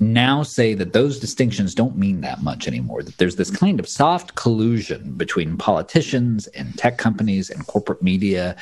now 0.00 0.42
say 0.42 0.72
that 0.72 0.94
those 0.94 1.20
distinctions 1.20 1.74
don't 1.74 1.98
mean 1.98 2.22
that 2.22 2.42
much 2.42 2.66
anymore, 2.66 3.02
that 3.02 3.18
there's 3.18 3.36
this 3.36 3.50
kind 3.50 3.78
of 3.78 3.86
soft 3.86 4.36
collusion 4.36 5.12
between 5.18 5.58
politicians 5.58 6.46
and 6.46 6.78
tech 6.78 6.96
companies 6.96 7.50
and 7.50 7.66
corporate 7.66 8.02
media, 8.02 8.56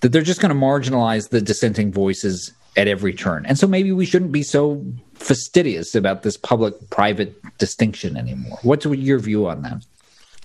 that 0.00 0.12
they're 0.12 0.20
just 0.20 0.42
going 0.42 0.52
to 0.52 0.66
marginalize 0.66 1.30
the 1.30 1.40
dissenting 1.40 1.92
voices 1.92 2.52
at 2.76 2.88
every 2.88 3.14
turn. 3.14 3.46
And 3.46 3.58
so 3.58 3.66
maybe 3.66 3.90
we 3.90 4.04
shouldn't 4.04 4.32
be 4.32 4.42
so 4.42 4.84
fastidious 5.14 5.94
about 5.94 6.24
this 6.24 6.36
public 6.36 6.74
private 6.90 7.40
distinction 7.56 8.18
anymore. 8.18 8.58
What's 8.60 8.84
your 8.84 9.18
view 9.18 9.48
on 9.48 9.62
that? 9.62 9.82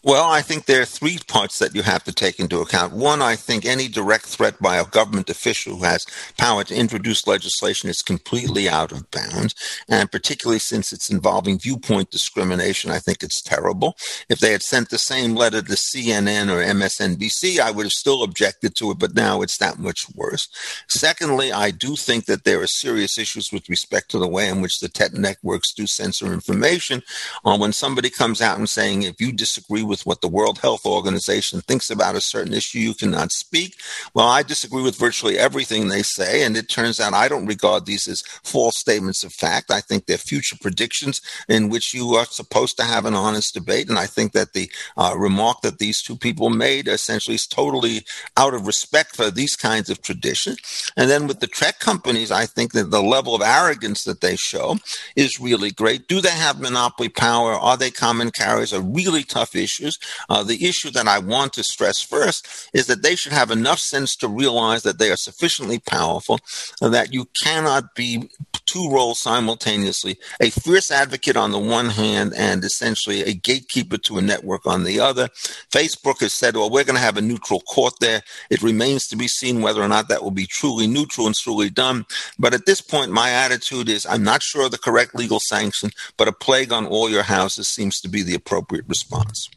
Well, 0.01 0.29
I 0.29 0.41
think 0.41 0.65
there 0.65 0.81
are 0.81 0.85
three 0.85 1.17
parts 1.27 1.59
that 1.59 1.75
you 1.75 1.81
have 1.81 2.05
to 2.05 2.13
take 2.13 2.39
into 2.39 2.61
account. 2.61 2.93
One, 2.93 3.21
I 3.21 3.35
think 3.35 3.65
any 3.65 3.89
direct 3.89 4.25
threat 4.25 4.61
by 4.61 4.77
a 4.77 4.85
government 4.85 5.29
official 5.29 5.75
who 5.75 5.83
has 5.83 6.05
power 6.37 6.63
to 6.63 6.75
introduce 6.75 7.27
legislation 7.27 7.89
is 7.89 8.01
completely 8.01 8.69
out 8.69 8.93
of 8.93 9.11
bounds. 9.11 9.55
And 9.89 10.09
particularly 10.09 10.59
since 10.59 10.93
it's 10.93 11.09
involving 11.09 11.59
viewpoint 11.59 12.11
discrimination, 12.11 12.91
I 12.91 12.99
think 12.99 13.23
it's 13.23 13.41
terrible. 13.41 13.97
If 14.29 14.39
they 14.39 14.53
had 14.53 14.63
sent 14.63 14.89
the 14.89 14.97
same 14.97 15.35
letter 15.35 15.61
to 15.61 15.73
CNN 15.73 16.49
or 16.49 16.63
MSNBC, 16.63 17.59
I 17.59 17.71
would 17.71 17.85
have 17.85 17.91
still 17.91 18.23
objected 18.23 18.75
to 18.75 18.91
it, 18.91 18.99
but 18.99 19.15
now 19.15 19.41
it's 19.41 19.57
that 19.57 19.79
much 19.79 20.05
worse. 20.15 20.47
Secondly, 20.87 21.51
I 21.51 21.71
do 21.71 21.97
think 21.97 22.25
that 22.25 22.45
there 22.45 22.61
are 22.61 22.67
serious 22.67 23.17
issues 23.17 23.51
with 23.51 23.67
respect 23.67 24.11
to 24.11 24.19
the 24.19 24.27
way 24.29 24.47
in 24.47 24.61
which 24.61 24.79
the 24.79 24.87
tech 24.87 25.13
networks 25.13 25.73
do 25.73 25.85
censor 25.85 26.31
information. 26.31 27.01
Uh, 27.43 27.57
when 27.57 27.73
somebody 27.73 28.09
comes 28.09 28.41
out 28.41 28.57
and 28.57 28.69
saying, 28.69 29.03
if 29.03 29.19
you 29.19 29.33
disagree 29.33 29.83
with 29.89 30.05
what 30.05 30.21
the 30.21 30.29
World 30.29 30.59
Health 30.59 30.85
Organization 30.85 31.61
thinks 31.61 31.89
about 31.89 32.15
a 32.15 32.21
certain 32.21 32.53
issue, 32.53 32.79
you 32.79 32.93
cannot 32.93 33.31
speak. 33.31 33.75
Well, 34.13 34.27
I 34.27 34.43
disagree 34.43 34.83
with 34.83 34.97
virtually 34.97 35.37
everything 35.37 35.87
they 35.87 36.03
say, 36.03 36.43
and 36.43 36.55
it 36.55 36.69
turns 36.69 36.99
out 36.99 37.13
I 37.13 37.27
don't 37.27 37.47
regard 37.47 37.85
these 37.85 38.07
as 38.07 38.21
false 38.43 38.77
statements 38.77 39.23
of 39.23 39.33
fact. 39.33 39.71
I 39.71 39.81
think 39.81 40.05
they're 40.05 40.17
future 40.17 40.55
predictions 40.61 41.21
in 41.49 41.69
which 41.69 41.93
you 41.93 42.13
are 42.15 42.25
supposed 42.25 42.77
to 42.77 42.83
have 42.83 43.05
an 43.05 43.15
honest 43.15 43.53
debate, 43.53 43.89
and 43.89 43.99
I 43.99 44.05
think 44.05 44.31
that 44.33 44.53
the 44.53 44.71
uh, 44.95 45.15
remark 45.17 45.61
that 45.61 45.79
these 45.79 46.01
two 46.01 46.15
people 46.15 46.49
made 46.49 46.87
essentially 46.87 47.35
is 47.35 47.47
totally 47.47 48.05
out 48.37 48.53
of 48.53 48.67
respect 48.67 49.15
for 49.15 49.31
these 49.31 49.55
kinds 49.55 49.89
of 49.89 50.01
traditions. 50.01 50.91
And 50.95 51.09
then 51.09 51.27
with 51.27 51.39
the 51.39 51.47
tech 51.47 51.79
companies, 51.79 52.31
I 52.31 52.45
think 52.45 52.73
that 52.73 52.91
the 52.91 53.01
level 53.01 53.35
of 53.35 53.41
arrogance 53.41 54.03
that 54.03 54.21
they 54.21 54.35
show 54.35 54.77
is 55.15 55.39
really 55.39 55.71
great. 55.71 56.07
Do 56.07 56.21
they 56.21 56.29
have 56.29 56.61
monopoly 56.61 57.09
power? 57.09 57.53
Are 57.53 57.77
they 57.77 57.91
common 57.91 58.31
carriers? 58.31 58.73
A 58.73 58.81
really 58.81 59.23
tough 59.23 59.55
issues. 59.79 59.97
Uh, 60.29 60.43
the 60.43 60.67
issue 60.67 60.91
that 60.91 61.07
I 61.07 61.19
want 61.19 61.53
to 61.53 61.63
stress 61.63 62.01
first 62.01 62.69
is 62.73 62.87
that 62.87 63.03
they 63.03 63.15
should 63.15 63.33
have 63.33 63.51
enough 63.51 63.79
sense 63.79 64.15
to 64.17 64.27
realize 64.27 64.83
that 64.83 64.99
they 64.99 65.11
are 65.11 65.17
sufficiently 65.17 65.79
powerful 65.79 66.39
that 66.81 67.13
you 67.13 67.27
cannot 67.43 67.95
be 67.95 68.29
two 68.65 68.89
roles 68.91 69.19
simultaneously 69.19 70.17
a 70.39 70.51
fierce 70.51 70.91
advocate 70.91 71.35
on 71.35 71.51
the 71.51 71.57
one 71.59 71.89
hand 71.89 72.33
and 72.35 72.63
essentially 72.63 73.23
a 73.23 73.33
gatekeeper 73.33 73.97
to 73.97 74.17
a 74.17 74.21
network 74.21 74.67
on 74.67 74.83
the 74.83 74.99
other. 74.99 75.27
Facebook 75.71 76.19
has 76.19 76.33
said, 76.33 76.55
well, 76.55 76.69
we're 76.69 76.83
going 76.83 76.95
to 76.95 77.01
have 77.01 77.17
a 77.17 77.21
neutral 77.21 77.61
court 77.61 77.93
there. 77.99 78.21
It 78.51 78.61
remains 78.61 79.07
to 79.07 79.15
be 79.15 79.27
seen 79.27 79.61
whether 79.61 79.81
or 79.81 79.87
not 79.87 80.07
that 80.09 80.23
will 80.23 80.31
be 80.31 80.45
truly 80.45 80.85
neutral 80.85 81.25
and 81.25 81.35
truly 81.35 81.69
done. 81.69 82.05
But 82.37 82.53
at 82.53 82.65
this 82.65 82.81
point, 82.81 83.11
my 83.11 83.31
attitude 83.31 83.89
is 83.89 84.05
I'm 84.05 84.23
not 84.23 84.43
sure 84.43 84.65
of 84.65 84.71
the 84.71 84.77
correct 84.77 85.15
legal 85.15 85.39
sanction, 85.39 85.89
but 86.17 86.27
a 86.27 86.31
plague 86.31 86.71
on 86.71 86.85
all 86.85 87.09
your 87.09 87.23
houses 87.23 87.67
seems 87.67 87.99
to 88.01 88.09
be 88.09 88.21
the 88.21 88.35
appropriate 88.35 88.85
response. 88.87 89.49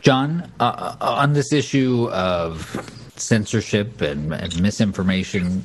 John, 0.00 0.50
uh, 0.60 0.96
uh 1.00 1.14
on 1.16 1.32
this 1.32 1.52
issue 1.52 2.08
of 2.10 3.10
censorship 3.16 4.00
and, 4.00 4.32
and 4.32 4.60
misinformation, 4.60 5.62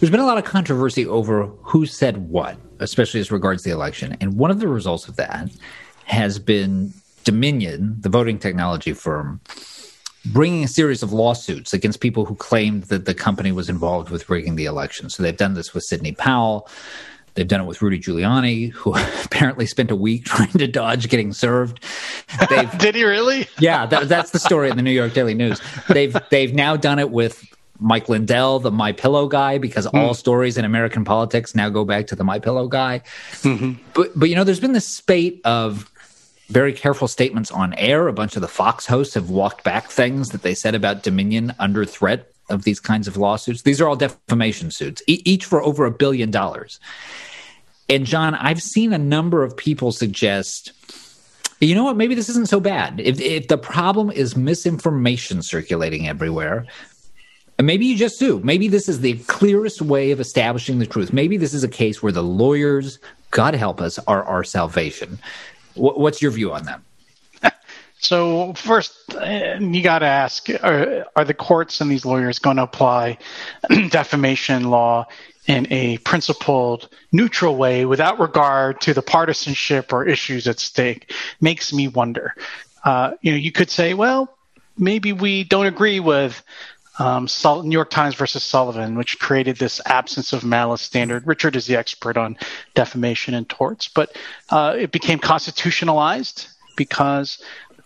there's 0.00 0.10
been 0.10 0.20
a 0.20 0.26
lot 0.26 0.38
of 0.38 0.44
controversy 0.44 1.06
over 1.06 1.46
who 1.62 1.86
said 1.86 2.28
what, 2.28 2.56
especially 2.80 3.20
as 3.20 3.30
regards 3.30 3.62
the 3.62 3.70
election. 3.70 4.16
And 4.20 4.36
one 4.36 4.50
of 4.50 4.60
the 4.60 4.68
results 4.68 5.08
of 5.08 5.16
that 5.16 5.50
has 6.04 6.38
been 6.38 6.92
Dominion, 7.24 7.96
the 8.00 8.08
voting 8.08 8.38
technology 8.38 8.92
firm, 8.92 9.40
bringing 10.26 10.62
a 10.62 10.68
series 10.68 11.02
of 11.02 11.12
lawsuits 11.12 11.72
against 11.72 12.00
people 12.00 12.24
who 12.24 12.36
claimed 12.36 12.84
that 12.84 13.04
the 13.04 13.14
company 13.14 13.50
was 13.50 13.68
involved 13.68 14.10
with 14.10 14.30
rigging 14.30 14.54
the 14.54 14.64
election. 14.64 15.10
So 15.10 15.22
they've 15.22 15.36
done 15.36 15.54
this 15.54 15.74
with 15.74 15.82
Sidney 15.82 16.12
Powell. 16.12 16.68
They've 17.36 17.46
done 17.46 17.60
it 17.60 17.64
with 17.64 17.82
Rudy 17.82 17.98
Giuliani, 17.98 18.72
who 18.72 18.96
apparently 19.24 19.66
spent 19.66 19.90
a 19.90 19.96
week 19.96 20.24
trying 20.26 20.52
to 20.52 20.66
dodge 20.66 21.08
getting 21.08 21.32
served. 21.32 21.84
Did 22.78 22.94
he 22.94 23.04
really? 23.04 23.46
yeah, 23.58 23.86
that, 23.86 24.08
that's 24.08 24.30
the 24.30 24.38
story 24.38 24.70
in 24.70 24.76
the 24.76 24.82
New 24.82 24.90
York 24.90 25.12
Daily 25.12 25.34
News. 25.34 25.60
They've 25.88 26.16
they've 26.30 26.52
now 26.52 26.76
done 26.76 26.98
it 26.98 27.10
with 27.10 27.46
Mike 27.78 28.08
Lindell, 28.08 28.58
the 28.58 28.70
My 28.70 28.92
Pillow 28.92 29.28
guy, 29.28 29.58
because 29.58 29.86
mm. 29.86 29.98
all 29.98 30.14
stories 30.14 30.56
in 30.56 30.64
American 30.64 31.04
politics 31.04 31.54
now 31.54 31.68
go 31.68 31.84
back 31.84 32.06
to 32.08 32.16
the 32.16 32.24
My 32.24 32.38
Pillow 32.38 32.68
guy. 32.68 33.02
Mm-hmm. 33.42 33.82
But 33.94 34.18
but 34.18 34.28
you 34.28 34.34
know, 34.34 34.44
there's 34.44 34.60
been 34.60 34.72
this 34.72 34.88
spate 34.88 35.40
of 35.44 35.90
very 36.48 36.72
careful 36.72 37.08
statements 37.08 37.50
on 37.50 37.74
air. 37.74 38.08
A 38.08 38.12
bunch 38.12 38.36
of 38.36 38.42
the 38.42 38.48
Fox 38.48 38.86
hosts 38.86 39.14
have 39.14 39.30
walked 39.30 39.62
back 39.64 39.90
things 39.90 40.30
that 40.30 40.42
they 40.42 40.54
said 40.54 40.74
about 40.74 41.02
Dominion 41.02 41.54
under 41.58 41.84
threat 41.84 42.32
of 42.48 42.64
these 42.64 42.80
kinds 42.80 43.08
of 43.08 43.16
lawsuits. 43.16 43.62
These 43.62 43.80
are 43.80 43.88
all 43.88 43.96
defamation 43.96 44.70
suits, 44.70 45.02
e- 45.06 45.22
each 45.24 45.44
for 45.44 45.62
over 45.62 45.84
a 45.84 45.90
billion 45.90 46.30
dollars. 46.30 46.80
And 47.88 48.04
John, 48.04 48.34
I've 48.34 48.62
seen 48.62 48.92
a 48.92 48.98
number 48.98 49.42
of 49.42 49.56
people 49.56 49.92
suggest 49.92 50.72
you 51.60 51.74
know 51.74 51.84
what? 51.84 51.96
Maybe 51.96 52.14
this 52.14 52.28
isn't 52.28 52.48
so 52.48 52.60
bad. 52.60 53.00
If, 53.00 53.20
if 53.20 53.48
the 53.48 53.56
problem 53.56 54.10
is 54.10 54.36
misinformation 54.36 55.42
circulating 55.42 56.06
everywhere, 56.06 56.66
maybe 57.58 57.86
you 57.86 57.96
just 57.96 58.20
do. 58.20 58.40
Maybe 58.44 58.68
this 58.68 58.88
is 58.88 59.00
the 59.00 59.14
clearest 59.20 59.80
way 59.80 60.10
of 60.10 60.20
establishing 60.20 60.78
the 60.78 60.86
truth. 60.86 61.12
Maybe 61.12 61.38
this 61.38 61.54
is 61.54 61.64
a 61.64 61.68
case 61.68 62.02
where 62.02 62.12
the 62.12 62.22
lawyers, 62.22 62.98
God 63.30 63.54
help 63.54 63.80
us, 63.80 63.98
are 64.00 64.22
our 64.24 64.44
salvation. 64.44 65.18
what's 65.74 66.20
your 66.20 66.30
view 66.30 66.52
on 66.52 66.64
that? 66.64 66.80
So 67.98 68.52
first, 68.54 68.94
uh, 69.14 69.56
you 69.60 69.82
got 69.82 70.00
to 70.00 70.06
ask: 70.06 70.48
are, 70.50 71.06
are, 71.16 71.24
the 71.24 71.34
courts 71.34 71.80
and 71.80 71.90
these 71.90 72.04
lawyers 72.04 72.38
going 72.38 72.58
to 72.58 72.62
apply 72.62 73.18
defamation 73.90 74.70
law 74.70 75.06
in 75.46 75.66
a 75.72 75.98
principled, 75.98 76.88
neutral 77.12 77.56
way 77.56 77.84
without 77.84 78.20
regard 78.20 78.80
to 78.82 78.92
the 78.92 79.02
partisanship 79.02 79.92
or 79.92 80.06
issues 80.06 80.46
at 80.46 80.58
stake? 80.58 81.12
Makes 81.40 81.72
me 81.72 81.88
wonder. 81.88 82.34
Uh, 82.84 83.12
you 83.22 83.32
know, 83.32 83.38
you 83.38 83.50
could 83.50 83.70
say, 83.70 83.94
well, 83.94 84.36
maybe 84.78 85.12
we 85.12 85.44
don't 85.44 85.66
agree 85.66 86.00
with 86.00 86.42
um, 86.98 87.28
New 87.44 87.72
York 87.72 87.90
Times 87.90 88.14
versus 88.14 88.42
Sullivan, 88.42 88.96
which 88.96 89.18
created 89.18 89.56
this 89.56 89.80
absence 89.84 90.32
of 90.32 90.44
malice 90.44 90.82
standard. 90.82 91.26
Richard 91.26 91.56
is 91.56 91.66
the 91.66 91.76
expert 91.76 92.16
on 92.16 92.38
defamation 92.74 93.34
and 93.34 93.48
torts, 93.48 93.88
but 93.88 94.16
uh, 94.50 94.74
it 94.78 94.92
became 94.92 95.18
constitutionalized 95.18 96.48
because 96.76 97.42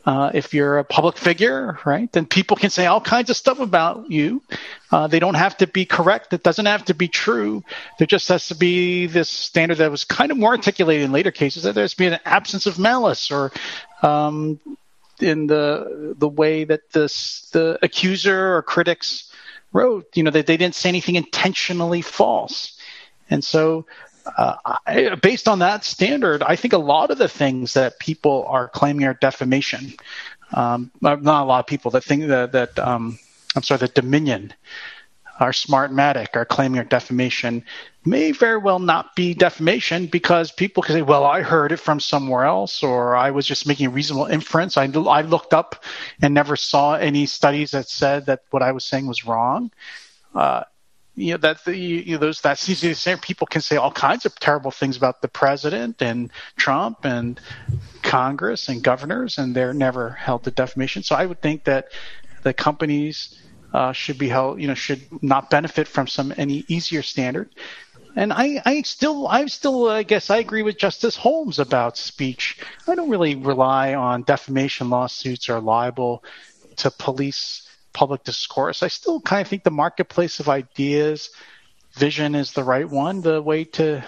uh, 0.07 0.31
if 0.33 0.55
you're 0.55 0.79
a 0.79 0.85
public 0.85 1.19
figure, 1.19 1.79
right, 1.85 2.11
then 2.13 2.25
people 2.25 2.57
can 2.57 2.71
say 2.71 2.87
all 2.87 3.01
kinds 3.01 3.29
of 3.29 3.37
stuff 3.37 3.61
about 3.61 4.11
you. 4.11 4.43
Uh, 4.91 5.07
they 5.07 5.19
don't 5.19 5.35
have 5.35 5.59
to 5.59 5.67
be 5.67 5.85
correct. 5.85 6.33
It 6.33 6.43
doesn't 6.43 6.67
have 6.67 6.87
to 6.87 6.95
be 6.95 7.07
true. 7.07 7.63
There 7.99 8.07
just 8.07 8.29
has 8.29 8.49
to 8.49 8.55
be 8.55 9.07
this 9.07 9.29
standard 9.29 9.79
that 9.79 9.91
was 9.91 10.05
kind 10.05 10.31
of 10.31 10.39
more 10.39 10.53
articulated 10.53 11.05
in 11.05 11.13
later 11.13 11.31
cases 11.31 11.65
that 11.65 11.75
there's 11.75 11.95
been 11.95 12.15
an 12.15 12.21
absence 12.25 12.65
of 12.65 12.79
malice 12.79 13.31
or 13.31 13.53
um, 14.03 14.59
in 15.21 15.47
the 15.47 16.15
the 16.17 16.29
way 16.29 16.65
that 16.65 16.91
this 16.93 17.51
the 17.53 17.79
accuser 17.83 18.57
or 18.57 18.63
critics 18.63 19.31
wrote. 19.73 20.07
You 20.15 20.23
know, 20.23 20.31
that 20.31 20.47
they 20.47 20.57
didn't 20.57 20.77
say 20.77 20.89
anything 20.89 21.17
intentionally 21.17 22.01
false, 22.01 22.79
and 23.29 23.45
so. 23.45 23.87
Uh, 24.37 24.77
I, 24.87 25.15
based 25.17 25.49
on 25.49 25.61
that 25.61 25.85
standard, 25.85 26.43
I 26.43 26.57
think 26.57 26.73
a 26.73 26.79
lot 26.79 27.11
of 27.11 27.19
the 27.19 27.29
things 27.29 27.75
that 27.75 27.99
people 27.99 28.45
are 28.49 28.69
claiming 28.69 29.07
are 29.07 29.15
defamation. 29.15 29.95
Um, 30.53 30.91
not 31.01 31.23
a 31.23 31.45
lot 31.45 31.61
of 31.61 31.67
people 31.67 31.93
that 31.93 32.05
think 32.05 32.27
that, 32.27 32.53
that 32.53 32.79
um, 32.79 33.19
I'm 33.55 33.63
sorry, 33.63 33.79
that 33.79 33.95
Dominion 33.95 34.53
our 35.41 35.53
Smartmatic, 35.53 36.37
our 36.37 36.45
claiming 36.45 36.79
our 36.79 36.85
defamation 36.85 37.65
may 38.05 38.31
very 38.31 38.59
well 38.59 38.79
not 38.79 39.17
be 39.17 39.35
defamation 39.35 40.07
because 40.07 40.53
people 40.53 40.83
can 40.83 40.95
say, 40.95 41.03
well, 41.03 41.25
I 41.25 41.41
heard 41.41 41.73
it 41.73 41.79
from 41.79 41.99
somewhere 41.99 42.45
else, 42.45 42.83
or 42.83 43.17
I 43.17 43.31
was 43.31 43.47
just 43.47 43.67
making 43.67 43.87
a 43.87 43.91
reasonable 43.91 44.27
inference. 44.27 44.77
I, 44.77 44.85
I 44.85 45.23
looked 45.23 45.55
up 45.55 45.83
and 46.21 46.35
never 46.35 46.57
saw 46.57 46.95
any 46.95 47.25
studies 47.25 47.71
that 47.71 47.89
said 47.89 48.27
that 48.27 48.43
what 48.51 48.63
I 48.63 48.73
was 48.73 48.85
saying 48.85 49.07
was 49.07 49.25
wrong. 49.25 49.71
Uh, 50.35 50.65
you 51.21 51.33
know 51.33 51.37
that 51.39 51.65
the, 51.65 51.77
you 51.77 52.13
know, 52.13 52.19
those 52.19 52.41
that 52.41 52.59
seems 52.59 52.81
to 52.81 52.89
be 52.89 52.95
the. 52.95 53.19
People 53.21 53.47
can 53.47 53.61
say 53.61 53.77
all 53.77 53.93
kinds 53.93 54.25
of 54.27 54.35
terrible 54.39 54.71
things 54.71 54.97
about 54.97 55.21
the 55.21 55.29
president 55.29 56.01
and 56.01 56.31
Trump 56.57 57.05
and 57.05 57.39
Congress 58.03 58.69
and 58.69 58.83
governors, 58.83 59.39
and 59.39 59.55
they're 59.55 59.75
never 59.75 60.11
held 60.11 60.45
to 60.45 60.51
defamation. 60.51 61.03
So 61.03 61.15
I 61.15 61.27
would 61.27 61.43
think 61.43 61.65
that 61.65 61.89
the 62.43 62.55
companies 62.55 63.39
uh, 63.73 63.93
should 63.93 64.19
be 64.19 64.29
held, 64.29 64.61
you 64.61 64.67
know, 64.67 64.75
should 64.75 65.03
not 65.23 65.51
benefit 65.51 65.87
from 65.87 66.07
some 66.07 66.33
any 66.37 66.65
easier 66.69 67.03
standard. 67.03 67.51
And 68.17 68.33
I, 68.33 68.61
I 68.65 68.83
still, 68.83 69.29
I 69.29 69.47
still, 69.47 69.89
I 69.89 70.03
guess 70.03 70.31
I 70.31 70.39
agree 70.39 70.63
with 70.63 70.79
Justice 70.79 71.15
Holmes 71.15 71.59
about 71.61 71.97
speech. 71.97 72.59
I 72.89 72.95
don't 72.97 73.11
really 73.11 73.37
rely 73.37 73.95
on 73.95 74.23
defamation 74.23 74.91
lawsuits 74.91 75.49
or 75.49 75.61
libel 75.61 76.25
to 76.77 76.91
police 76.91 77.70
public 77.93 78.25
discourse. 78.25 78.83
I 78.83 78.89
still 78.89 79.21
kind 79.21 79.41
of 79.43 79.49
think 79.49 79.65
the 79.65 79.71
marketplace 79.71 80.41
of 80.41 80.49
ideas, 80.49 81.31
vision 81.95 82.35
is 82.35 82.53
the 82.53 82.65
right 82.65 82.89
one. 82.89 83.21
The 83.21 83.43
way 83.43 83.65
to, 83.65 84.05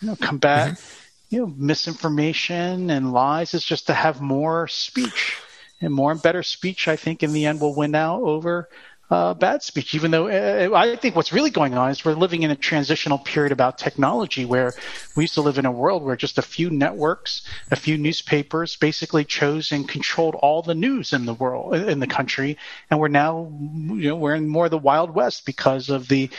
you 0.00 0.08
know, 0.08 0.16
combat, 0.16 0.72
mm-hmm. 0.72 1.34
you 1.34 1.40
know, 1.40 1.54
misinformation 1.56 2.90
and 2.90 3.12
lies 3.12 3.54
is 3.54 3.64
just 3.64 3.86
to 3.86 3.94
have 3.94 4.20
more 4.20 4.68
speech 4.68 5.36
and 5.80 5.92
more 5.92 6.12
and 6.12 6.22
better 6.22 6.42
speech. 6.42 6.88
I 6.88 6.96
think 6.96 7.22
in 7.22 7.32
the 7.32 7.46
end 7.46 7.60
will 7.60 7.74
win 7.74 7.94
out 7.94 8.22
over 8.22 8.68
uh, 9.12 9.34
bad 9.34 9.62
speech, 9.62 9.94
even 9.94 10.10
though 10.10 10.26
uh, 10.28 10.74
I 10.74 10.96
think 10.96 11.14
what's 11.14 11.34
really 11.34 11.50
going 11.50 11.74
on 11.74 11.90
is 11.90 12.02
we're 12.02 12.14
living 12.14 12.44
in 12.44 12.50
a 12.50 12.56
transitional 12.56 13.18
period 13.18 13.52
about 13.52 13.76
technology 13.76 14.46
where 14.46 14.72
we 15.14 15.24
used 15.24 15.34
to 15.34 15.42
live 15.42 15.58
in 15.58 15.66
a 15.66 15.70
world 15.70 16.02
where 16.02 16.16
just 16.16 16.38
a 16.38 16.42
few 16.42 16.70
networks, 16.70 17.42
a 17.70 17.76
few 17.76 17.98
newspapers 17.98 18.76
basically 18.76 19.26
chose 19.26 19.70
and 19.70 19.86
controlled 19.86 20.34
all 20.36 20.62
the 20.62 20.74
news 20.74 21.12
in 21.12 21.26
the 21.26 21.34
world, 21.34 21.74
in 21.74 22.00
the 22.00 22.06
country. 22.06 22.56
And 22.90 22.98
we're 22.98 23.08
now, 23.08 23.52
you 23.60 24.08
know, 24.08 24.16
we're 24.16 24.34
in 24.34 24.48
more 24.48 24.64
of 24.64 24.70
the 24.70 24.78
Wild 24.78 25.10
West 25.10 25.44
because 25.44 25.90
of 25.90 26.08
the 26.08 26.30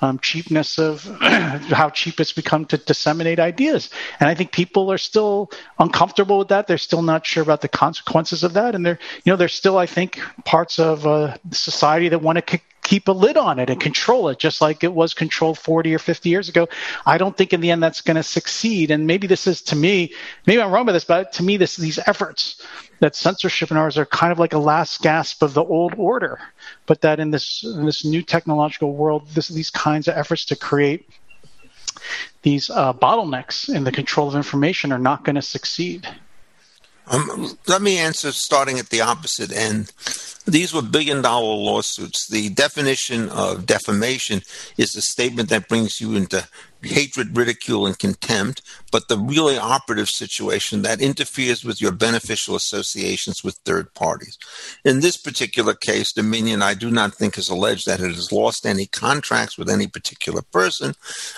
um, 0.00 0.18
cheapness 0.18 0.78
of 0.78 1.04
how 1.20 1.90
cheap 1.90 2.20
it's 2.20 2.32
become 2.32 2.64
to 2.66 2.78
disseminate 2.78 3.38
ideas. 3.38 3.90
And 4.18 4.28
I 4.28 4.34
think 4.34 4.52
people 4.52 4.90
are 4.90 4.98
still 4.98 5.50
uncomfortable 5.78 6.38
with 6.38 6.48
that. 6.48 6.66
They're 6.66 6.78
still 6.78 7.02
not 7.02 7.26
sure 7.26 7.42
about 7.42 7.60
the 7.60 7.68
consequences 7.68 8.44
of 8.44 8.54
that. 8.54 8.74
And 8.74 8.84
they're, 8.84 8.98
you 9.24 9.32
know, 9.32 9.36
there's 9.36 9.54
still, 9.54 9.78
I 9.78 9.86
think, 9.86 10.20
parts 10.44 10.78
of 10.78 11.06
uh, 11.06 11.36
society 11.50 12.08
that 12.08 12.22
want 12.22 12.44
to 12.44 12.56
c- 12.56 12.62
keep 12.90 13.06
a 13.06 13.12
lid 13.12 13.36
on 13.36 13.60
it 13.60 13.70
and 13.70 13.80
control 13.80 14.28
it, 14.30 14.38
just 14.40 14.60
like 14.60 14.82
it 14.82 14.92
was 14.92 15.14
controlled 15.14 15.56
40 15.56 15.94
or 15.94 16.00
50 16.00 16.28
years 16.28 16.48
ago. 16.48 16.68
I 17.06 17.18
don't 17.18 17.36
think 17.36 17.52
in 17.52 17.60
the 17.60 17.70
end 17.70 17.80
that's 17.80 18.00
going 18.00 18.16
to 18.16 18.22
succeed. 18.24 18.90
And 18.90 19.06
maybe 19.06 19.28
this 19.28 19.46
is 19.46 19.62
to 19.70 19.76
me, 19.76 20.12
maybe 20.44 20.60
I'm 20.60 20.72
wrong 20.72 20.86
with 20.86 20.96
this, 20.96 21.04
but 21.04 21.32
to 21.34 21.44
me, 21.44 21.56
this 21.56 21.76
these 21.76 22.00
efforts 22.06 22.66
that 22.98 23.14
censorship 23.14 23.70
and 23.70 23.78
ours 23.78 23.96
are 23.96 24.06
kind 24.06 24.32
of 24.32 24.40
like 24.40 24.54
a 24.54 24.58
last 24.58 25.02
gasp 25.02 25.40
of 25.40 25.54
the 25.54 25.62
old 25.62 25.94
order, 25.98 26.40
but 26.86 27.00
that 27.02 27.20
in 27.20 27.30
this 27.30 27.62
in 27.62 27.86
this 27.86 28.04
new 28.04 28.22
technological 28.22 28.92
world, 28.96 29.28
this, 29.34 29.46
these 29.46 29.70
kinds 29.70 30.08
of 30.08 30.16
efforts 30.16 30.44
to 30.46 30.56
create 30.56 31.08
these 32.42 32.70
uh, 32.70 32.92
bottlenecks 32.92 33.72
in 33.72 33.84
the 33.84 33.92
control 33.92 34.26
of 34.26 34.34
information 34.34 34.90
are 34.90 34.98
not 34.98 35.24
going 35.24 35.36
to 35.36 35.42
succeed. 35.42 36.08
Um, 37.10 37.58
let 37.66 37.82
me 37.82 37.98
answer 37.98 38.30
starting 38.30 38.78
at 38.78 38.90
the 38.90 39.00
opposite 39.00 39.52
end. 39.52 39.92
These 40.46 40.72
were 40.72 40.82
billion 40.82 41.22
dollar 41.22 41.56
lawsuits. 41.56 42.28
The 42.28 42.50
definition 42.50 43.28
of 43.30 43.66
defamation 43.66 44.42
is 44.78 44.94
a 44.94 45.02
statement 45.02 45.48
that 45.48 45.68
brings 45.68 46.00
you 46.00 46.14
into 46.14 46.46
hatred, 46.82 47.36
ridicule, 47.36 47.86
and 47.86 47.98
contempt, 47.98 48.62
but 48.90 49.08
the 49.08 49.18
really 49.18 49.58
operative 49.58 50.08
situation 50.08 50.82
that 50.82 51.00
interferes 51.00 51.64
with 51.64 51.80
your 51.80 51.92
beneficial 51.92 52.56
associations 52.56 53.44
with 53.44 53.54
third 53.64 53.92
parties. 53.94 54.38
In 54.84 55.00
this 55.00 55.16
particular 55.16 55.74
case, 55.74 56.12
Dominion, 56.12 56.62
I 56.62 56.74
do 56.74 56.90
not 56.90 57.14
think, 57.14 57.36
has 57.36 57.48
alleged 57.48 57.86
that 57.86 58.00
it 58.00 58.14
has 58.14 58.32
lost 58.32 58.66
any 58.66 58.86
contracts 58.86 59.58
with 59.58 59.70
any 59.70 59.86
particular 59.86 60.42
person. 60.42 60.94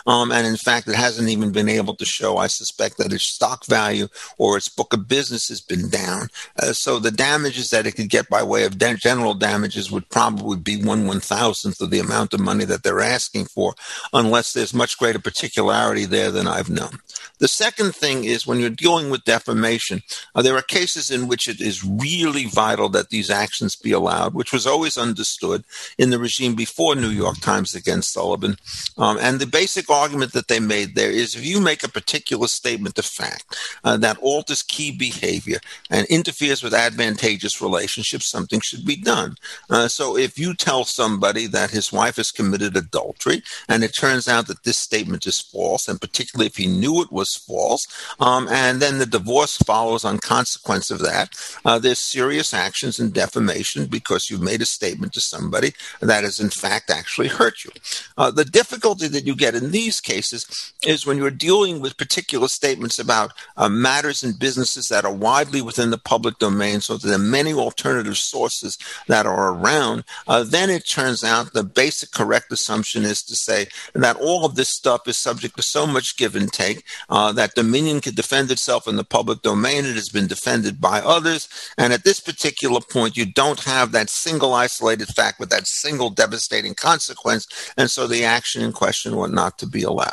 Um, 0.07 0.33
and 0.33 0.47
in 0.47 0.57
fact, 0.57 0.89
it 0.89 0.95
hasn't 0.95 1.29
even 1.29 1.53
been 1.53 1.69
able 1.69 1.97
to 1.97 2.05
show, 2.05 2.37
I 2.37 2.47
suspect, 2.47 2.99
that 2.99 3.13
its 3.13 3.25
stock 3.25 3.67
value 3.67 4.09
or 4.39 4.57
its 4.57 4.69
book 4.69 4.93
of 4.93 5.09
business 5.09 5.49
has 5.49 5.61
been 5.61 5.89
down. 5.89 6.29
Uh, 6.59 6.73
so 6.73 6.99
the 6.99 7.11
damages 7.11 7.71
that 7.71 7.87
it 7.87 7.93
could 7.93 8.11
get 8.11 8.29
by 8.29 8.43
way 8.43 8.65
of 8.65 8.79
de- 8.79 8.97
general 8.97 9.35
damages 9.35 9.91
would 9.91 10.09
probably 10.09 10.59
be 10.59 10.83
one 10.83 11.07
one 11.07 11.21
thousandth 11.21 11.81
of 11.81 11.91
the 11.91 11.99
amount 11.99 12.35
of 12.35 12.41
money 12.41 12.65
that 12.65 12.83
they're 12.83 13.01
asking 13.01 13.47
for, 13.47 13.75
unless 14.13 14.53
there's 14.53 14.75
much 14.75 14.99
greater 14.99 15.19
particularity 15.33 16.05
there 16.05 16.31
than 16.31 16.47
I've 16.47 16.69
known. 16.69 16.99
The 17.39 17.49
second 17.49 17.95
thing 17.95 18.25
is 18.25 18.47
when 18.47 18.61
you're 18.61 18.71
dealing 18.71 19.11
with 19.11 19.25
defamation, 19.25 20.03
uh, 20.35 20.43
there 20.43 20.57
are 20.57 20.63
cases 20.63 21.11
in 21.11 21.27
which 21.27 21.49
it 21.49 21.61
is 21.61 21.85
really 21.85 22.47
vital 22.47 22.89
that 22.91 23.09
these 23.09 23.31
actions 23.31 23.75
be 23.75 23.93
allowed, 23.93 24.35
which 24.35 24.53
was 24.53 24.67
always 24.67 24.99
understood 24.99 25.65
in 25.99 26.11
the 26.11 26.19
regime 26.19 26.55
before 26.55 26.95
New 26.95 27.09
York 27.09 27.39
Times 27.41 27.75
against 27.75 28.13
Sullivan. 28.13 28.57
Um, 28.99 29.19
and 29.21 29.41
the 29.41 29.47
basic 29.47 29.91
argument 29.91 30.33
that 30.35 30.49
they 30.49 30.61
made 30.61 30.95
there 30.95 31.11
is 31.11 31.35
if 31.35 31.45
you 31.45 31.61
make 31.61 31.83
a 31.83 31.89
particular 31.89 32.47
statement 32.47 32.99
of 32.99 33.07
fact 33.07 33.57
uh, 33.83 33.97
that 33.97 34.19
alters 34.19 34.63
key 34.63 34.91
behavior 34.97 35.59
and 35.91 36.07
interferes 36.09 36.63
with 36.63 36.75
advantageous 36.75 37.61
relationships, 37.63 38.31
something 38.31 38.61
should 38.61 38.85
be 38.85 38.97
done. 38.97 39.35
Uh, 39.71 39.89
so 39.89 40.17
if 40.17 40.39
you 40.39 40.55
tell 40.55 40.85
somebody 40.85 41.47
that 41.47 41.71
his 41.71 41.91
wife 41.91 42.17
has 42.17 42.31
committed 42.31 42.77
adultery 42.77 43.43
and 43.69 43.83
it 43.83 43.97
turns 43.97 44.29
out 44.29 44.47
that 44.47 44.63
this 44.63 44.77
statement 44.77 45.22
is 45.27 45.41
false, 45.41 45.89
and 45.89 46.01
particularly 46.01 46.47
if 46.47 46.57
he 46.57 46.67
knew 46.67 47.03
it 47.03 47.13
was 47.13 47.35
false, 47.35 47.87
um, 48.21 48.49
and 48.49 48.81
then 48.81 48.99
the 48.99 49.07
divorce 49.07 49.57
follows 49.59 50.05
on 50.05 50.19
consequence 50.19 50.91
of 50.91 51.01
that. 51.01 51.31
Uh, 51.65 51.79
there's 51.79 51.99
serious 51.99 52.55
actions 52.55 52.99
in 52.99 53.11
defamation 53.11 53.87
because 53.87 54.29
you've 54.29 54.41
made 54.43 54.61
a 54.63 54.67
statement 54.67 55.13
to 55.13 55.21
somebody 55.21 55.73
that 56.01 56.25
has 56.25 56.41
in 56.41 56.51
fact 56.51 56.91
actually 56.91 57.29
hurt 57.29 57.65
you. 57.65 57.71
Uh, 58.17 58.31
the 58.31 58.45
difficulty 58.45 59.09
that 59.09 59.27
you 59.27 59.35
get 59.35 59.55
in 59.55 59.71
these 59.71 60.01
cases 60.01 60.73
is 60.87 61.07
when 61.07 61.17
you're 61.17 61.31
dealing 61.31 61.81
with 61.81 61.97
particular 61.97 62.49
statements 62.49 62.99
about 62.99 63.33
uh, 63.57 63.69
matters 63.69 64.23
and 64.23 64.39
businesses 64.39 64.89
that 64.89 65.05
are 65.05 65.13
widely 65.15 65.63
within 65.63 65.91
the 65.91 65.99
public 65.99 66.39
domain, 66.39 66.81
so 66.81 66.97
there 66.97 67.15
are 67.15 67.19
many 67.19 67.53
alternative 67.53 68.17
sources 68.17 68.79
that 69.07 69.27
are 69.27 69.53
around. 69.55 70.05
Uh, 70.27 70.43
then 70.43 70.71
it 70.71 70.87
turns 70.87 71.25
out 71.25 71.53
the 71.53 71.65
basic 71.65 72.11
correct 72.13 72.53
assumption 72.53 73.05
is 73.05 73.23
to 73.23 73.35
say 73.35 73.67
that 73.95 74.17
all 74.17 74.45
of 74.45 74.55
this 74.55 74.69
stuff 74.69 75.07
is 75.07 75.12
subject 75.17 75.57
to 75.57 75.63
so 75.63 75.87
much 75.87 76.17
give 76.17 76.37
and 76.37 76.53
take 76.53 76.85
uh, 77.09 77.33
that 77.33 77.55
Dominion 77.55 78.01
could 78.01 78.15
defend 78.15 78.51
itself 78.51 78.87
in 78.87 78.97
the 78.97 79.05
public 79.05 79.43
domain. 79.43 79.85
It 79.85 79.95
has 79.95 80.09
been 80.09 80.27
defended 80.27 80.81
by 80.81 81.01
others. 81.01 81.49
And 81.79 81.93
at 81.93 82.05
this 82.05 82.21
particular 82.21 82.81
point, 82.81 83.17
you 83.17 83.27
don't 83.27 83.61
have 83.61 83.93
that 83.93 84.11
single 84.11 84.55
isolated 84.55 85.09
fact 85.09 85.41
with 85.41 85.51
that 85.51 85.67
single 85.67 86.11
devastating 86.11 86.75
consequence. 86.75 87.47
And 87.77 87.91
so 87.91 88.07
the 88.07 88.25
action 88.25 88.63
in 88.63 88.73
question 88.73 89.15
ought 89.15 89.31
not 89.31 89.59
to 89.59 89.67
be 89.67 89.83
allowed. 89.83 90.13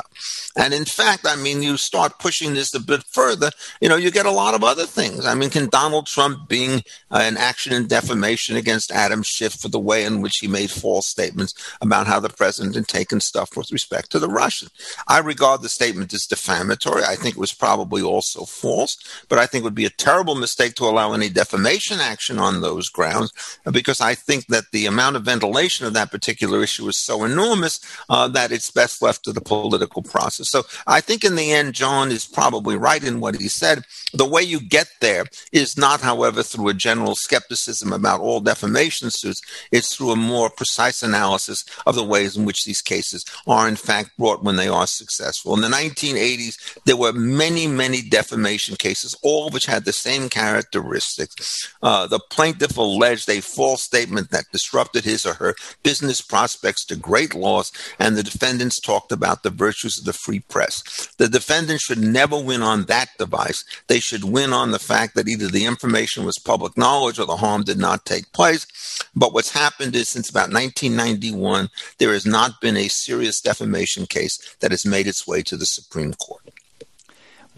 And 0.56 0.74
in 0.74 0.84
fact, 0.84 1.26
I 1.26 1.36
mean, 1.36 1.62
you 1.62 1.76
start 1.76 2.18
pushing 2.18 2.54
this 2.54 2.74
a 2.74 2.80
bit 2.80 3.04
further, 3.04 3.50
you 3.80 3.88
know, 3.88 3.96
you 3.96 4.10
get 4.10 4.26
a 4.26 4.30
lot 4.30 4.54
of 4.54 4.64
other 4.64 4.86
things. 4.86 5.26
I 5.26 5.34
mean, 5.34 5.50
can 5.50 5.68
Donald 5.68 6.06
Trump 6.06 6.48
being 6.48 6.82
uh, 7.10 7.20
an 7.22 7.36
action 7.36 7.72
in 7.72 7.86
defamation 7.86 8.56
against 8.56 8.90
Adam 8.90 9.22
Schiff 9.22 9.54
for 9.54 9.68
the 9.68 9.78
way 9.78 10.04
in 10.04 10.20
which 10.20 10.38
he 10.40 10.48
made 10.48 10.70
false 10.70 11.06
statements 11.06 11.54
about 11.80 12.06
how 12.06 12.20
the 12.20 12.28
president 12.28 12.74
had 12.74 12.88
taken 12.88 13.20
stuff 13.20 13.56
with 13.56 13.72
respect 13.72 14.10
to 14.10 14.18
the 14.18 14.28
Russians? 14.28 14.70
I 15.08 15.18
regard 15.18 15.62
the 15.62 15.68
statement 15.68 16.12
as 16.12 16.26
defamatory. 16.26 17.04
I 17.04 17.16
think 17.16 17.36
it 17.36 17.40
was 17.40 17.52
probably 17.52 18.02
also 18.02 18.44
false, 18.44 18.96
but 19.28 19.38
I 19.38 19.46
think 19.46 19.62
it 19.62 19.64
would 19.64 19.74
be 19.74 19.84
a 19.84 19.90
terrible 19.90 20.34
mistake 20.34 20.74
to 20.76 20.84
allow 20.84 21.12
any 21.12 21.28
defamation 21.28 22.00
action 22.00 22.38
on 22.38 22.60
those 22.60 22.88
grounds 22.88 23.32
because 23.70 24.00
I 24.00 24.14
think 24.14 24.46
that 24.46 24.64
the 24.72 24.86
amount 24.86 25.16
of 25.16 25.24
ventilation 25.24 25.86
of 25.86 25.94
that 25.94 26.10
particular 26.10 26.62
issue 26.62 26.88
is 26.88 26.96
so 26.96 27.24
enormous 27.24 27.80
uh, 28.08 28.28
that 28.28 28.52
it's 28.52 28.70
best 28.70 29.02
left 29.02 29.24
to 29.24 29.32
the 29.32 29.40
political 29.40 30.02
process. 30.02 30.50
So 30.50 30.64
I 30.86 31.00
think 31.00 31.24
in 31.24 31.36
the 31.36 31.52
end, 31.52 31.74
John 31.74 32.10
is 32.10 32.26
probably 32.26 32.76
right 32.76 33.02
in 33.02 33.20
what 33.20 33.36
he 33.36 33.48
said. 33.48 33.84
The 34.12 34.28
way 34.28 34.42
you 34.42 34.60
get 34.60 34.88
there 35.00 35.24
is 35.52 35.76
not, 35.76 36.00
however, 36.00 36.42
through 36.42 36.68
a 36.68 36.74
general 36.74 37.14
skepticism 37.14 37.92
about 37.92 38.20
all 38.20 38.40
defamation 38.40 39.10
suits. 39.10 39.40
It's 39.70 39.94
through 39.94 40.12
a 40.12 40.16
more 40.16 40.50
precise 40.50 41.02
analysis 41.02 41.64
of 41.86 41.94
the 41.94 42.04
ways 42.04 42.36
in 42.36 42.44
which 42.44 42.64
these 42.64 42.82
cases 42.82 43.24
are, 43.46 43.68
in 43.68 43.76
fact, 43.76 44.16
brought 44.18 44.42
when 44.42 44.56
they 44.56 44.68
are 44.68 44.79
successful. 44.86 45.54
In 45.54 45.60
the 45.60 45.68
1980s, 45.68 46.78
there 46.84 46.96
were 46.96 47.12
many, 47.12 47.66
many 47.66 48.02
defamation 48.02 48.76
cases, 48.76 49.16
all 49.22 49.48
of 49.48 49.54
which 49.54 49.66
had 49.66 49.84
the 49.84 49.92
same 49.92 50.28
characteristics. 50.28 51.72
Uh, 51.82 52.06
the 52.06 52.20
plaintiff 52.30 52.76
alleged 52.76 53.28
a 53.28 53.40
false 53.40 53.82
statement 53.82 54.30
that 54.30 54.50
disrupted 54.52 55.04
his 55.04 55.26
or 55.26 55.34
her 55.34 55.54
business 55.82 56.20
prospects 56.20 56.84
to 56.86 56.96
great 56.96 57.34
loss, 57.34 57.72
and 57.98 58.16
the 58.16 58.22
defendants 58.22 58.80
talked 58.80 59.12
about 59.12 59.42
the 59.42 59.50
virtues 59.50 59.98
of 59.98 60.04
the 60.04 60.12
free 60.12 60.40
press. 60.40 61.08
The 61.18 61.28
defendants 61.28 61.84
should 61.84 61.98
never 61.98 62.40
win 62.40 62.62
on 62.62 62.84
that 62.84 63.08
device. 63.18 63.64
They 63.88 64.00
should 64.00 64.24
win 64.24 64.52
on 64.52 64.70
the 64.70 64.78
fact 64.78 65.14
that 65.14 65.28
either 65.28 65.48
the 65.48 65.66
information 65.66 66.24
was 66.24 66.38
public 66.38 66.76
knowledge 66.76 67.18
or 67.18 67.26
the 67.26 67.36
harm 67.36 67.62
did 67.62 67.78
not 67.78 68.04
take 68.04 68.32
place. 68.32 68.66
But 69.14 69.32
what's 69.32 69.52
happened 69.52 69.94
is 69.94 70.08
since 70.08 70.30
about 70.30 70.52
1991, 70.52 71.68
there 71.98 72.12
has 72.12 72.26
not 72.26 72.60
been 72.60 72.76
a 72.76 72.88
serious 72.88 73.40
defamation 73.40 74.06
case 74.06 74.38
that 74.60 74.70
has 74.70 74.84
made 74.86 75.06
its 75.06 75.26
way 75.26 75.42
to 75.42 75.56
the 75.56 75.66
Supreme 75.66 76.14
Court. 76.14 76.42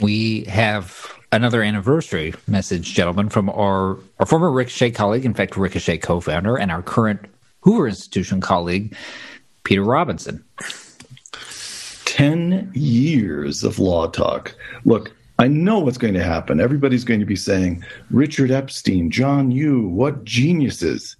We 0.00 0.44
have 0.44 1.12
another 1.30 1.62
anniversary 1.62 2.34
message, 2.46 2.94
gentlemen, 2.94 3.28
from 3.28 3.48
our, 3.50 3.98
our 4.18 4.26
former 4.26 4.50
Ricochet 4.50 4.92
colleague, 4.92 5.24
in 5.24 5.34
fact, 5.34 5.56
Ricochet 5.56 5.98
co 5.98 6.20
founder, 6.20 6.56
and 6.56 6.70
our 6.70 6.82
current 6.82 7.20
Hoover 7.60 7.88
Institution 7.88 8.40
colleague, 8.40 8.96
Peter 9.64 9.82
Robinson. 9.82 10.44
10 12.04 12.70
years 12.74 13.64
of 13.64 13.78
law 13.78 14.06
talk. 14.06 14.54
Look, 14.84 15.14
I 15.38 15.48
know 15.48 15.78
what's 15.78 15.98
going 15.98 16.14
to 16.14 16.22
happen. 16.22 16.60
Everybody's 16.60 17.04
going 17.04 17.20
to 17.20 17.26
be 17.26 17.36
saying, 17.36 17.84
Richard 18.10 18.50
Epstein, 18.50 19.10
John 19.10 19.50
Yoo, 19.50 19.88
what 19.88 20.24
geniuses. 20.24 21.16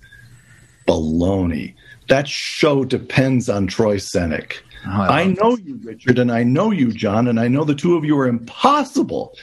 Baloney. 0.87 1.75
That 2.09 2.29
show 2.29 2.85
depends 2.85 3.49
on 3.49 3.67
Troy 3.67 3.97
Senik. 3.97 4.59
Oh, 4.87 4.91
I, 4.91 5.23
I 5.23 5.27
know 5.27 5.57
you, 5.57 5.79
Richard, 5.83 6.19
and 6.19 6.33
I 6.33 6.43
know 6.43 6.71
you, 6.71 6.93
John, 6.93 7.29
and 7.29 7.39
I 7.39 7.49
know 7.49 7.65
the 7.65 7.75
two 7.75 7.97
of 7.97 8.05
you 8.05 8.19
are 8.19 8.27
impossible. 8.27 9.37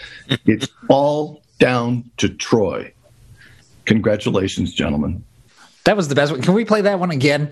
it's 0.46 0.68
all 0.90 1.42
down 1.60 2.10
to 2.18 2.30
Troy. 2.30 2.94
Congratulations, 3.86 4.74
gentlemen. 4.74 5.24
That 5.86 5.96
was 5.96 6.08
the 6.08 6.16
best 6.16 6.32
one. 6.32 6.42
Can 6.42 6.54
we 6.54 6.66
play 6.66 6.82
that 6.82 7.00
one 7.00 7.12
again? 7.12 7.52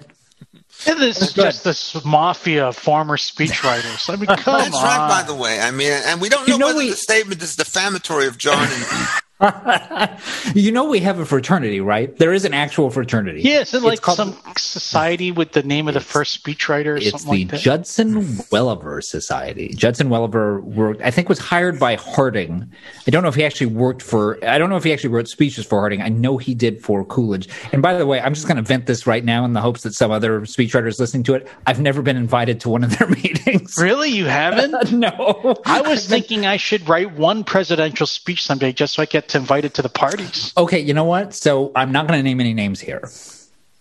This 0.86 1.22
is 1.22 1.34
just 1.34 1.64
this 1.64 2.06
mafia 2.06 2.68
of 2.68 2.76
former 2.76 3.18
speechwriters. 3.18 4.10
I 4.14 4.16
mean, 4.16 4.28
come 4.28 4.60
That's 4.60 4.76
on. 4.76 4.84
right, 4.84 5.08
by 5.10 5.24
the 5.24 5.34
way. 5.34 5.60
I 5.60 5.72
mean, 5.72 5.92
and 5.92 6.22
we 6.22 6.30
don't 6.30 6.48
know, 6.48 6.54
you 6.54 6.60
know 6.60 6.68
whether 6.68 6.80
we, 6.80 6.90
the 6.92 6.96
statement 6.96 7.42
is 7.42 7.56
defamatory 7.56 8.28
of 8.28 8.38
John 8.38 8.62
and 8.62 9.08
you 10.56 10.72
know 10.72 10.86
we 10.86 11.00
have 11.00 11.20
a 11.20 11.26
fraternity, 11.26 11.80
right? 11.80 12.16
There 12.18 12.34
is 12.34 12.44
an 12.44 12.56
actual 12.56 12.90
fraternity. 12.90 13.42
Yeah, 13.42 13.60
is 13.60 13.72
it 13.72 13.84
like 13.84 14.02
called, 14.02 14.18
some 14.18 14.36
society 14.58 15.32
with 15.32 15.52
the 15.52 15.62
name 15.62 15.88
of 15.88 15.94
the 15.94 16.00
first 16.00 16.44
speechwriter 16.44 16.88
or 16.88 16.98
it's 16.98 17.12
something 17.12 17.48
the 17.48 17.56
like 17.56 17.62
Judson 17.62 18.16
Welliver 18.52 19.00
Society. 19.00 19.70
Judson 19.76 20.10
Welliver 20.10 20.62
worked, 20.62 21.04
I 21.04 21.12
think, 21.12 21.30
was 21.30 21.38
hired 21.38 21.80
by 21.80 21.96
Harding. 21.96 22.68
I 23.06 23.12
don't 23.12 23.22
know 23.22 23.30
if 23.30 23.36
he 23.36 23.46
actually 23.46 23.68
worked 23.68 24.02
for. 24.02 24.44
I 24.44 24.58
don't 24.58 24.72
know 24.72 24.76
if 24.76 24.84
he 24.84 24.92
actually 24.92 25.12
wrote 25.12 25.28
speeches 25.28 25.68
for 25.68 25.80
Harding. 25.80 26.02
I 26.02 26.10
know 26.10 26.38
he 26.40 26.56
did 26.56 26.84
for 26.84 27.06
Coolidge. 27.06 27.48
And 27.72 27.84
by 27.84 27.96
the 27.96 28.08
way, 28.08 28.20
I'm 28.20 28.34
just 28.34 28.48
going 28.48 28.58
to 28.58 28.64
vent 28.64 28.88
this 28.88 29.06
right 29.06 29.24
now 29.24 29.46
in 29.46 29.54
the 29.54 29.62
hopes 29.62 29.84
that 29.84 29.94
some 29.94 30.10
other 30.10 30.42
speechwriter 30.42 30.88
is 30.88 31.00
listening 31.00 31.24
to 31.24 31.36
it. 31.36 31.48
I've 31.68 31.80
never 31.80 32.02
been 32.02 32.18
invited 32.18 32.60
to 32.62 32.70
one 32.70 32.84
of 32.84 32.98
their 32.98 33.08
meetings. 33.24 33.76
Really, 33.78 34.10
you 34.10 34.26
haven't? 34.26 34.92
no. 34.92 35.58
I 35.64 35.82
was 35.82 36.08
thinking 36.08 36.48
I 36.48 36.58
should 36.58 36.90
write 36.90 37.14
one 37.14 37.44
presidential 37.44 38.08
speech 38.08 38.44
someday 38.44 38.74
just 38.74 38.96
so 38.96 39.04
I 39.04 39.06
get 39.06 39.27
invited 39.36 39.74
to 39.76 39.82
the 39.82 39.90
parties. 39.90 40.54
Okay, 40.58 40.80
you 40.80 40.94
know 40.94 41.04
what? 41.04 41.34
So 41.34 41.72
I'm 41.76 41.92
not 41.92 42.08
going 42.08 42.20
to 42.20 42.24
name 42.24 42.40
any 42.40 42.54
names 42.54 42.80
here, 42.80 43.10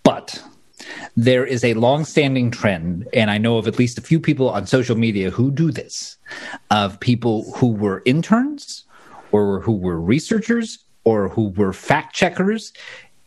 but 0.02 0.42
there 1.16 1.46
is 1.46 1.64
a 1.64 1.74
long-standing 1.74 2.50
trend, 2.50 3.08
and 3.12 3.30
I 3.30 3.38
know 3.38 3.56
of 3.56 3.66
at 3.66 3.78
least 3.78 3.98
a 3.98 4.02
few 4.02 4.20
people 4.20 4.50
on 4.50 4.66
social 4.66 4.96
media 4.96 5.30
who 5.30 5.50
do 5.50 5.70
this, 5.70 6.16
of 6.70 7.00
people 7.00 7.50
who 7.52 7.68
were 7.68 8.02
interns 8.04 8.84
or 9.32 9.60
who 9.60 9.72
were 9.72 10.00
researchers 10.00 10.78
or 11.04 11.28
who 11.28 11.48
were 11.50 11.72
fact 11.72 12.14
checkers 12.14 12.72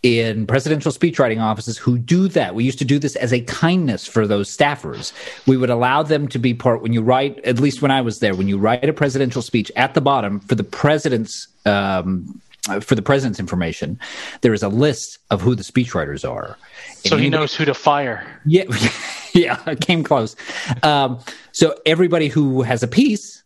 in 0.01 0.47
presidential 0.47 0.93
speechwriting 0.93 1.41
offices 1.41 1.77
who 1.77 1.97
do 1.97 2.29
that. 2.29 2.55
We 2.55 2.63
used 2.63 2.79
to 2.79 2.85
do 2.85 2.99
this 2.99 3.17
as 3.17 3.33
a 3.33 3.41
kindness 3.41 4.07
for 4.07 4.25
those 4.25 4.55
staffers. 4.55 5.11
We 5.45 5.57
would 5.57 5.69
allow 5.69 6.03
them 6.03 6.29
to 6.29 6.39
be 6.39 6.53
part 6.53 6.81
when 6.81 6.93
you 6.93 7.01
write, 7.01 7.39
at 7.43 7.59
least 7.59 7.81
when 7.81 7.91
I 7.91 7.99
was 7.99 8.19
there, 8.19 8.33
when 8.33 8.47
you 8.47 8.57
write 8.57 8.87
a 8.87 8.93
presidential 8.93 9.41
speech 9.41 9.71
at 9.75 9.93
the 9.95 10.01
bottom 10.01 10.39
for 10.39 10.55
the 10.55 10.63
president's 10.63 11.47
um, 11.69 12.41
for 12.81 12.95
the 12.95 13.01
president's 13.01 13.39
information, 13.39 13.99
there 14.41 14.53
is 14.53 14.63
a 14.63 14.69
list 14.69 15.19
of 15.31 15.41
who 15.41 15.55
the 15.55 15.63
speechwriters 15.63 16.29
are. 16.29 16.57
So 17.05 17.17
he 17.17 17.29
knows 17.29 17.55
who 17.55 17.65
to 17.65 17.73
fire. 17.73 18.41
Yeah, 18.45 18.65
yeah, 19.33 19.75
came 19.75 20.03
close. 20.03 20.35
Um, 20.83 21.19
so 21.51 21.75
everybody 21.85 22.27
who 22.27 22.61
has 22.61 22.83
a 22.83 22.87
piece 22.87 23.39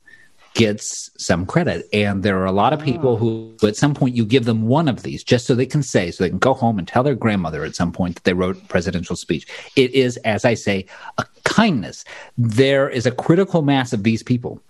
gets 0.54 1.10
some 1.18 1.46
credit. 1.46 1.88
And 1.94 2.24
there 2.24 2.38
are 2.40 2.46
a 2.46 2.52
lot 2.52 2.74
of 2.74 2.80
people 2.80 3.18
who, 3.18 3.56
at 3.64 3.76
some 3.76 3.94
point, 3.94 4.16
you 4.16 4.26
give 4.26 4.46
them 4.46 4.68
one 4.68 4.88
of 4.88 5.04
these 5.04 5.24
just 5.24 5.46
so 5.46 5.56
they 5.56 5.66
can 5.66 5.84
say, 5.84 6.12
so 6.12 6.24
they 6.24 6.30
can 6.30 6.40
go 6.40 6.54
home 6.54 6.78
and 6.78 6.88
tell 6.88 7.04
their 7.04 7.16
grandmother 7.16 7.64
at 7.64 7.76
some 7.76 7.92
point 7.92 8.16
that 8.16 8.24
they 8.24 8.34
wrote 8.34 8.68
presidential 8.68 9.16
speech. 9.16 9.48
It 9.76 9.92
is, 9.92 10.18
as 10.18 10.46
I 10.46 10.54
say, 10.54 10.86
a 11.18 11.26
kindness. 11.44 12.06
There 12.38 12.90
is 12.90 13.06
a 13.06 13.12
critical 13.12 13.62
mass 13.62 13.94
of 13.94 14.04
these 14.04 14.24
people 14.24 14.62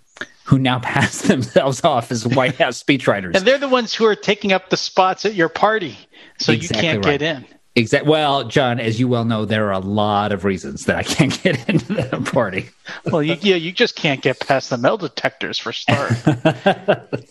who 0.44 0.58
now 0.58 0.78
pass 0.82 1.22
themselves 1.22 1.84
off 1.84 2.10
as 2.10 2.26
White 2.26 2.56
House 2.56 2.82
speechwriters. 2.82 3.34
And 3.36 3.44
they're 3.44 3.58
the 3.58 3.68
ones 3.68 3.94
who 3.94 4.04
are 4.04 4.16
taking 4.16 4.52
up 4.52 4.70
the 4.70 4.76
spots 4.76 5.24
at 5.24 5.34
your 5.34 5.48
party, 5.48 5.98
so 6.38 6.52
Exactly 6.52 6.76
you 6.76 6.82
can't 6.82 7.04
right. 7.04 7.20
get 7.20 7.22
in. 7.22 7.46
Exactly. 7.76 8.08
Well, 8.08 8.44
John, 8.46 8.78
as 8.78 9.00
you 9.00 9.08
well 9.08 9.24
know, 9.24 9.44
there 9.44 9.66
are 9.66 9.72
a 9.72 9.80
lot 9.80 10.30
of 10.30 10.44
reasons 10.44 10.84
that 10.84 10.96
I 10.96 11.02
can't 11.02 11.42
get 11.42 11.68
into 11.68 11.92
the 11.92 12.30
party. 12.32 12.70
Well, 13.04 13.20
you, 13.20 13.36
yeah, 13.40 13.56
you 13.56 13.72
just 13.72 13.96
can't 13.96 14.22
get 14.22 14.38
past 14.38 14.70
the 14.70 14.78
metal 14.78 14.98
detectors 14.98 15.58
for 15.58 15.72
start. 15.72 16.12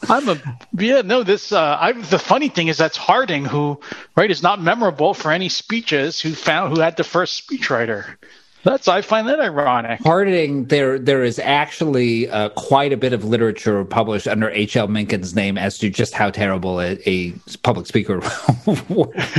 I'm 0.10 0.28
a 0.28 0.60
yeah. 0.78 1.02
No, 1.02 1.24
this. 1.24 1.54
Uh, 1.54 1.78
I, 1.80 1.94
the 1.94 2.20
funny 2.20 2.50
thing 2.50 2.68
is 2.68 2.78
that's 2.78 2.98
Harding, 2.98 3.46
who 3.46 3.80
right 4.18 4.30
is 4.30 4.44
not 4.44 4.62
memorable 4.62 5.14
for 5.14 5.32
any 5.32 5.48
speeches. 5.48 6.20
Who 6.20 6.34
found 6.34 6.76
who 6.76 6.82
had 6.82 6.98
the 6.98 7.06
first 7.06 7.48
speechwriter. 7.48 8.18
That's 8.64 8.88
I 8.88 9.02
find 9.02 9.28
that 9.28 9.40
ironic. 9.40 10.00
Harding, 10.02 10.66
there 10.66 10.98
there 10.98 11.24
is 11.24 11.38
actually 11.40 12.30
uh, 12.30 12.50
quite 12.50 12.94
a 12.94 12.98
bit 12.98 13.12
of 13.14 13.24
literature 13.26 13.84
published 13.86 14.28
under 14.28 14.50
H.L. 14.50 14.88
Mencken's 14.88 15.36
name 15.36 15.58
as 15.58 15.78
to 15.80 15.90
just 15.90 16.14
how 16.14 16.30
terrible 16.30 16.80
a, 16.80 16.98
a 17.06 17.32
public 17.64 17.86
speaker 17.88 18.22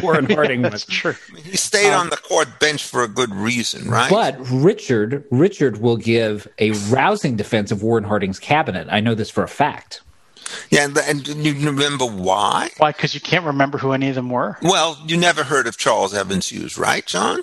Warren 0.02 0.26
Harding 0.30 0.62
That's 0.62 0.86
was. 0.86 0.94
true. 0.94 1.14
He 1.42 1.56
stayed 1.56 1.92
on 1.92 2.10
the 2.10 2.16
court 2.16 2.60
bench 2.60 2.84
for 2.84 3.02
a 3.02 3.08
good 3.08 3.34
reason, 3.34 3.88
right? 3.88 4.10
But 4.10 4.36
Richard 4.50 5.24
Richard 5.30 5.78
will 5.80 5.96
give 5.96 6.46
a 6.58 6.72
rousing 6.90 7.36
defense 7.36 7.72
of 7.72 7.82
Warren 7.82 8.04
Harding's 8.04 8.38
cabinet. 8.38 8.88
I 8.90 9.00
know 9.00 9.14
this 9.14 9.30
for 9.30 9.42
a 9.42 9.48
fact. 9.48 10.02
yeah, 10.70 10.84
and, 10.84 10.96
and 10.98 11.26
you 11.26 11.54
remember 11.66 12.04
why? 12.04 12.68
Why? 12.76 12.92
Because 12.92 13.14
you 13.14 13.20
can't 13.20 13.46
remember 13.46 13.78
who 13.78 13.92
any 13.92 14.10
of 14.10 14.14
them 14.16 14.28
were. 14.28 14.58
Well, 14.60 14.98
you 15.06 15.16
never 15.16 15.42
heard 15.44 15.66
of 15.66 15.78
Charles 15.78 16.12
Evans 16.12 16.50
Hughes, 16.50 16.76
right, 16.76 17.04
John? 17.06 17.40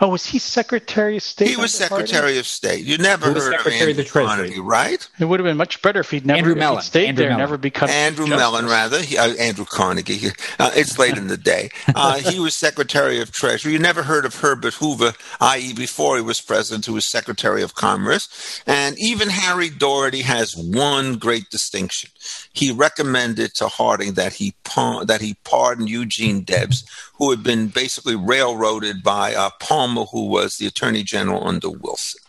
Oh, 0.00 0.08
was 0.08 0.26
he 0.26 0.40
Secretary 0.40 1.16
of 1.16 1.22
State? 1.22 1.48
He 1.48 1.56
was 1.56 1.74
under 1.80 1.88
Harding? 1.88 2.06
Secretary 2.08 2.38
of 2.38 2.46
State. 2.48 2.84
You 2.84 2.98
never 2.98 3.28
Who 3.28 3.34
was 3.34 3.44
heard 3.44 3.52
Secretary 3.58 3.76
of 3.82 3.88
of 3.90 3.96
the 3.96 4.02
Andrew 4.02 4.04
Treasury? 4.26 4.48
Carnegie, 4.48 4.60
right? 4.60 5.08
It 5.20 5.24
would 5.26 5.38
have 5.38 5.44
been 5.44 5.56
much 5.56 5.80
better 5.82 6.00
if 6.00 6.10
he'd 6.10 6.26
never 6.26 6.38
Andrew 6.38 6.52
if 6.52 6.56
he'd 6.56 6.60
Mellon. 6.60 6.82
stayed 6.82 7.08
Andrew 7.10 7.22
there, 7.22 7.30
Mellon. 7.30 7.38
never 7.42 7.56
become 7.58 7.88
Andrew 7.90 8.26
justice. 8.26 8.38
Mellon, 8.40 8.66
rather. 8.66 9.02
He, 9.02 9.16
uh, 9.16 9.34
Andrew 9.34 9.64
Carnegie. 9.64 10.30
Uh, 10.58 10.70
it's 10.76 10.98
late 11.00 11.16
in 11.18 11.26
the 11.26 11.36
day. 11.36 11.68
Uh, 11.96 12.16
he 12.18 12.38
was 12.38 12.54
Secretary 12.54 13.20
of 13.20 13.32
Treasury. 13.32 13.72
You 13.72 13.78
never 13.80 14.04
heard 14.04 14.24
of 14.24 14.36
Herbert 14.36 14.74
Hoover, 14.74 15.12
i.e., 15.40 15.72
before 15.74 16.16
he 16.16 16.22
was 16.22 16.40
president, 16.40 16.86
who 16.86 16.92
was 16.94 17.06
Secretary 17.10 17.60
of 17.62 17.74
Commerce. 17.74 18.62
And 18.66 18.94
even 18.98 19.28
Harry 19.30 19.68
Daugherty 19.68 20.22
has 20.22 20.54
one 20.56 21.16
great 21.16 21.50
distinction. 21.50 22.10
He 22.52 22.70
recommended 22.70 23.54
to 23.54 23.66
Harding 23.68 24.14
that 24.14 24.34
he 24.34 24.54
par- 24.64 25.04
that 25.06 25.20
he 25.20 25.34
pardon 25.44 25.86
Eugene 25.88 26.42
Debs, 26.42 26.84
who 27.16 27.30
had 27.30 27.42
been 27.42 27.68
basically 27.68 28.16
railroaded 28.16 29.02
by 29.02 29.34
uh, 29.34 29.50
Palmer, 29.60 30.04
who 30.04 30.26
was 30.26 30.56
the 30.56 30.66
Attorney 30.66 31.02
General 31.02 31.46
under 31.46 31.70
Wilson. 31.70 32.20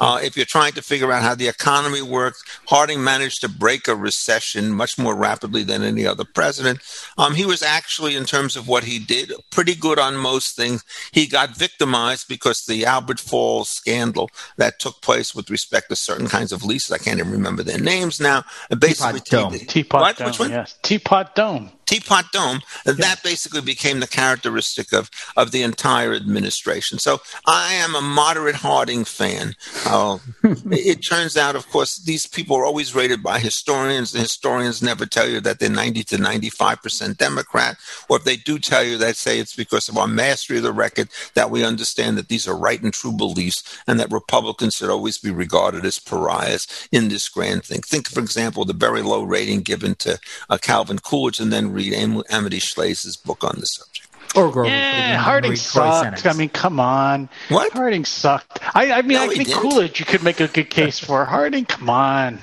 Uh, 0.00 0.20
if 0.22 0.36
you're 0.36 0.46
trying 0.46 0.72
to 0.72 0.82
figure 0.82 1.10
out 1.10 1.22
how 1.22 1.34
the 1.34 1.48
economy 1.48 2.00
worked, 2.02 2.44
Harding 2.68 3.02
managed 3.02 3.40
to 3.40 3.48
break 3.48 3.88
a 3.88 3.96
recession 3.96 4.72
much 4.72 4.96
more 4.96 5.16
rapidly 5.16 5.64
than 5.64 5.82
any 5.82 6.06
other 6.06 6.24
president. 6.24 6.80
Um, 7.16 7.34
he 7.34 7.44
was 7.44 7.62
actually, 7.62 8.14
in 8.14 8.24
terms 8.24 8.54
of 8.54 8.68
what 8.68 8.84
he 8.84 9.00
did, 9.00 9.32
pretty 9.50 9.74
good 9.74 9.98
on 9.98 10.16
most 10.16 10.54
things. 10.54 10.84
He 11.10 11.26
got 11.26 11.56
victimized 11.56 12.28
because 12.28 12.64
the 12.64 12.86
Albert 12.86 13.18
Fall's 13.18 13.68
scandal 13.68 14.30
that 14.56 14.78
took 14.78 15.00
place 15.02 15.34
with 15.34 15.50
respect 15.50 15.88
to 15.88 15.96
certain 15.96 16.28
kinds 16.28 16.52
of 16.52 16.64
leases. 16.64 16.92
I 16.92 16.98
can't 16.98 17.18
even 17.18 17.32
remember 17.32 17.64
their 17.64 17.80
names 17.80 18.20
now. 18.20 18.44
Basically, 18.78 19.20
Dome. 19.24 19.58
Teapot 19.58 20.16
Dome. 20.16 20.26
Which 20.28 20.38
one? 20.38 20.50
Yes, 20.50 20.78
Teapot 20.82 21.34
Dome. 21.34 21.72
Teapot 21.88 22.30
Dome, 22.32 22.60
that 22.84 23.22
basically 23.22 23.62
became 23.62 24.00
the 24.00 24.06
characteristic 24.06 24.92
of, 24.92 25.10
of 25.38 25.52
the 25.52 25.62
entire 25.62 26.12
administration. 26.12 26.98
So 26.98 27.22
I 27.46 27.72
am 27.72 27.94
a 27.94 28.02
moderate 28.02 28.56
Harding 28.56 29.06
fan. 29.06 29.54
Uh, 29.86 30.18
it 30.70 30.96
turns 30.96 31.38
out, 31.38 31.56
of 31.56 31.66
course, 31.70 31.96
these 31.96 32.26
people 32.26 32.56
are 32.56 32.66
always 32.66 32.94
rated 32.94 33.22
by 33.22 33.38
historians. 33.38 34.12
The 34.12 34.18
historians 34.18 34.82
never 34.82 35.06
tell 35.06 35.26
you 35.26 35.40
that 35.40 35.60
they're 35.60 35.70
90 35.70 36.04
to 36.04 36.16
95% 36.16 37.16
Democrat, 37.16 37.78
or 38.10 38.18
if 38.18 38.24
they 38.24 38.36
do 38.36 38.58
tell 38.58 38.84
you, 38.84 38.98
they 38.98 39.14
say 39.14 39.38
it's 39.38 39.56
because 39.56 39.88
of 39.88 39.96
our 39.96 40.06
mastery 40.06 40.58
of 40.58 40.64
the 40.64 40.72
record 40.72 41.08
that 41.32 41.50
we 41.50 41.64
understand 41.64 42.18
that 42.18 42.28
these 42.28 42.46
are 42.46 42.56
right 42.56 42.82
and 42.82 42.92
true 42.92 43.12
beliefs 43.12 43.78
and 43.86 43.98
that 43.98 44.12
Republicans 44.12 44.74
should 44.74 44.90
always 44.90 45.16
be 45.16 45.30
regarded 45.30 45.86
as 45.86 45.98
pariahs 45.98 46.66
in 46.92 47.08
this 47.08 47.30
grand 47.30 47.64
thing. 47.64 47.80
Think, 47.80 48.08
for 48.08 48.20
example, 48.20 48.66
the 48.66 48.74
very 48.74 49.00
low 49.00 49.22
rating 49.22 49.62
given 49.62 49.94
to 49.96 50.20
uh, 50.50 50.58
Calvin 50.58 50.98
Coolidge 50.98 51.40
and 51.40 51.50
then 51.50 51.77
read 51.78 51.92
Am- 51.94 52.22
Amity 52.28 52.58
Shlaes's 52.58 53.16
book 53.16 53.44
on 53.44 53.56
the 53.60 53.66
subject. 53.66 53.97
Or 54.36 54.50
Grover 54.50 54.68
Yeah, 54.68 55.16
Harding 55.16 55.56
sucked. 55.56 56.18
Senik's. 56.18 56.26
I 56.26 56.32
mean, 56.38 56.48
come 56.50 56.78
on. 56.80 57.28
What? 57.48 57.72
Harding 57.72 58.04
sucked. 58.04 58.58
I, 58.74 58.92
I 58.92 59.02
mean, 59.02 59.16
No, 59.18 59.22
I 59.24 59.34
he 59.34 59.44
think. 59.44 59.56
Coolidge 59.58 60.00
you 60.00 60.06
could 60.06 60.22
make 60.22 60.40
a 60.40 60.48
good 60.48 60.70
case 60.70 60.98
for. 60.98 61.24
Harding, 61.24 61.64
come 61.64 61.88
on. 61.90 62.38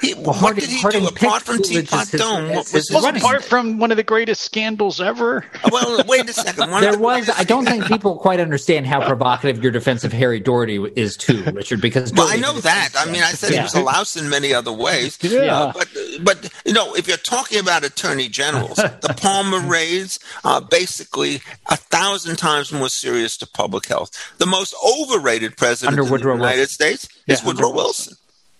He, 0.00 0.12
what 0.12 0.36
Harding- 0.36 0.60
did 0.60 0.68
he 0.70 0.80
Harding 0.82 1.00
do 1.02 1.08
apart 1.08 1.42
from 1.44 1.56
Coolidge 1.58 1.88
Teapot 1.88 2.02
as 2.02 2.10
his- 2.10 2.20
Dome? 2.20 2.48
What 2.48 2.56
was 2.58 2.70
his 2.72 2.88
his 2.90 3.02
running 3.02 3.22
apart 3.22 3.42
from 3.42 3.78
one 3.78 3.90
of 3.90 3.96
the 3.96 4.02
greatest 4.02 4.42
scandals 4.42 5.00
ever. 5.00 5.46
Well, 5.72 6.02
wait 6.06 6.28
a 6.28 6.32
second. 6.34 6.70
One 6.70 6.82
There 6.82 6.98
was. 6.98 7.30
I 7.30 7.44
don't 7.44 7.64
think 7.64 7.86
people 7.86 8.18
quite 8.18 8.38
understand 8.38 8.86
how 8.86 9.06
provocative 9.06 9.62
your 9.62 9.72
defense 9.72 10.04
of 10.04 10.12
Harry 10.12 10.40
Daugherty 10.40 10.76
is 10.94 11.16
too, 11.16 11.42
Richard. 11.44 11.80
Because 11.80 12.12
Well, 12.12 12.28
I 12.28 12.36
know 12.36 12.52
that. 12.52 12.90
I 12.98 13.06
mean, 13.10 13.22
I 13.22 13.30
said 13.32 13.54
he 13.54 13.60
was 13.60 13.74
a 13.74 13.80
louse 13.80 14.14
in 14.16 14.28
many 14.28 14.52
other 14.52 14.72
ways. 14.72 15.18
Yeah. 15.22 15.54
Uh, 15.54 15.72
but, 15.72 15.88
but 16.22 16.50
you 16.66 16.74
know, 16.74 16.94
if 16.94 17.08
you're 17.08 17.16
talking 17.16 17.58
about 17.58 17.82
attorney 17.82 18.28
generals, 18.28 18.76
the 18.76 19.14
Palmer 19.16 19.60
raids 19.60 20.18
are 20.44 20.60
basically 20.60 21.23
a 21.66 21.76
thousand 21.76 22.36
times 22.36 22.72
more 22.72 22.88
serious 22.88 23.36
to 23.38 23.46
public 23.46 23.86
health. 23.86 24.10
The 24.38 24.46
most 24.46 24.74
overrated 24.86 25.56
president 25.56 25.92
Under 25.98 26.04
in 26.04 26.10
Woodrow 26.10 26.32
the 26.34 26.38
United 26.42 26.58
Wilson. 26.60 26.74
States 26.74 27.08
Yeah, 27.26 27.34
is 27.34 27.44
Woodrow 27.44 27.70
Wilson, 27.72 28.14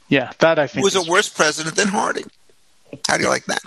Yeah, 0.08 0.32
that 0.38 0.58
I 0.58 0.62
who 0.62 0.68
think 0.68 0.84
was 0.84 0.96
a 0.96 1.00
is- 1.00 1.08
worse 1.08 1.28
president 1.28 1.76
than 1.76 1.88
Harding. 1.88 2.30
How 3.08 3.16
do 3.16 3.22
you 3.24 3.28
like 3.28 3.44
that? 3.46 3.60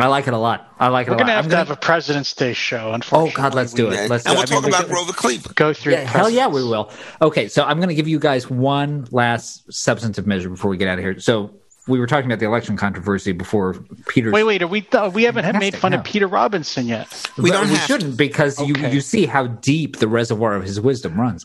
I 0.00 0.06
like 0.06 0.28
it 0.28 0.34
a 0.34 0.38
lot. 0.38 0.72
I 0.78 0.88
like 0.88 1.08
it 1.08 1.10
We're 1.10 1.16
a 1.16 1.18
going 1.18 1.26
lot. 1.26 1.32
to 1.32 1.36
have 1.36 1.44
I'm 1.46 1.50
to 1.50 1.56
gonna- 1.56 1.64
have 1.68 1.76
a 1.76 1.80
President's 1.80 2.32
Day 2.32 2.52
show. 2.52 2.90
Oh, 2.90 2.92
unfortunately. 2.92 3.32
Oh 3.32 3.42
God, 3.42 3.54
let's 3.54 3.72
do 3.72 3.90
it. 3.90 4.08
Let's 4.08 4.26
and 4.26 4.34
do 4.36 4.38
we'll 4.38 4.42
it. 4.44 4.50
I 4.50 4.54
mean, 4.54 4.62
talk 4.62 4.68
about 4.68 4.80
could- 4.86 4.90
Grover 4.94 5.12
Cleveland. 5.12 5.56
Go 5.56 5.72
through. 5.72 5.94
Yeah, 5.94 6.04
hell 6.04 6.30
yeah, 6.30 6.46
we 6.46 6.62
will. 6.62 6.90
Okay, 7.20 7.48
so 7.48 7.64
I'm 7.64 7.78
going 7.78 7.88
to 7.88 7.96
give 7.96 8.06
you 8.06 8.20
guys 8.20 8.48
one 8.48 9.08
last 9.10 9.64
substantive 9.72 10.24
measure 10.26 10.50
before 10.50 10.70
we 10.70 10.76
get 10.76 10.86
out 10.88 10.98
of 10.98 11.04
here. 11.04 11.18
So 11.18 11.50
we 11.88 11.98
were 11.98 12.06
talking 12.06 12.26
about 12.30 12.38
the 12.38 12.46
election 12.46 12.76
controversy 12.76 13.32
before 13.32 13.74
Peter. 14.06 14.30
Wait, 14.30 14.44
wait. 14.44 14.62
Are 14.62 14.66
we? 14.66 14.86
Uh, 14.92 15.10
we 15.10 15.24
haven't 15.24 15.58
made 15.58 15.74
fun 15.74 15.92
no. 15.92 15.98
of 15.98 16.04
Peter 16.04 16.26
Robinson 16.26 16.86
yet. 16.86 17.08
We 17.38 17.50
don't 17.50 17.68
we 17.68 17.74
have 17.74 17.86
shouldn't 17.86 18.16
because 18.16 18.60
you 18.60 18.74
you 18.76 19.00
see 19.00 19.26
how 19.26 19.46
deep 19.46 19.96
the 19.96 20.08
reservoir 20.08 20.54
of 20.54 20.62
his 20.62 20.80
wisdom 20.80 21.18
runs. 21.18 21.44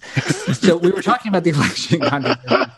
so 0.59 0.77
we 0.77 0.91
were 0.91 1.01
talking 1.01 1.29
about 1.29 1.43
the 1.43 1.51
election 1.51 1.99
controversy. 2.09 2.71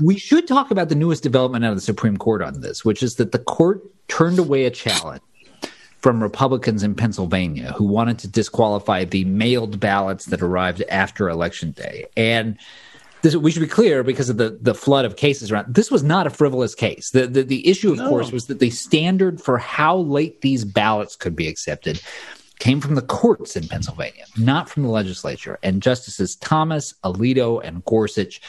We 0.00 0.18
should 0.18 0.46
talk 0.46 0.70
about 0.70 0.90
the 0.90 0.94
newest 0.94 1.22
development 1.22 1.64
out 1.64 1.70
of 1.70 1.76
the 1.76 1.82
Supreme 1.82 2.16
Court 2.16 2.42
on 2.42 2.60
this, 2.60 2.84
which 2.84 3.02
is 3.02 3.16
that 3.16 3.32
the 3.32 3.38
court 3.38 3.82
turned 4.08 4.38
away 4.38 4.64
a 4.64 4.70
challenge 4.70 5.22
from 6.00 6.22
Republicans 6.22 6.84
in 6.84 6.94
Pennsylvania 6.94 7.72
who 7.72 7.84
wanted 7.84 8.18
to 8.20 8.28
disqualify 8.28 9.04
the 9.04 9.24
mailed 9.24 9.80
ballots 9.80 10.26
that 10.26 10.40
arrived 10.40 10.82
after 10.88 11.28
election 11.28 11.72
day. 11.72 12.06
And 12.16 12.56
this, 13.22 13.36
we 13.36 13.50
should 13.50 13.60
be 13.60 13.66
clear 13.66 14.02
because 14.02 14.28
of 14.28 14.36
the, 14.36 14.58
the 14.60 14.74
flood 14.74 15.04
of 15.04 15.16
cases 15.16 15.50
around. 15.50 15.74
This 15.74 15.90
was 15.90 16.02
not 16.02 16.26
a 16.26 16.30
frivolous 16.30 16.74
case. 16.74 17.10
The, 17.10 17.26
the, 17.26 17.42
the 17.42 17.66
issue, 17.66 17.92
of 17.92 17.98
course, 17.98 18.32
was 18.32 18.46
that 18.46 18.58
the 18.60 18.70
standard 18.70 19.40
for 19.40 19.58
how 19.58 19.96
late 19.96 20.40
these 20.40 20.64
ballots 20.64 21.16
could 21.16 21.34
be 21.34 21.48
accepted 21.48 22.00
came 22.58 22.80
from 22.80 22.94
the 22.96 23.02
courts 23.02 23.56
in 23.56 23.68
Pennsylvania, 23.68 24.24
not 24.36 24.68
from 24.68 24.82
the 24.82 24.88
legislature. 24.88 25.58
And 25.62 25.82
Justices 25.82 26.36
Thomas, 26.36 26.94
Alito, 27.04 27.62
and 27.62 27.84
Gorsuch 27.84 28.40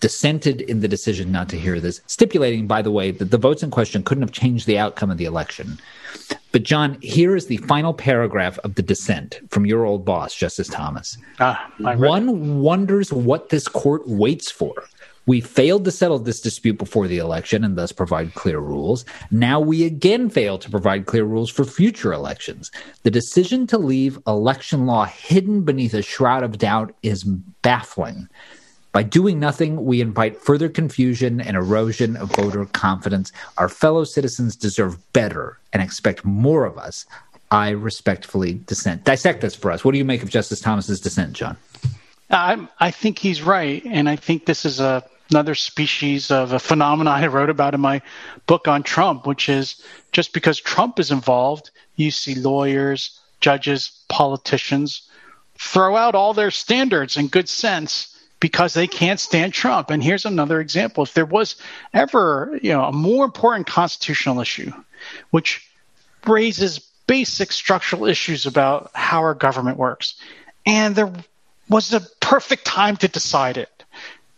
dissented 0.00 0.62
in 0.62 0.80
the 0.80 0.88
decision 0.88 1.30
not 1.30 1.48
to 1.50 1.58
hear 1.58 1.78
this, 1.78 2.00
stipulating, 2.06 2.66
by 2.66 2.82
the 2.82 2.90
way, 2.90 3.10
that 3.10 3.30
the 3.30 3.38
votes 3.38 3.62
in 3.62 3.70
question 3.70 4.02
couldn't 4.02 4.22
have 4.22 4.32
changed 4.32 4.66
the 4.66 4.78
outcome 4.78 5.10
of 5.10 5.18
the 5.18 5.24
election. 5.26 5.78
But, 6.52 6.64
John, 6.64 6.98
here 7.00 7.36
is 7.36 7.46
the 7.46 7.58
final 7.58 7.94
paragraph 7.94 8.58
of 8.60 8.74
the 8.74 8.82
dissent 8.82 9.38
from 9.50 9.66
your 9.66 9.84
old 9.84 10.04
boss, 10.04 10.34
Justice 10.34 10.68
Thomas. 10.68 11.16
Ah, 11.38 11.70
One 11.78 12.60
wonders 12.60 13.12
what 13.12 13.50
this 13.50 13.68
court 13.68 14.08
waits 14.08 14.50
for. 14.50 14.74
We 15.26 15.40
failed 15.40 15.84
to 15.84 15.92
settle 15.92 16.18
this 16.18 16.40
dispute 16.40 16.78
before 16.78 17.06
the 17.06 17.18
election 17.18 17.62
and 17.62 17.76
thus 17.76 17.92
provide 17.92 18.34
clear 18.34 18.58
rules. 18.58 19.04
Now 19.30 19.60
we 19.60 19.84
again 19.84 20.28
fail 20.28 20.58
to 20.58 20.70
provide 20.70 21.06
clear 21.06 21.24
rules 21.24 21.50
for 21.50 21.64
future 21.64 22.12
elections. 22.12 22.72
The 23.04 23.12
decision 23.12 23.66
to 23.68 23.78
leave 23.78 24.18
election 24.26 24.86
law 24.86 25.04
hidden 25.04 25.62
beneath 25.62 25.94
a 25.94 26.02
shroud 26.02 26.42
of 26.42 26.58
doubt 26.58 26.96
is 27.04 27.22
baffling. 27.22 28.28
By 28.92 29.04
doing 29.04 29.38
nothing, 29.38 29.84
we 29.84 30.00
invite 30.00 30.40
further 30.40 30.68
confusion 30.68 31.40
and 31.40 31.56
erosion 31.56 32.16
of 32.16 32.34
voter 32.34 32.64
confidence. 32.66 33.30
Our 33.56 33.68
fellow 33.68 34.02
citizens 34.04 34.56
deserve 34.56 34.98
better 35.12 35.58
and 35.72 35.82
expect 35.82 36.24
more 36.24 36.64
of 36.64 36.76
us. 36.76 37.06
I 37.52 37.70
respectfully 37.70 38.54
dissent. 38.66 39.04
Dissect 39.04 39.42
this 39.42 39.54
for 39.54 39.70
us. 39.70 39.84
What 39.84 39.92
do 39.92 39.98
you 39.98 40.04
make 40.04 40.22
of 40.22 40.30
Justice 40.30 40.60
Thomas's 40.60 41.00
dissent, 41.00 41.34
John? 41.34 41.56
I, 42.30 42.68
I 42.78 42.90
think 42.90 43.18
he's 43.18 43.42
right, 43.42 43.84
and 43.84 44.08
I 44.08 44.16
think 44.16 44.46
this 44.46 44.64
is 44.64 44.80
a, 44.80 45.04
another 45.30 45.54
species 45.54 46.30
of 46.30 46.52
a 46.52 46.58
phenomenon 46.58 47.22
I 47.22 47.26
wrote 47.26 47.50
about 47.50 47.74
in 47.74 47.80
my 47.80 48.02
book 48.46 48.68
on 48.68 48.82
Trump, 48.82 49.26
which 49.26 49.48
is 49.48 49.82
just 50.12 50.32
because 50.32 50.60
Trump 50.60 50.98
is 50.98 51.10
involved, 51.10 51.70
you 51.96 52.10
see 52.10 52.34
lawyers, 52.34 53.20
judges, 53.40 54.04
politicians 54.08 55.08
throw 55.58 55.96
out 55.96 56.14
all 56.14 56.34
their 56.34 56.50
standards 56.50 57.16
and 57.16 57.30
good 57.30 57.48
sense 57.48 58.16
because 58.40 58.72
they 58.72 58.86
can't 58.86 59.20
stand 59.20 59.52
Trump. 59.52 59.90
And 59.90 60.02
here's 60.02 60.24
another 60.24 60.60
example. 60.60 61.04
If 61.04 61.14
there 61.14 61.26
was 61.26 61.56
ever, 61.92 62.58
you 62.62 62.72
know, 62.72 62.84
a 62.84 62.92
more 62.92 63.24
important 63.24 63.66
constitutional 63.66 64.40
issue, 64.40 64.72
which 65.30 65.68
raises 66.26 66.78
basic 67.06 67.52
structural 67.52 68.06
issues 68.06 68.46
about 68.46 68.90
how 68.94 69.20
our 69.20 69.34
government 69.34 69.76
works, 69.76 70.14
and 70.66 70.96
there 70.96 71.12
was 71.68 71.92
a 71.92 72.00
perfect 72.20 72.64
time 72.64 72.96
to 72.96 73.08
decide 73.08 73.58
it, 73.58 73.84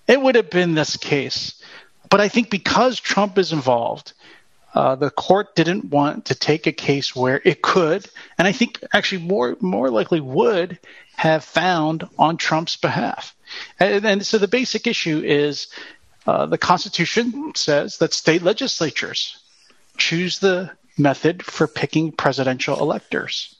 it 0.09 0.21
would 0.21 0.35
have 0.35 0.51
been 0.51 0.75
this 0.75 0.97
case. 0.97 1.63
But 2.11 2.21
I 2.21 2.29
think 2.29 2.51
because 2.51 3.01
Trump 3.01 3.39
is 3.39 3.53
involved, 3.53 4.13
uh, 4.75 4.95
the 4.97 5.11
court 5.11 5.55
didn't 5.55 5.87
want 5.87 6.27
to 6.27 6.35
take 6.35 6.67
a 6.67 6.73
case 6.73 7.15
where 7.15 7.41
it 7.45 7.63
could, 7.63 8.07
and 8.39 8.49
I 8.49 8.53
think 8.53 8.83
actually 8.93 9.23
more 9.23 9.57
more 9.61 9.91
likely 9.91 10.21
would 10.21 10.79
have 11.17 11.45
found 11.45 12.09
on 12.19 12.37
Trump's 12.37 12.77
behalf. 12.77 13.37
And, 13.79 14.05
and 14.05 14.27
so 14.27 14.39
the 14.39 14.49
basic 14.49 14.87
issue 14.87 15.23
is 15.25 15.69
uh, 16.27 16.47
the 16.47 16.59
Constitution 16.59 17.53
says 17.55 17.99
that 17.99 18.15
state 18.15 18.43
legislatures 18.43 19.39
choose 19.99 20.39
the 20.39 20.71
method 20.99 21.45
for 21.45 21.67
picking 21.67 22.13
presidential 22.13 22.79
electors. 22.79 23.57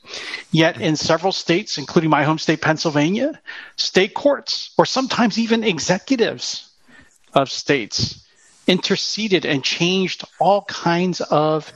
Yet 0.51 0.79
in 0.79 0.95
several 0.95 1.31
states, 1.31 1.77
including 1.77 2.09
my 2.09 2.23
home 2.23 2.37
state, 2.37 2.61
Pennsylvania, 2.61 3.39
state 3.75 4.13
courts, 4.13 4.73
or 4.77 4.85
sometimes 4.85 5.37
even 5.37 5.63
executives 5.63 6.69
of 7.33 7.49
states, 7.49 8.27
interceded 8.67 9.45
and 9.45 9.63
changed 9.63 10.23
all 10.39 10.63
kinds 10.63 11.21
of 11.21 11.71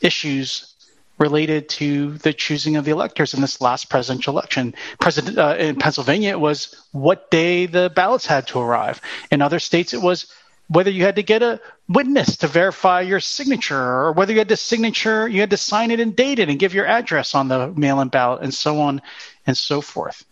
issues 0.00 0.74
related 1.18 1.68
to 1.68 2.12
the 2.18 2.32
choosing 2.32 2.76
of 2.76 2.84
the 2.84 2.90
electors 2.90 3.34
in 3.34 3.40
this 3.40 3.60
last 3.60 3.88
presidential 3.88 4.32
election. 4.34 4.74
President 4.98 5.38
uh, 5.38 5.56
in 5.58 5.76
Pennsylvania, 5.76 6.30
it 6.30 6.40
was 6.40 6.74
what 6.92 7.30
day 7.30 7.66
the 7.66 7.90
ballots 7.94 8.26
had 8.26 8.46
to 8.48 8.58
arrive. 8.58 9.00
In 9.30 9.40
other 9.40 9.60
states, 9.60 9.94
it 9.94 10.02
was 10.02 10.32
whether 10.68 10.90
you 10.90 11.04
had 11.04 11.16
to 11.16 11.22
get 11.22 11.42
a 11.42 11.60
witness 11.88 12.38
to 12.38 12.48
verify 12.48 13.02
your 13.02 13.20
signature, 13.20 13.78
or 13.78 14.12
whether 14.12 14.32
you 14.32 14.38
had 14.38 14.48
to 14.48 14.56
signature, 14.56 15.28
you 15.28 15.40
had 15.40 15.50
to 15.50 15.56
sign 15.56 15.90
it 15.90 16.00
and 16.00 16.16
date 16.16 16.38
it 16.38 16.48
and 16.48 16.58
give 16.58 16.74
your 16.74 16.86
address 16.86 17.34
on 17.34 17.48
the 17.48 17.68
mail-in 17.68 18.08
ballot, 18.08 18.42
and 18.42 18.52
so 18.52 18.80
on 18.80 19.00
and 19.46 19.56
so 19.56 19.80
forth. 19.80 20.24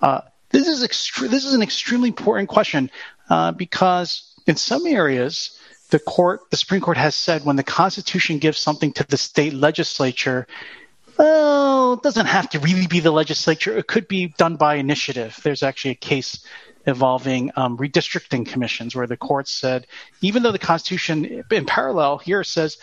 Uh, 0.00 0.20
this 0.50 0.68
is 0.68 0.86
extre- 0.86 1.28
this 1.28 1.44
is 1.44 1.54
an 1.54 1.62
extremely 1.62 2.08
important 2.08 2.48
question 2.48 2.90
uh, 3.28 3.50
because 3.52 4.33
in 4.46 4.56
some 4.56 4.86
areas 4.86 5.58
the 5.90 5.98
court, 5.98 6.50
the 6.50 6.56
Supreme 6.56 6.80
Court 6.80 6.96
has 6.96 7.14
said 7.14 7.44
when 7.44 7.56
the 7.56 7.62
Constitution 7.62 8.38
gives 8.38 8.58
something 8.58 8.92
to 8.94 9.04
the 9.04 9.16
state 9.16 9.54
legislature, 9.54 10.46
well, 11.18 11.92
it 11.92 12.02
doesn't 12.02 12.26
have 12.26 12.50
to 12.50 12.58
really 12.58 12.86
be 12.86 13.00
the 13.00 13.12
legislature. 13.12 13.76
It 13.76 13.86
could 13.86 14.08
be 14.08 14.28
done 14.28 14.56
by 14.56 14.76
initiative. 14.76 15.38
There's 15.44 15.62
actually 15.62 15.92
a 15.92 15.96
case 15.96 16.44
involving 16.86 17.50
um, 17.56 17.78
redistricting 17.78 18.46
commissions 18.46 18.94
where 18.96 19.06
the 19.06 19.16
court 19.16 19.46
said, 19.46 19.86
even 20.20 20.42
though 20.42 20.52
the 20.52 20.58
Constitution 20.58 21.44
in 21.50 21.64
parallel 21.64 22.18
here 22.18 22.44
says 22.44 22.78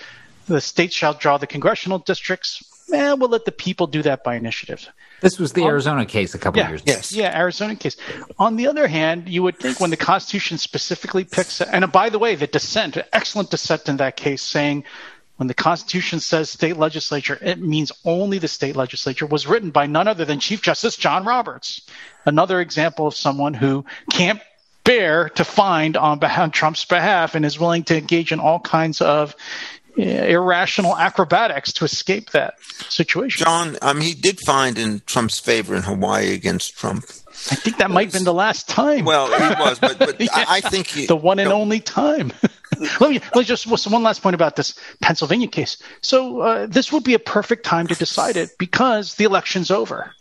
the 0.48 0.62
states 0.62 0.96
shall 0.96 1.14
draw 1.14 1.38
the 1.38 1.48
congressional 1.48 2.00
districts, 2.00 2.64
eh, 2.94 3.14
we'll 3.14 3.30
let 3.30 3.46
the 3.46 3.52
people 3.52 3.88
do 3.88 4.02
that 4.04 4.24
by 4.24 4.36
initiative. 4.36 4.88
This 5.22 5.40
was 5.40 5.54
the 5.54 5.64
Arizona 5.66 6.06
case 6.06 6.34
a 6.34 6.40
couple 6.40 6.60
yeah, 6.60 6.70
years 6.70 6.82
ago. 6.82 6.92
Yes. 6.94 7.14
Yeah, 7.14 7.38
Arizona 7.38 7.76
case. 7.76 7.96
On 8.40 8.56
the 8.56 8.68
other 8.68 8.88
hand, 8.88 9.30
you 9.30 9.44
would 9.44 9.60
think 9.60 9.80
when 9.80 9.92
the 9.92 9.98
Constitution 9.98 10.58
specifically 10.58 11.24
picks, 11.24 11.62
and 11.62 11.92
by 11.92 12.10
the 12.10 12.20
way, 12.20 12.36
the 12.36 12.48
dissent, 12.48 12.98
excellent 13.14 13.52
dissent 13.52 13.88
in 13.88 13.98
that 13.98 14.18
case, 14.18 14.42
saying 14.42 14.84
when 15.38 15.48
the 15.48 15.54
Constitution 15.54 16.20
says 16.20 16.50
state 16.50 16.78
legislature, 16.78 17.38
it 17.42 17.60
means 17.60 17.92
only 18.06 18.38
the 18.38 18.48
state 18.48 18.76
legislature, 18.76 19.26
was 19.26 19.48
written 19.48 19.72
by 19.72 19.88
none 19.88 20.08
other 20.08 20.26
than 20.26 20.40
Chief 20.40 20.62
Justice 20.62 20.96
John 20.96 21.24
Roberts. 21.26 21.82
Another 22.26 22.62
example 22.62 23.08
of 23.08 23.16
someone 23.16 23.54
who 23.54 23.86
can't 24.12 24.40
bear 24.84 25.30
to 25.30 25.44
find 25.44 25.98
on, 25.98 26.20
behalf, 26.20 26.40
on 26.40 26.52
Trump's 26.52 26.86
behalf 26.86 27.36
and 27.36 27.46
is 27.46 27.60
willing 27.60 27.84
to 27.86 27.98
engage 27.98 28.32
in 28.32 28.40
all 28.40 28.60
kinds 28.60 29.02
of 29.02 29.36
irrational 29.98 30.98
acrobatics 30.98 31.74
to 31.74 31.86
escape 31.86 32.32
that 32.32 32.56
situation. 32.90 33.46
John, 33.46 33.78
um, 33.82 34.02
he 34.02 34.14
did 34.14 34.40
find 34.46 34.78
in 34.78 35.02
Trump's 35.06 35.40
favor 35.40 35.76
in 35.76 35.84
Hawaii 35.84 36.34
against 36.34 36.78
Trump. 36.78 37.06
I 37.50 37.56
think 37.56 37.78
that 37.78 37.90
might 37.90 38.06
have 38.06 38.14
been 38.14 38.24
the 38.24 38.34
last 38.34 38.68
time. 38.68 39.06
Well, 39.06 39.28
he 39.28 39.62
was, 39.62 39.80
but, 39.80 39.98
but 39.98 40.20
yeah, 40.20 40.30
I, 40.34 40.58
I, 40.58 40.62
think 40.62 40.88
he, 40.88 41.06
the 41.08 41.16
one 41.16 41.40
and 41.40 41.52
only 41.52 41.80
time. 41.80 42.34
let 43.00 43.10
me 43.10 43.20
let 43.20 43.36
me 43.36 43.44
just 43.44 43.68
one 43.68 44.04
last 44.04 44.22
point 44.22 44.36
about 44.36 44.56
this 44.56 44.78
Pennsylvania 45.02 45.48
case. 45.48 45.82
So 46.02 46.42
uh, 46.42 46.68
this 46.68 46.92
would 46.92 47.04
be 47.04 47.14
a 47.14 47.20
perfect 47.20 47.66
time 47.66 47.88
to 47.88 47.96
decide 47.96 48.38
it 48.38 48.52
because 48.60 49.16
the 49.16 49.24
election's 49.24 49.72
over. 49.72 50.14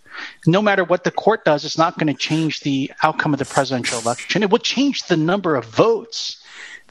No 0.47 0.61
matter 0.61 0.85
what 0.85 1.05
the 1.05 1.11
court 1.11 1.45
does, 1.45 1.64
it's 1.64 1.79
not 1.79 1.99
going 1.99 2.12
to 2.12 2.18
change 2.18 2.61
the 2.61 2.93
outcome 3.03 3.33
of 3.33 3.39
the 3.39 3.45
presidential 3.45 3.99
election. 3.99 4.43
It 4.43 4.51
will 4.51 4.59
change 4.59 5.05
the 5.05 5.16
number 5.16 5.57
of 5.57 5.64
votes 5.64 6.39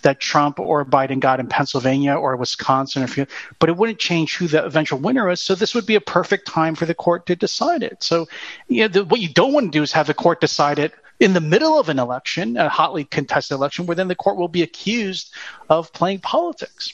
that 0.01 0.19
Trump 0.19 0.59
or 0.59 0.85
Biden 0.85 1.19
got 1.19 1.39
in 1.39 1.47
Pennsylvania 1.47 2.15
or 2.15 2.35
Wisconsin, 2.35 3.03
or 3.03 3.07
few, 3.07 3.25
but 3.59 3.69
it 3.69 3.77
wouldn't 3.77 3.99
change 3.99 4.37
who 4.37 4.47
the 4.47 4.63
eventual 4.63 4.99
winner 4.99 5.29
is. 5.29 5.41
So 5.41 5.55
this 5.55 5.75
would 5.75 5.85
be 5.85 5.95
a 5.95 6.01
perfect 6.01 6.47
time 6.47 6.75
for 6.75 6.85
the 6.85 6.93
court 6.93 7.25
to 7.27 7.35
decide 7.35 7.83
it. 7.83 8.03
So, 8.03 8.27
you 8.67 8.81
know, 8.81 8.87
the, 8.87 9.05
what 9.05 9.19
you 9.19 9.29
don't 9.29 9.53
want 9.53 9.71
to 9.71 9.77
do 9.77 9.83
is 9.83 9.91
have 9.93 10.07
the 10.07 10.13
court 10.13 10.41
decide 10.41 10.79
it 10.79 10.93
in 11.19 11.33
the 11.33 11.41
middle 11.41 11.79
of 11.79 11.89
an 11.89 11.99
election, 11.99 12.57
a 12.57 12.69
hotly 12.69 13.03
contested 13.03 13.55
election, 13.55 13.85
where 13.85 13.95
then 13.95 14.07
the 14.07 14.15
court 14.15 14.37
will 14.37 14.47
be 14.47 14.61
accused 14.61 15.33
of 15.69 15.91
playing 15.93 16.19
politics. 16.19 16.93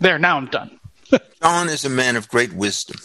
There, 0.00 0.18
now 0.18 0.36
I'm 0.36 0.46
done. 0.46 0.78
John 1.42 1.68
is 1.68 1.84
a 1.84 1.90
man 1.90 2.16
of 2.16 2.28
great 2.28 2.52
wisdom 2.52 2.96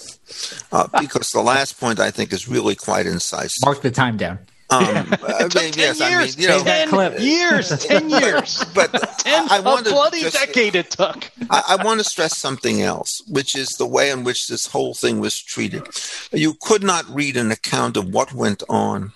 uh, 0.71 0.87
because 0.99 1.29
the 1.29 1.41
last 1.41 1.79
point 1.79 1.99
I 1.99 2.11
think 2.11 2.33
is 2.33 2.47
really 2.47 2.75
quite 2.75 3.05
incisive. 3.05 3.63
Mark 3.63 3.81
the 3.81 3.91
time 3.91 4.17
down. 4.17 4.39
Um, 4.73 4.85
I 5.27 5.43
mean, 5.43 5.73
yes, 5.75 5.99
years, 5.99 6.01
I 6.01 6.25
mean, 6.25 6.33
you 6.37 6.47
know, 6.47 6.63
ten 6.63 7.21
years, 7.21 7.69
ten 7.85 8.09
years, 8.09 8.63
but 8.75 8.91
ten, 9.19 9.47
I, 9.49 9.57
I 9.57 9.59
want 9.59 9.87
a 9.87 9.91
bloody 9.91 10.21
just, 10.21 10.37
decade 10.37 10.75
it 10.75 10.91
took. 10.91 11.29
I, 11.49 11.77
I 11.79 11.83
want 11.83 11.99
to 11.99 12.03
stress 12.03 12.37
something 12.37 12.81
else, 12.81 13.21
which 13.27 13.55
is 13.55 13.69
the 13.69 13.85
way 13.85 14.09
in 14.09 14.23
which 14.23 14.47
this 14.47 14.67
whole 14.67 14.93
thing 14.93 15.19
was 15.19 15.39
treated. 15.39 15.87
You 16.31 16.55
could 16.61 16.83
not 16.83 17.05
read 17.09 17.37
an 17.37 17.51
account 17.51 17.97
of 17.97 18.13
what 18.13 18.33
went 18.33 18.63
on 18.67 19.13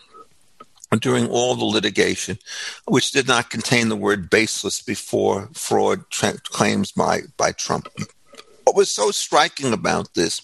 during 0.99 1.28
all 1.28 1.55
the 1.55 1.66
litigation, 1.66 2.38
which 2.86 3.12
did 3.12 3.28
not 3.28 3.49
contain 3.49 3.89
the 3.89 3.95
word 3.95 4.30
baseless 4.30 4.82
before 4.82 5.49
fraud 5.53 6.10
tra- 6.10 6.39
claims 6.43 6.91
by, 6.91 7.22
by 7.36 7.51
Trump. 7.51 7.89
What 8.64 8.76
was 8.76 8.89
so 8.91 9.12
striking 9.12 9.74
about 9.74 10.14
this 10.14 10.41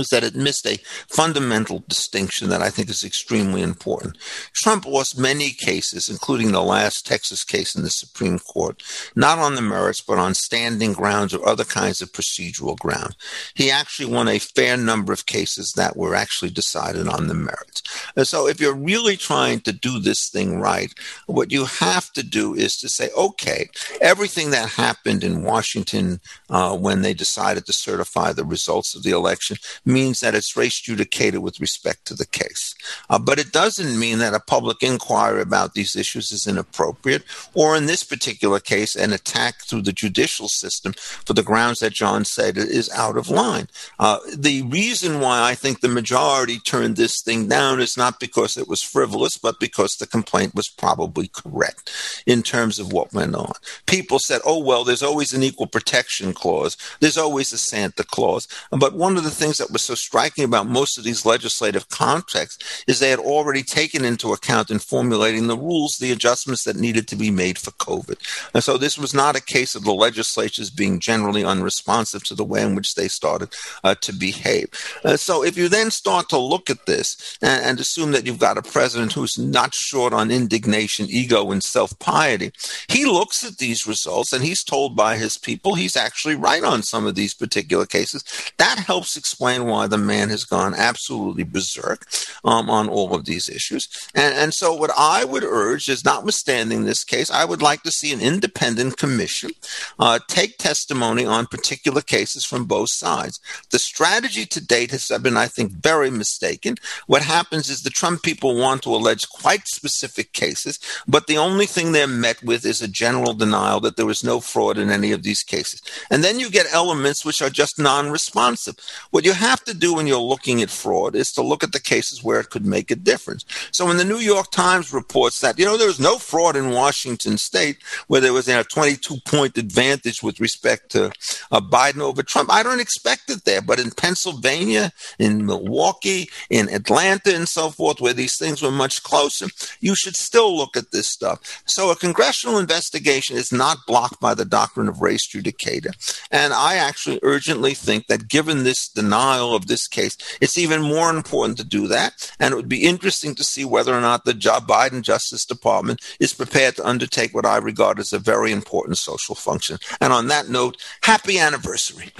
is 0.00 0.08
that 0.08 0.24
it 0.24 0.34
missed 0.34 0.66
a 0.66 0.78
fundamental 1.08 1.84
distinction 1.88 2.48
that 2.48 2.62
I 2.62 2.70
think 2.70 2.88
is 2.88 3.04
extremely 3.04 3.62
important. 3.62 4.16
Trump 4.54 4.86
lost 4.86 5.18
many 5.18 5.50
cases, 5.50 6.08
including 6.08 6.52
the 6.52 6.62
last 6.62 7.06
Texas 7.06 7.44
case 7.44 7.74
in 7.74 7.82
the 7.82 7.90
Supreme 7.90 8.38
Court, 8.38 8.82
not 9.14 9.38
on 9.38 9.54
the 9.54 9.62
merits, 9.62 10.00
but 10.00 10.18
on 10.18 10.34
standing 10.34 10.92
grounds 10.92 11.34
or 11.34 11.46
other 11.46 11.64
kinds 11.64 12.00
of 12.00 12.12
procedural 12.12 12.78
ground. 12.78 13.16
He 13.54 13.70
actually 13.70 14.12
won 14.12 14.28
a 14.28 14.38
fair 14.38 14.76
number 14.76 15.12
of 15.12 15.26
cases 15.26 15.72
that 15.76 15.96
were 15.96 16.14
actually 16.14 16.50
decided 16.50 17.08
on 17.08 17.26
the 17.26 17.34
merits. 17.34 17.82
And 18.16 18.26
so 18.26 18.48
if 18.48 18.60
you're 18.60 18.74
really 18.74 19.16
trying 19.16 19.60
to 19.60 19.72
do 19.72 19.98
this 19.98 20.28
thing 20.28 20.60
right, 20.60 20.92
what 21.26 21.52
you 21.52 21.64
have 21.64 22.10
to 22.12 22.22
do 22.22 22.54
is 22.54 22.76
to 22.78 22.88
say, 22.88 23.10
okay, 23.16 23.68
everything 24.00 24.50
that 24.50 24.68
happened 24.70 25.24
in 25.24 25.42
Washington 25.42 26.20
uh, 26.50 26.76
when 26.76 27.02
they 27.02 27.14
decided 27.14 27.66
to 27.66 27.72
certify 27.72 28.32
the 28.32 28.44
results 28.44 28.94
of 28.94 29.02
the 29.02 29.10
election 29.10 29.56
means 29.84 30.20
that 30.20 30.34
it's 30.34 30.56
res 30.56 30.80
judicata 30.80 31.38
with 31.38 31.60
respect 31.60 32.04
to 32.06 32.14
the 32.14 32.26
case. 32.26 32.74
Uh, 33.10 33.18
but 33.18 33.38
it 33.38 33.52
doesn't 33.52 33.98
mean 33.98 34.18
that 34.18 34.34
a 34.34 34.40
public 34.40 34.82
inquiry 34.82 35.42
about 35.42 35.74
these 35.74 35.96
issues 35.96 36.32
is 36.32 36.46
inappropriate, 36.46 37.24
or 37.54 37.76
in 37.76 37.86
this 37.86 38.04
particular 38.04 38.60
case, 38.60 38.94
an 38.94 39.12
attack 39.12 39.62
through 39.62 39.82
the 39.82 39.92
judicial 39.92 40.48
system 40.48 40.92
for 40.92 41.34
the 41.34 41.42
grounds 41.42 41.80
that 41.80 41.92
John 41.92 42.24
said 42.24 42.56
is 42.56 42.90
out 42.90 43.16
of 43.16 43.28
line. 43.28 43.68
Uh, 43.98 44.18
the 44.36 44.62
reason 44.62 45.20
why 45.20 45.42
I 45.42 45.54
think 45.54 45.80
the 45.80 45.88
majority 45.88 46.58
turned 46.58 46.96
this 46.96 47.20
thing 47.22 47.48
down 47.48 47.80
is 47.80 47.96
not 47.96 48.20
because 48.20 48.56
it 48.56 48.68
was 48.68 48.82
frivolous, 48.82 49.36
but 49.36 49.60
because 49.60 49.96
the 49.96 50.06
complaint 50.06 50.54
was 50.54 50.68
probably 50.68 51.28
correct 51.28 51.90
in 52.26 52.42
terms 52.42 52.78
of 52.78 52.92
what 52.92 53.12
went 53.12 53.34
on. 53.34 53.52
People 53.86 54.18
said, 54.18 54.40
oh, 54.44 54.62
well, 54.62 54.84
there's 54.84 55.02
always 55.02 55.32
an 55.32 55.42
equal 55.42 55.66
protection 55.66 56.32
clause, 56.32 56.76
there's 57.00 57.18
always 57.18 57.52
a 57.52 57.58
Santa 57.58 58.04
Claus. 58.04 58.46
But 58.70 58.94
one 58.94 59.16
of 59.16 59.24
the 59.24 59.30
things 59.30 59.58
that 59.58 59.71
was 59.72 59.82
so 59.82 59.94
striking 59.94 60.44
about 60.44 60.66
most 60.66 60.98
of 60.98 61.04
these 61.04 61.26
legislative 61.26 61.88
contexts 61.88 62.84
is 62.86 62.98
they 62.98 63.10
had 63.10 63.18
already 63.18 63.62
taken 63.62 64.04
into 64.04 64.32
account 64.32 64.70
in 64.70 64.78
formulating 64.78 65.46
the 65.46 65.56
rules 65.56 65.98
the 65.98 66.12
adjustments 66.12 66.64
that 66.64 66.76
needed 66.76 67.08
to 67.08 67.16
be 67.16 67.30
made 67.30 67.58
for 67.58 67.70
COVID. 67.72 68.18
And 68.54 68.62
so 68.62 68.76
this 68.76 68.98
was 68.98 69.14
not 69.14 69.36
a 69.36 69.40
case 69.40 69.74
of 69.74 69.84
the 69.84 69.92
legislatures 69.92 70.70
being 70.70 71.00
generally 71.00 71.44
unresponsive 71.44 72.24
to 72.24 72.34
the 72.34 72.44
way 72.44 72.62
in 72.62 72.74
which 72.74 72.94
they 72.94 73.08
started 73.08 73.54
uh, 73.84 73.94
to 73.96 74.12
behave. 74.12 74.68
Uh, 75.04 75.16
so 75.16 75.44
if 75.44 75.56
you 75.56 75.68
then 75.68 75.90
start 75.90 76.28
to 76.28 76.38
look 76.38 76.70
at 76.70 76.86
this 76.86 77.38
and, 77.42 77.64
and 77.64 77.80
assume 77.80 78.12
that 78.12 78.26
you've 78.26 78.38
got 78.38 78.58
a 78.58 78.62
president 78.62 79.12
who's 79.12 79.38
not 79.38 79.74
short 79.74 80.12
on 80.12 80.30
indignation, 80.30 81.06
ego, 81.08 81.50
and 81.50 81.62
self 81.62 81.98
piety, 81.98 82.52
he 82.88 83.04
looks 83.04 83.44
at 83.44 83.58
these 83.58 83.86
results 83.86 84.32
and 84.32 84.44
he's 84.44 84.64
told 84.64 84.96
by 84.96 85.16
his 85.16 85.38
people 85.38 85.74
he's 85.74 85.96
actually 85.96 86.34
right 86.34 86.64
on 86.64 86.82
some 86.82 87.06
of 87.06 87.14
these 87.14 87.34
particular 87.34 87.86
cases. 87.86 88.24
That 88.58 88.78
helps 88.78 89.16
explain 89.16 89.61
why 89.66 89.86
the 89.86 89.98
man 89.98 90.28
has 90.28 90.44
gone 90.44 90.74
absolutely 90.74 91.44
berserk 91.44 92.06
um, 92.44 92.70
on 92.70 92.88
all 92.88 93.14
of 93.14 93.24
these 93.24 93.48
issues. 93.48 93.88
And, 94.14 94.34
and 94.34 94.54
so, 94.54 94.74
what 94.74 94.90
I 94.96 95.24
would 95.24 95.44
urge 95.44 95.88
is, 95.88 96.04
notwithstanding 96.04 96.84
this 96.84 97.04
case, 97.04 97.30
I 97.30 97.44
would 97.44 97.62
like 97.62 97.82
to 97.82 97.90
see 97.90 98.12
an 98.12 98.20
independent 98.20 98.96
commission 98.96 99.50
uh, 99.98 100.18
take 100.28 100.58
testimony 100.58 101.24
on 101.24 101.46
particular 101.46 102.00
cases 102.00 102.44
from 102.44 102.64
both 102.64 102.90
sides. 102.90 103.40
The 103.70 103.78
strategy 103.78 104.46
to 104.46 104.64
date 104.64 104.90
has 104.90 105.10
been, 105.22 105.36
I 105.36 105.46
think, 105.46 105.72
very 105.72 106.10
mistaken. 106.10 106.76
What 107.06 107.22
happens 107.22 107.68
is 107.68 107.82
the 107.82 107.90
Trump 107.90 108.22
people 108.22 108.56
want 108.56 108.82
to 108.82 108.90
allege 108.94 109.28
quite 109.28 109.66
specific 109.66 110.32
cases, 110.32 110.78
but 111.06 111.26
the 111.26 111.38
only 111.38 111.66
thing 111.66 111.92
they're 111.92 112.06
met 112.06 112.42
with 112.42 112.64
is 112.64 112.82
a 112.82 112.88
general 112.88 113.34
denial 113.34 113.80
that 113.80 113.96
there 113.96 114.06
was 114.06 114.24
no 114.24 114.40
fraud 114.40 114.78
in 114.78 114.90
any 114.90 115.12
of 115.12 115.22
these 115.22 115.42
cases. 115.42 115.82
And 116.10 116.22
then 116.22 116.38
you 116.38 116.50
get 116.50 116.72
elements 116.72 117.24
which 117.24 117.42
are 117.42 117.50
just 117.50 117.78
non 117.78 118.10
responsive. 118.10 118.76
What 119.10 119.24
you 119.24 119.32
have 119.32 119.51
to 119.64 119.74
do 119.74 119.94
when 119.94 120.06
you're 120.06 120.18
looking 120.18 120.62
at 120.62 120.70
fraud 120.70 121.14
is 121.14 121.32
to 121.32 121.42
look 121.42 121.62
at 121.62 121.72
the 121.72 121.80
cases 121.80 122.22
where 122.22 122.40
it 122.40 122.50
could 122.50 122.66
make 122.66 122.90
a 122.90 122.96
difference. 122.96 123.44
So 123.70 123.86
when 123.86 123.96
the 123.96 124.04
New 124.04 124.18
York 124.18 124.50
Times 124.50 124.92
reports 124.92 125.40
that, 125.40 125.58
you 125.58 125.64
know, 125.64 125.76
there 125.76 125.86
was 125.86 126.00
no 126.00 126.18
fraud 126.18 126.56
in 126.56 126.70
Washington 126.70 127.38
state 127.38 127.78
where 128.08 128.20
there 128.20 128.32
was 128.32 128.48
a 128.48 128.64
22 128.64 129.18
point 129.24 129.58
advantage 129.58 130.22
with 130.22 130.40
respect 130.40 130.90
to 130.92 131.12
uh, 131.50 131.60
Biden 131.60 132.00
over 132.00 132.22
Trump, 132.22 132.52
I 132.52 132.62
don't 132.62 132.80
expect 132.80 133.30
it 133.30 133.44
there. 133.44 133.62
But 133.62 133.80
in 133.80 133.90
Pennsylvania, 133.90 134.92
in 135.18 135.46
Milwaukee, 135.46 136.28
in 136.50 136.68
Atlanta, 136.68 137.34
and 137.34 137.48
so 137.48 137.70
forth, 137.70 138.00
where 138.00 138.12
these 138.12 138.36
things 138.36 138.62
were 138.62 138.70
much 138.70 139.02
closer, 139.02 139.46
you 139.80 139.94
should 139.94 140.16
still 140.16 140.56
look 140.56 140.76
at 140.76 140.90
this 140.90 141.08
stuff. 141.08 141.62
So 141.66 141.90
a 141.90 141.96
congressional 141.96 142.58
investigation 142.58 143.36
is 143.36 143.52
not 143.52 143.86
blocked 143.86 144.20
by 144.20 144.34
the 144.34 144.44
doctrine 144.44 144.88
of 144.88 145.00
res 145.00 145.26
judicata. 145.26 145.92
And 146.30 146.52
I 146.52 146.76
actually 146.76 147.20
urgently 147.22 147.74
think 147.74 148.06
that 148.06 148.28
given 148.28 148.64
this 148.64 148.88
denial 148.88 149.31
of 149.38 149.66
this 149.66 149.86
case, 149.86 150.16
it's 150.40 150.58
even 150.58 150.82
more 150.82 151.10
important 151.10 151.58
to 151.58 151.64
do 151.64 151.86
that. 151.88 152.32
And 152.38 152.52
it 152.52 152.56
would 152.56 152.68
be 152.68 152.84
interesting 152.84 153.34
to 153.36 153.44
see 153.44 153.64
whether 153.64 153.94
or 153.94 154.00
not 154.00 154.24
the 154.24 154.34
Joe 154.34 154.58
Biden 154.60 155.02
Justice 155.02 155.44
Department 155.44 156.00
is 156.20 156.34
prepared 156.34 156.76
to 156.76 156.86
undertake 156.86 157.34
what 157.34 157.46
I 157.46 157.56
regard 157.58 157.98
as 157.98 158.12
a 158.12 158.18
very 158.18 158.52
important 158.52 158.98
social 158.98 159.34
function. 159.34 159.78
And 160.00 160.12
on 160.12 160.28
that 160.28 160.48
note, 160.48 160.76
happy 161.02 161.38
anniversary. 161.38 162.10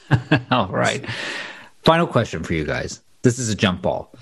All 0.50 0.68
right. 0.68 1.04
Final 1.84 2.06
question 2.06 2.42
for 2.42 2.54
you 2.54 2.64
guys. 2.64 3.00
This 3.22 3.38
is 3.38 3.48
a 3.48 3.54
jump 3.54 3.82
ball. 3.82 4.12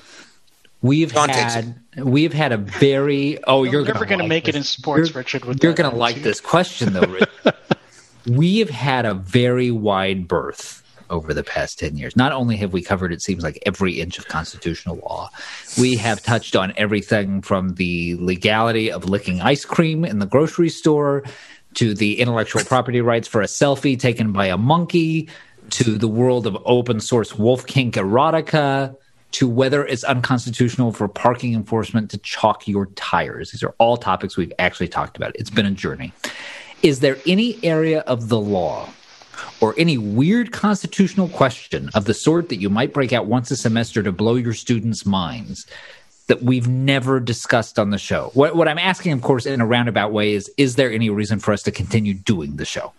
We've 0.82 1.12
John 1.12 1.30
had 1.30 1.74
we've 1.96 2.32
had 2.32 2.52
a 2.52 2.58
very 2.58 3.42
oh 3.44 3.64
you're, 3.64 3.84
never 3.84 4.04
going 4.04 4.20
to 4.20 4.28
make 4.28 4.44
this. 4.44 4.54
it 4.54 4.58
in 4.58 4.64
sports, 4.64 5.10
you're, 5.10 5.18
Richard. 5.18 5.44
With 5.44 5.62
you're 5.62 5.72
going 5.72 5.90
to 5.90 5.96
like 5.96 6.22
this 6.22 6.40
question 6.40 6.92
though. 6.92 7.18
We 8.28 8.58
have 8.58 8.70
had 8.70 9.06
a 9.06 9.14
very 9.14 9.70
wide 9.70 10.26
berth 10.26 10.82
over 11.10 11.34
the 11.34 11.44
past 11.44 11.78
10 11.78 11.96
years. 11.96 12.16
Not 12.16 12.32
only 12.32 12.56
have 12.56 12.72
we 12.72 12.82
covered, 12.82 13.12
it 13.12 13.22
seems 13.22 13.42
like, 13.42 13.62
every 13.66 14.00
inch 14.00 14.18
of 14.18 14.28
constitutional 14.28 14.96
law, 14.96 15.30
we 15.78 15.96
have 15.96 16.22
touched 16.22 16.56
on 16.56 16.72
everything 16.76 17.42
from 17.42 17.74
the 17.74 18.16
legality 18.16 18.90
of 18.90 19.08
licking 19.08 19.40
ice 19.40 19.64
cream 19.64 20.04
in 20.04 20.18
the 20.18 20.26
grocery 20.26 20.68
store 20.68 21.24
to 21.74 21.94
the 21.94 22.20
intellectual 22.20 22.62
property 22.64 23.00
rights 23.00 23.28
for 23.28 23.42
a 23.42 23.46
selfie 23.46 23.98
taken 23.98 24.32
by 24.32 24.46
a 24.46 24.56
monkey 24.56 25.28
to 25.70 25.98
the 25.98 26.08
world 26.08 26.46
of 26.46 26.56
open 26.64 27.00
source 27.00 27.36
wolf 27.36 27.66
kink 27.66 27.94
erotica 27.96 28.96
to 29.32 29.48
whether 29.48 29.84
it's 29.84 30.04
unconstitutional 30.04 30.92
for 30.92 31.08
parking 31.08 31.52
enforcement 31.52 32.10
to 32.10 32.18
chalk 32.18 32.66
your 32.66 32.86
tires. 32.94 33.50
These 33.50 33.62
are 33.62 33.74
all 33.78 33.96
topics 33.96 34.36
we've 34.36 34.52
actually 34.58 34.88
talked 34.88 35.16
about. 35.16 35.32
It's 35.34 35.50
been 35.50 35.66
a 35.66 35.72
journey. 35.72 36.12
Is 36.82 37.00
there 37.00 37.18
any 37.26 37.58
area 37.62 38.00
of 38.00 38.28
the 38.28 38.40
law 38.40 38.88
or 39.60 39.74
any 39.76 39.98
weird 39.98 40.52
constitutional 40.52 41.28
question 41.28 41.90
of 41.94 42.04
the 42.04 42.14
sort 42.14 42.48
that 42.48 42.56
you 42.56 42.68
might 42.68 42.92
break 42.92 43.12
out 43.12 43.26
once 43.26 43.50
a 43.50 43.56
semester 43.56 44.02
to 44.02 44.12
blow 44.12 44.34
your 44.34 44.54
students' 44.54 45.06
minds 45.06 45.66
that 46.26 46.42
we've 46.42 46.68
never 46.68 47.20
discussed 47.20 47.78
on 47.78 47.90
the 47.90 47.98
show? 47.98 48.30
What, 48.34 48.56
what 48.56 48.68
I'm 48.68 48.78
asking, 48.78 49.12
of 49.12 49.22
course, 49.22 49.46
in 49.46 49.60
a 49.60 49.66
roundabout 49.66 50.12
way 50.12 50.32
is 50.32 50.50
Is 50.56 50.76
there 50.76 50.90
any 50.90 51.10
reason 51.10 51.38
for 51.38 51.52
us 51.52 51.62
to 51.64 51.70
continue 51.70 52.14
doing 52.14 52.56
the 52.56 52.64
show? 52.64 52.92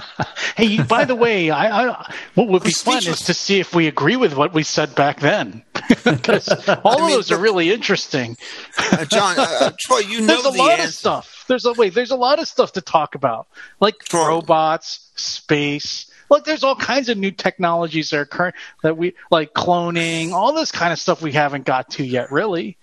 hey, 0.56 0.82
by 0.82 1.04
the 1.04 1.14
way, 1.14 1.50
I, 1.50 1.88
I, 1.88 2.14
what 2.34 2.48
would 2.48 2.62
be 2.62 2.70
fun 2.70 2.98
is 3.06 3.20
to 3.22 3.34
see 3.34 3.60
if 3.60 3.74
we 3.74 3.86
agree 3.86 4.16
with 4.16 4.34
what 4.34 4.52
we 4.52 4.62
said 4.62 4.94
back 4.94 5.20
then, 5.20 5.62
because 6.04 6.48
all 6.84 7.02
I 7.02 7.06
of 7.06 7.10
those 7.10 7.32
are 7.32 7.38
really 7.38 7.72
interesting. 7.72 8.36
uh, 8.78 9.04
John, 9.04 9.38
uh, 9.38 9.46
uh 9.60 9.70
Troy, 9.78 9.98
you 9.98 10.20
know 10.22 10.26
there's 10.26 10.46
a 10.46 10.50
the 10.50 10.58
lot 10.58 10.70
answer. 10.72 10.84
of 10.84 10.94
stuff. 10.94 11.44
There's 11.48 11.64
a 11.64 11.72
wait. 11.72 11.94
There's 11.94 12.10
a 12.10 12.16
lot 12.16 12.38
of 12.38 12.48
stuff 12.48 12.72
to 12.72 12.80
talk 12.80 13.14
about, 13.14 13.46
like 13.80 13.98
Troy. 14.00 14.28
robots, 14.28 15.10
space. 15.16 16.10
Like 16.30 16.44
there's 16.44 16.64
all 16.64 16.76
kinds 16.76 17.08
of 17.10 17.18
new 17.18 17.30
technologies 17.30 18.10
that 18.10 18.18
are 18.18 18.24
current 18.24 18.54
that 18.82 18.96
we 18.96 19.14
like 19.30 19.52
cloning, 19.52 20.32
all 20.32 20.54
this 20.54 20.72
kind 20.72 20.92
of 20.92 20.98
stuff 20.98 21.20
we 21.20 21.32
haven't 21.32 21.66
got 21.66 21.90
to 21.90 22.04
yet, 22.04 22.32
really. 22.32 22.78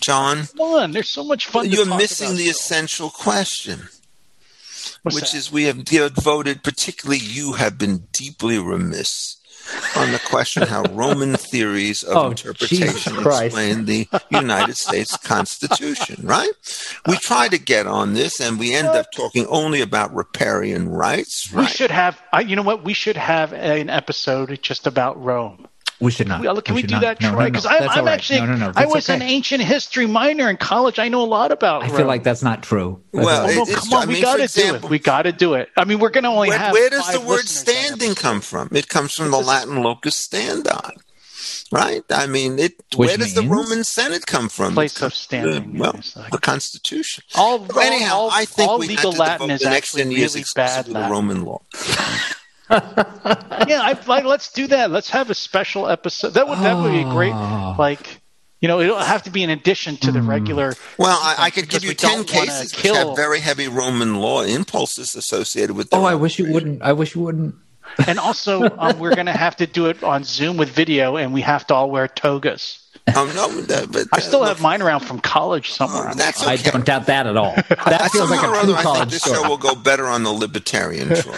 John, 0.00 0.46
come 0.46 0.60
on, 0.60 0.92
there's 0.92 1.08
so 1.08 1.24
much 1.24 1.46
fun. 1.46 1.70
You're 1.70 1.86
missing 1.86 2.36
the 2.36 2.48
essential 2.48 3.10
question. 3.10 3.88
What's 5.02 5.14
which 5.14 5.32
that? 5.32 5.38
is 5.38 5.52
we 5.52 5.64
have 5.64 5.84
devoted, 5.84 6.62
particularly 6.62 7.18
you 7.18 7.54
have 7.54 7.78
been 7.78 8.08
deeply 8.12 8.58
remiss 8.58 9.36
on 9.96 10.12
the 10.12 10.18
question 10.18 10.66
how 10.66 10.82
Roman 10.90 11.36
theories 11.36 12.02
of 12.02 12.16
oh, 12.16 12.30
interpretation 12.30 13.18
explain 13.18 13.84
the 13.84 14.08
United 14.30 14.76
States 14.76 15.16
Constitution, 15.16 16.26
right? 16.26 16.50
We 17.06 17.16
uh, 17.16 17.20
try 17.20 17.48
to 17.48 17.58
get 17.58 17.86
on 17.86 18.14
this 18.14 18.40
and 18.40 18.58
we 18.58 18.74
end 18.74 18.88
up 18.88 19.06
uh, 19.06 19.16
talking 19.16 19.46
only 19.46 19.80
about 19.80 20.14
riparian 20.14 20.88
rights. 20.88 21.52
Right? 21.52 21.62
We 21.62 21.66
should 21.68 21.90
have, 21.90 22.20
uh, 22.32 22.42
you 22.46 22.56
know 22.56 22.62
what? 22.62 22.84
We 22.84 22.94
should 22.94 23.16
have 23.16 23.52
an 23.52 23.90
episode 23.90 24.58
just 24.62 24.86
about 24.86 25.22
Rome. 25.22 25.66
We 26.00 26.10
should 26.10 26.28
not. 26.28 26.40
Well, 26.40 26.56
uh, 26.56 26.60
can 26.62 26.74
we, 26.74 26.82
we 26.82 26.88
do 26.88 26.94
not. 26.94 27.00
that, 27.02 27.20
Troy? 27.20 27.46
Because 27.46 27.64
no, 27.64 27.70
no, 27.72 27.78
no. 27.78 27.86
I'm, 27.86 27.98
I'm 28.00 28.08
actually, 28.08 28.40
no, 28.40 28.46
no, 28.46 28.56
no. 28.56 28.72
I 28.74 28.86
was 28.86 29.10
okay. 29.10 29.16
an 29.16 29.22
ancient 29.22 29.62
history 29.62 30.06
minor 30.06 30.48
in 30.48 30.56
college. 30.56 30.98
I 30.98 31.08
know 31.08 31.22
a 31.22 31.26
lot 31.26 31.52
about. 31.52 31.82
I 31.82 31.88
feel 31.88 32.06
like 32.06 32.22
that's 32.22 32.42
not 32.42 32.62
true. 32.62 33.02
That's 33.12 33.26
well, 33.26 33.50
oh, 33.50 33.64
no, 33.64 33.76
come 33.76 33.92
on, 33.92 34.02
I 34.02 34.06
mean, 34.06 34.16
we 34.16 34.22
got 34.22 34.36
to 34.36 34.48
do 34.48 34.74
it. 34.76 34.84
We 34.84 34.98
got 34.98 35.22
to 35.22 35.32
do 35.32 35.54
it. 35.54 35.68
I 35.76 35.84
mean, 35.84 35.98
we're 35.98 36.10
going 36.10 36.24
to 36.24 36.30
only 36.30 36.48
where, 36.48 36.58
have. 36.58 36.72
Where 36.72 36.88
does 36.88 37.12
the 37.12 37.20
word 37.20 37.46
standing 37.46 38.14
come 38.14 38.40
from? 38.40 38.70
It 38.72 38.88
comes 38.88 39.12
from 39.12 39.30
the 39.30 39.38
Latin 39.38 39.82
locus 39.82 40.26
standi 40.26 40.96
right? 41.72 42.02
I 42.10 42.26
mean, 42.26 42.58
it. 42.58 42.74
Which 42.96 43.08
where 43.08 43.16
does 43.16 43.34
the 43.34 43.42
Roman 43.42 43.84
Senate 43.84 44.26
come 44.26 44.48
from? 44.48 44.74
Place 44.74 45.00
of 45.02 45.14
standing. 45.14 45.74
The, 45.74 45.80
well, 45.80 46.00
like, 46.16 46.32
the 46.32 46.38
Constitution. 46.38 47.24
All, 47.34 47.66
all 47.72 47.80
anyhow, 47.80 48.14
all, 48.14 48.30
I 48.30 48.44
think 48.44 48.68
all 48.68 48.78
we 48.78 48.88
legal 48.88 49.12
Latin 49.12 49.50
is 49.50 49.60
the 49.60 49.70
next 49.70 49.96
actually 49.96 50.14
really 50.14 50.44
bad. 50.54 50.86
The 50.86 51.08
Roman 51.10 51.44
law. 51.44 51.62
yeah, 52.70 53.80
I, 53.82 53.98
like, 54.06 54.24
let's 54.24 54.52
do 54.52 54.66
that. 54.68 54.90
Let's 54.90 55.10
have 55.10 55.30
a 55.30 55.34
special 55.34 55.88
episode. 55.88 56.34
That 56.34 56.48
would 56.48 56.58
that 56.58 56.74
would 56.74 56.92
be 56.92 57.04
great. 57.04 57.32
Ah. 57.32 57.74
Like, 57.78 58.20
you 58.60 58.68
know, 58.68 58.80
it'll 58.80 58.98
have 58.98 59.24
to 59.24 59.30
be 59.30 59.42
in 59.42 59.50
addition 59.50 59.96
to 59.98 60.12
the 60.12 60.20
hmm. 60.20 60.30
regular. 60.30 60.74
Well, 60.98 61.18
I, 61.20 61.36
I 61.38 61.50
could 61.50 61.68
give 61.68 61.84
you 61.84 61.94
ten 61.94 62.24
cases 62.24 62.74
which 62.74 62.94
have 62.94 63.16
very 63.16 63.40
heavy 63.40 63.68
Roman 63.68 64.16
law 64.16 64.42
impulses 64.42 65.14
associated 65.16 65.74
with. 65.74 65.88
Oh, 65.92 66.04
I 66.04 66.14
wish 66.14 66.38
you 66.38 66.52
wouldn't. 66.52 66.82
I 66.82 66.92
wish 66.92 67.14
you 67.14 67.22
wouldn't. 67.22 67.54
And 68.06 68.18
also, 68.18 68.68
um, 68.78 68.98
we're 68.98 69.14
going 69.14 69.26
to 69.26 69.32
have 69.32 69.56
to 69.56 69.66
do 69.66 69.86
it 69.86 70.04
on 70.04 70.22
Zoom 70.22 70.56
with 70.56 70.70
video, 70.70 71.16
and 71.16 71.32
we 71.32 71.40
have 71.40 71.66
to 71.68 71.74
all 71.74 71.90
wear 71.90 72.06
togas. 72.06 72.79
Oh 73.16 73.32
no, 73.34 73.60
that, 73.62 73.90
but 73.92 74.06
I 74.12 74.20
still 74.20 74.42
uh, 74.42 74.48
have 74.48 74.60
mine 74.60 74.82
around 74.82 75.00
from 75.00 75.20
college 75.20 75.70
somewhere. 75.70 76.10
Oh, 76.10 76.14
that's 76.14 76.46
I 76.46 76.56
don't 76.56 76.84
doubt 76.84 77.06
that 77.06 77.26
at 77.26 77.36
all. 77.36 77.54
That 77.54 78.10
feels 78.12 78.30
like 78.30 78.40
Somehow 78.40 78.50
or 78.52 78.54
a 78.54 78.58
other, 78.58 78.66
true 78.66 78.74
I 78.74 78.82
think 78.82 78.82
college 78.94 79.10
this 79.10 79.22
story. 79.22 79.36
show 79.42 79.48
will 79.48 79.56
go 79.58 79.74
better 79.74 80.06
on 80.06 80.22
the 80.22 80.30
libertarian 80.30 81.14
show, 81.14 81.30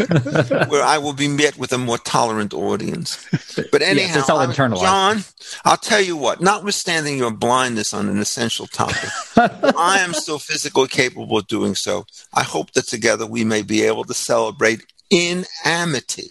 where 0.69 0.83
I 0.83 0.99
will 0.99 1.13
be 1.13 1.29
met 1.29 1.57
with 1.59 1.73
a 1.73 1.79
more 1.79 1.99
tolerant 1.99 2.53
audience. 2.55 3.27
But 3.71 3.83
anyhow, 3.83 4.19
it's 4.19 4.31
all 4.31 4.39
I- 4.39 4.47
internalized. 4.47 4.81
John, 4.83 5.25
I'll 5.65 5.77
tell 5.77 6.01
you 6.01 6.17
what. 6.17 6.41
Notwithstanding 6.41 7.17
your 7.19 7.31
blindness 7.31 7.93
on 7.95 8.09
an 8.09 8.19
essential 8.19 8.67
topic, 8.67 9.09
I 9.37 9.99
am 10.01 10.13
still 10.15 10.39
physically 10.39 10.89
capable 10.89 11.39
of 11.39 11.47
doing 11.47 11.75
so. 11.75 12.07
I 12.35 12.43
hope 12.43 12.73
that 12.73 12.87
together 12.87 13.27
we 13.27 13.45
may 13.45 13.63
be 13.63 13.83
able 13.83 14.05
to 14.05 14.15
celebrate 14.15 14.85
in 15.11 15.45
amity 15.65 16.31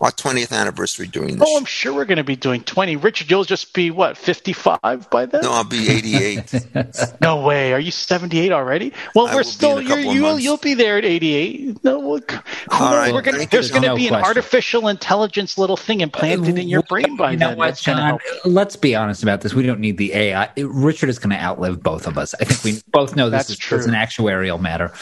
our 0.00 0.12
20th 0.12 0.52
anniversary 0.52 1.08
doing 1.08 1.38
this. 1.38 1.48
Oh, 1.50 1.56
I'm 1.58 1.64
sure 1.64 1.92
we're 1.92 2.04
going 2.04 2.18
to 2.18 2.24
be 2.24 2.36
doing 2.36 2.62
20. 2.62 2.96
Richard, 2.96 3.30
you'll 3.30 3.44
just 3.44 3.74
be 3.74 3.90
what 3.90 4.16
55 4.16 5.10
by 5.10 5.26
then? 5.26 5.40
no, 5.42 5.52
I'll 5.52 5.64
be 5.64 5.88
88. 5.88 6.66
No 7.20 7.44
way. 7.44 7.72
Are 7.72 7.80
you 7.80 7.90
78 7.90 8.52
already? 8.52 8.92
Well, 9.14 9.26
I 9.26 9.34
we're 9.34 9.42
still 9.42 9.80
you're, 9.82 9.98
you'll 9.98 10.38
you'll 10.38 10.56
be 10.56 10.74
there 10.74 10.96
at 10.98 11.04
88. 11.04 11.82
No, 11.84 11.98
look, 11.98 12.30
who 12.30 12.38
right, 12.84 13.12
We're 13.12 13.22
gonna, 13.22 13.44
there's 13.46 13.70
going 13.70 13.82
to 13.82 13.88
no 13.88 13.96
be 13.96 14.04
an 14.06 14.10
question. 14.10 14.26
artificial 14.26 14.88
intelligence 14.88 15.58
little 15.58 15.76
thing 15.76 16.00
implanted 16.00 16.58
in 16.58 16.68
your 16.68 16.80
uh, 16.80 16.88
brain 16.88 17.16
by 17.16 17.32
you 17.32 17.36
know 17.36 17.48
then. 17.48 17.58
what, 17.58 17.66
That's 17.66 17.82
John? 17.82 18.18
Let's 18.44 18.76
be 18.76 18.94
honest 18.94 19.22
about 19.22 19.40
this. 19.40 19.52
We 19.54 19.64
don't 19.64 19.80
need 19.80 19.98
the 19.98 20.12
AI. 20.14 20.48
Richard 20.58 21.08
is 21.08 21.18
going 21.18 21.30
to 21.36 21.42
outlive 21.42 21.82
both 21.82 22.06
of 22.06 22.16
us. 22.18 22.34
I 22.40 22.44
think 22.44 22.62
we 22.64 22.80
both 22.92 23.16
know 23.16 23.30
this 23.30 23.40
That's 23.48 23.50
is, 23.50 23.58
true. 23.58 23.78
is 23.78 23.86
an 23.86 23.94
actuarial 23.94 24.60
matter. 24.60 24.92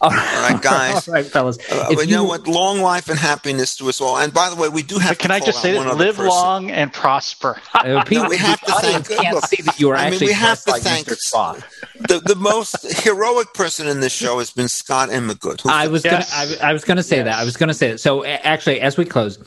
All 0.00 0.10
right, 0.10 0.58
guys. 0.60 1.08
All 1.08 1.14
right, 1.14 1.24
fellas. 1.26 1.58
Uh, 1.70 1.86
If 1.90 2.08
you 2.08 2.14
know 2.14 2.24
what? 2.24 2.46
Long 2.46 2.80
life 2.80 3.08
and 3.08 3.18
happiness 3.18 3.76
to 3.76 3.88
us 3.88 4.00
all. 4.00 4.18
And 4.18 4.32
by 4.34 4.50
the 4.50 4.56
way, 4.56 4.68
we 4.68 4.82
do 4.82 4.98
have. 4.98 5.12
But 5.12 5.18
can 5.20 5.28
to 5.30 5.34
I 5.36 5.40
just 5.40 5.62
say 5.62 5.76
one 5.76 5.86
this? 5.88 5.96
Live 5.96 6.16
person. 6.16 6.28
long 6.28 6.70
and 6.70 6.92
prosper. 6.92 7.60
Uh, 7.74 8.04
people, 8.04 8.28
we 8.28 8.36
have 8.36 8.60
to 8.60 8.72
audience 8.72 9.08
thank- 9.08 9.20
can't 9.20 9.34
look, 9.34 9.44
see 9.46 9.60
that 9.62 9.80
you 9.80 9.90
are 9.90 9.96
I 9.96 10.04
mean, 10.04 10.12
actually 10.12 10.26
we 10.28 10.32
have 10.34 10.62
to 10.64 10.72
thank- 10.74 11.08
Mr. 11.08 11.64
The, 12.08 12.20
the 12.20 12.36
most 12.36 13.02
heroic 13.02 13.54
person 13.54 13.88
in 13.88 13.98
this 14.00 14.12
show 14.12 14.38
has 14.38 14.50
been 14.52 14.68
Scott 14.68 15.08
Immergut. 15.08 15.62
who- 15.62 15.68
I 15.70 15.88
was 15.88 16.04
Yes. 16.04 16.30
gonna, 16.32 16.62
I, 16.62 16.70
I 16.70 16.72
was 16.72 16.84
going 16.84 16.96
to 16.98 17.02
say 17.02 17.16
Yes. 17.16 17.24
that. 17.26 17.38
I 17.40 17.44
was 17.44 17.56
going 17.56 17.68
to 17.68 17.74
say 17.74 17.90
that. 17.90 17.98
So 17.98 18.24
actually, 18.24 18.80
as 18.80 18.96
we 18.96 19.04
close, 19.04 19.38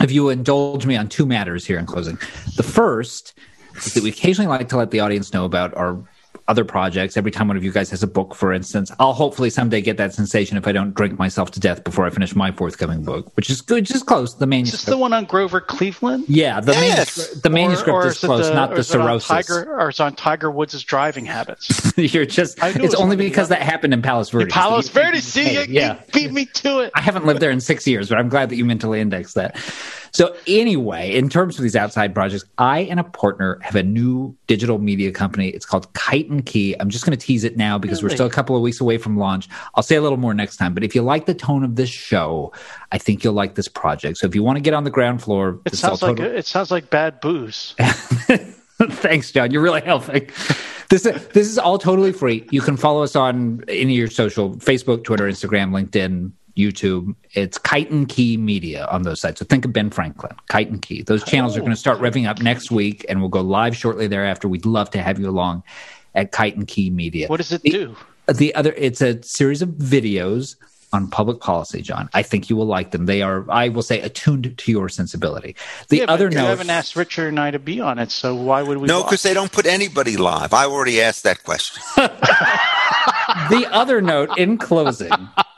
if 0.00 0.10
you 0.10 0.30
indulge 0.30 0.86
me 0.86 0.96
on 0.96 1.08
two 1.08 1.26
matters 1.26 1.66
here 1.66 1.78
in 1.78 1.84
closing, 1.86 2.16
the 2.56 2.62
first 2.62 3.34
is 3.76 3.92
that 3.94 4.02
we 4.02 4.08
occasionally 4.10 4.48
like 4.48 4.68
to 4.70 4.76
let 4.78 4.90
the 4.92 5.00
audience 5.00 5.32
know 5.34 5.44
about 5.44 5.74
our 5.74 5.98
other 6.48 6.64
projects. 6.64 7.16
Every 7.16 7.30
time 7.30 7.48
one 7.48 7.56
of 7.56 7.64
you 7.64 7.72
guys 7.72 7.90
has 7.90 8.02
a 8.02 8.06
book, 8.06 8.34
for 8.34 8.52
instance, 8.52 8.90
I'll 8.98 9.12
hopefully 9.12 9.50
someday 9.50 9.80
get 9.80 9.96
that 9.96 10.14
sensation 10.14 10.56
if 10.56 10.66
I 10.66 10.72
don't 10.72 10.94
drink 10.94 11.18
myself 11.18 11.50
to 11.52 11.60
death 11.60 11.84
before 11.84 12.04
I 12.06 12.10
finish 12.10 12.34
my 12.34 12.50
forthcoming 12.52 13.02
book, 13.02 13.34
which 13.36 13.50
is 13.50 13.60
good, 13.60 13.84
just 13.84 14.06
close. 14.06 14.34
The 14.34 14.48
Is 14.50 14.72
this 14.72 14.84
the 14.84 14.96
one 14.96 15.12
on 15.12 15.24
Grover 15.24 15.60
Cleveland? 15.60 16.24
yeah, 16.28 16.60
the 16.60 16.72
Yes. 16.72 17.16
manuscript. 17.16 17.42
The 17.42 17.50
manuscript 17.50 17.94
or, 17.94 18.02
or 18.02 18.06
is 18.06 18.14
is 18.14 18.20
close, 18.20 18.48
the, 18.48 18.54
not 18.54 18.74
the 18.74 18.84
cirrhosis. 18.84 19.28
Tiger, 19.28 19.78
or 19.78 19.88
is 19.88 20.00
on 20.00 20.14
Tiger 20.14 20.50
Woods' 20.50 20.82
driving 20.82 21.24
habits? 21.24 21.92
You're 21.96 22.26
just. 22.26 22.62
I 22.62 22.72
knew 22.72 22.82
it 22.82 22.84
It's 22.86 22.94
only 22.94 23.08
one 23.08 23.12
of 23.12 23.18
the 23.18 23.28
because 23.28 23.48
that 23.48 23.62
happened 23.62 23.94
in 23.94 24.02
Palos 24.02 24.30
Verdes. 24.30 24.52
Palos 24.52 24.88
Verdes, 24.88 25.24
see, 25.24 25.54
you, 25.54 25.64
yeah. 25.68 25.94
you 25.94 26.00
beat 26.12 26.32
me 26.32 26.46
to 26.46 26.80
it. 26.80 26.92
I 26.94 27.00
haven't 27.00 27.26
lived 27.26 27.40
there 27.40 27.50
in 27.50 27.60
six 27.60 27.86
years, 27.86 28.08
but 28.08 28.18
I'm 28.18 28.28
glad 28.28 28.48
that 28.50 28.56
you 28.56 28.64
mentally 28.64 29.00
indexed 29.00 29.34
that. 29.36 29.56
So, 30.12 30.36
anyway, 30.46 31.14
in 31.14 31.30
terms 31.30 31.58
of 31.58 31.62
these 31.62 31.74
outside 31.74 32.14
projects, 32.14 32.44
I 32.58 32.80
and 32.80 33.00
a 33.00 33.04
partner 33.04 33.58
have 33.62 33.76
a 33.76 33.82
new 33.82 34.36
digital 34.46 34.78
media 34.78 35.10
company. 35.10 35.48
It's 35.48 35.64
called 35.64 35.92
Kite 35.94 36.28
and 36.28 36.44
Key. 36.44 36.76
I'm 36.78 36.90
just 36.90 37.06
going 37.06 37.16
to 37.18 37.26
tease 37.26 37.44
it 37.44 37.56
now 37.56 37.78
because 37.78 38.02
we're 38.02 38.10
still 38.10 38.26
a 38.26 38.30
couple 38.30 38.54
of 38.54 38.60
weeks 38.60 38.80
away 38.80 38.98
from 38.98 39.16
launch. 39.16 39.48
I'll 39.74 39.82
say 39.82 39.96
a 39.96 40.02
little 40.02 40.18
more 40.18 40.34
next 40.34 40.58
time. 40.58 40.74
But 40.74 40.84
if 40.84 40.94
you 40.94 41.00
like 41.00 41.24
the 41.24 41.34
tone 41.34 41.64
of 41.64 41.76
this 41.76 41.88
show, 41.88 42.52
I 42.92 42.98
think 42.98 43.24
you'll 43.24 43.32
like 43.32 43.54
this 43.54 43.68
project. 43.68 44.18
So, 44.18 44.26
if 44.26 44.34
you 44.34 44.42
want 44.42 44.56
to 44.56 44.60
get 44.60 44.74
on 44.74 44.84
the 44.84 44.90
ground 44.90 45.22
floor, 45.22 45.60
It 45.64 45.76
sounds 45.76 46.02
like 46.02 46.16
total- 46.18 46.36
it 46.36 46.46
sounds 46.46 46.70
like 46.70 46.90
bad 46.90 47.20
booze. 47.20 47.74
Thanks, 48.82 49.30
John. 49.30 49.50
You're 49.50 49.62
really 49.62 49.80
helping. 49.80 50.28
This 50.88 51.04
this 51.04 51.48
is 51.48 51.58
all 51.58 51.78
totally 51.78 52.12
free. 52.12 52.46
You 52.50 52.60
can 52.60 52.76
follow 52.76 53.02
us 53.02 53.16
on 53.16 53.64
any 53.68 53.94
of 53.94 53.98
your 53.98 54.10
social 54.10 54.56
Facebook, 54.56 55.04
Twitter, 55.04 55.24
Instagram, 55.24 55.70
LinkedIn, 55.70 56.32
YouTube. 56.56 57.14
It's 57.32 57.58
Kite 57.58 57.90
and 57.90 58.08
Key 58.08 58.36
Media 58.36 58.86
on 58.86 59.02
those 59.02 59.20
sites. 59.20 59.38
So 59.38 59.44
think 59.44 59.64
of 59.64 59.72
Ben 59.72 59.90
Franklin, 59.90 60.34
Kite 60.48 60.70
and 60.70 60.80
Key. 60.80 61.02
Those 61.02 61.24
channels 61.24 61.56
are 61.56 61.60
oh. 61.60 61.62
going 61.62 61.72
to 61.72 61.78
start 61.78 61.98
revving 62.00 62.28
up 62.28 62.40
next 62.40 62.70
week, 62.70 63.04
and 63.08 63.20
we'll 63.20 63.28
go 63.28 63.40
live 63.40 63.76
shortly 63.76 64.06
thereafter. 64.06 64.48
We'd 64.48 64.66
love 64.66 64.90
to 64.90 65.02
have 65.02 65.18
you 65.18 65.28
along 65.28 65.62
at 66.14 66.32
Kite 66.32 66.56
and 66.56 66.66
Key 66.66 66.90
Media. 66.90 67.28
What 67.28 67.38
does 67.38 67.52
it 67.52 67.62
The- 67.62 67.70
do? 67.70 67.96
The 68.32 68.54
other, 68.54 68.72
it's 68.76 69.00
a 69.00 69.20
series 69.22 69.62
of 69.62 69.70
videos 69.70 70.54
on 70.92 71.08
public 71.08 71.40
policy, 71.40 71.80
John. 71.80 72.08
I 72.12 72.22
think 72.22 72.50
you 72.50 72.56
will 72.56 72.66
like 72.66 72.90
them. 72.90 73.06
They 73.06 73.22
are, 73.22 73.50
I 73.50 73.68
will 73.68 73.82
say, 73.82 74.00
attuned 74.00 74.56
to 74.56 74.70
your 74.70 74.88
sensibility. 74.88 75.56
The 75.88 75.98
Yeah, 75.98 76.04
other 76.04 76.28
but 76.28 76.34
you 76.38 76.44
haven't 76.44 76.70
asked 76.70 76.96
Richard 76.96 77.28
and 77.28 77.40
I 77.40 77.50
to 77.50 77.58
be 77.58 77.80
on 77.80 77.98
it, 77.98 78.10
so 78.10 78.34
why 78.34 78.62
would 78.62 78.78
we? 78.78 78.86
no, 78.86 79.02
because 79.02 79.22
they 79.22 79.34
don't 79.34 79.50
put 79.50 79.66
anybody 79.66 80.16
live. 80.16 80.52
I 80.52 80.66
already 80.66 81.00
asked 81.00 81.22
that 81.24 81.42
question. 81.44 81.82
the 81.96 83.66
other 83.70 84.02
note 84.02 84.36
in 84.38 84.58
closing, 84.58 85.10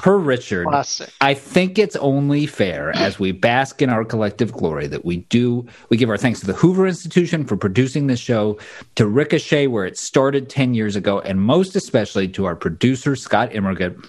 per 0.00 0.16
Richard, 0.16 0.66
Classic. 0.66 1.12
I 1.20 1.34
think 1.34 1.78
it's 1.78 1.96
only 1.96 2.46
fair 2.46 2.90
as 2.96 3.18
we 3.18 3.32
bask 3.32 3.82
in 3.82 3.90
our 3.90 4.04
collective 4.04 4.52
glory 4.52 4.86
that 4.86 5.04
we 5.04 5.18
do 5.18 5.66
we 5.90 5.96
give 5.96 6.08
our 6.08 6.16
thanks 6.16 6.40
to 6.40 6.46
the 6.46 6.54
Hoover 6.54 6.86
Institution 6.86 7.44
for 7.44 7.56
producing 7.56 8.06
this 8.06 8.20
show, 8.20 8.58
to 8.94 9.06
Ricochet 9.06 9.66
where 9.66 9.84
it 9.84 9.98
started 9.98 10.48
10 10.48 10.74
years 10.74 10.96
ago, 10.96 11.20
and 11.20 11.40
most 11.40 11.76
especially 11.76 12.28
to 12.28 12.46
our 12.46 12.56
producer 12.56 13.14
Scott 13.14 13.50
Immergut 13.50 14.06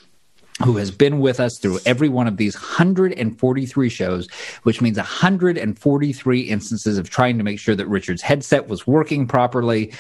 who 0.64 0.78
has 0.78 0.92
been 0.92 1.20
with 1.20 1.40
us 1.40 1.58
through 1.58 1.80
every 1.86 2.10
one 2.10 2.28
of 2.28 2.38
these 2.38 2.56
143 2.56 3.90
shows, 3.90 4.28
which 4.64 4.82
means 4.82 4.98
143 4.98 6.42
instances 6.42 6.98
of 6.98 7.10
trying 7.10 7.38
to 7.38 7.44
make 7.44 7.60
sure 7.60 7.76
that 7.76 7.88
Richard's 7.88 8.22
headset 8.22 8.68
was 8.68 8.86
working 8.86 9.28
properly. 9.28 9.92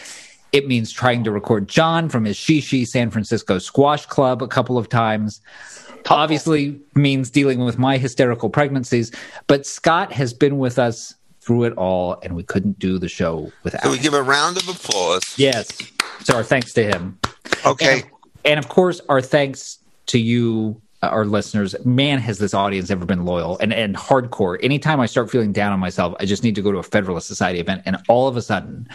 It 0.51 0.67
means 0.67 0.91
trying 0.91 1.23
to 1.23 1.31
record 1.31 1.67
John 1.67 2.09
from 2.09 2.25
his 2.25 2.37
Shishi 2.37 2.85
San 2.85 3.09
Francisco 3.09 3.57
Squash 3.57 4.05
Club 4.05 4.41
a 4.41 4.47
couple 4.47 4.77
of 4.77 4.89
times. 4.89 5.41
Obviously, 6.09 6.79
means 6.95 7.29
dealing 7.29 7.59
with 7.59 7.77
my 7.77 7.97
hysterical 7.97 8.49
pregnancies. 8.49 9.11
But 9.47 9.65
Scott 9.65 10.11
has 10.11 10.33
been 10.33 10.57
with 10.57 10.79
us 10.79 11.15
through 11.39 11.63
it 11.63 11.73
all, 11.73 12.19
and 12.21 12.35
we 12.35 12.43
couldn't 12.43 12.79
do 12.79 12.99
the 12.99 13.07
show 13.07 13.51
without 13.63 13.83
So 13.83 13.91
we 13.91 13.99
give 13.99 14.13
a 14.13 14.21
round 14.21 14.57
of 14.57 14.67
applause. 14.67 15.23
Yes. 15.37 15.69
So 16.23 16.35
our 16.35 16.43
thanks 16.43 16.73
to 16.73 16.83
him. 16.83 17.17
Okay. 17.65 18.01
And, 18.01 18.11
and 18.45 18.59
of 18.59 18.69
course, 18.69 19.01
our 19.09 19.21
thanks 19.21 19.79
to 20.07 20.19
you, 20.19 20.81
uh, 21.01 21.07
our 21.07 21.25
listeners. 21.25 21.75
Man, 21.85 22.19
has 22.19 22.37
this 22.39 22.53
audience 22.53 22.91
ever 22.91 23.05
been 23.05 23.25
loyal 23.25 23.57
and, 23.59 23.73
and 23.73 23.95
hardcore. 23.95 24.57
Anytime 24.61 24.99
I 24.99 25.05
start 25.05 25.31
feeling 25.31 25.51
down 25.51 25.71
on 25.71 25.79
myself, 25.79 26.13
I 26.19 26.25
just 26.25 26.43
need 26.43 26.55
to 26.55 26.61
go 26.61 26.71
to 26.71 26.77
a 26.77 26.83
Federalist 26.83 27.27
Society 27.27 27.59
event. 27.59 27.83
And 27.85 27.97
all 28.07 28.27
of 28.27 28.37
a 28.37 28.41
sudden, 28.41 28.87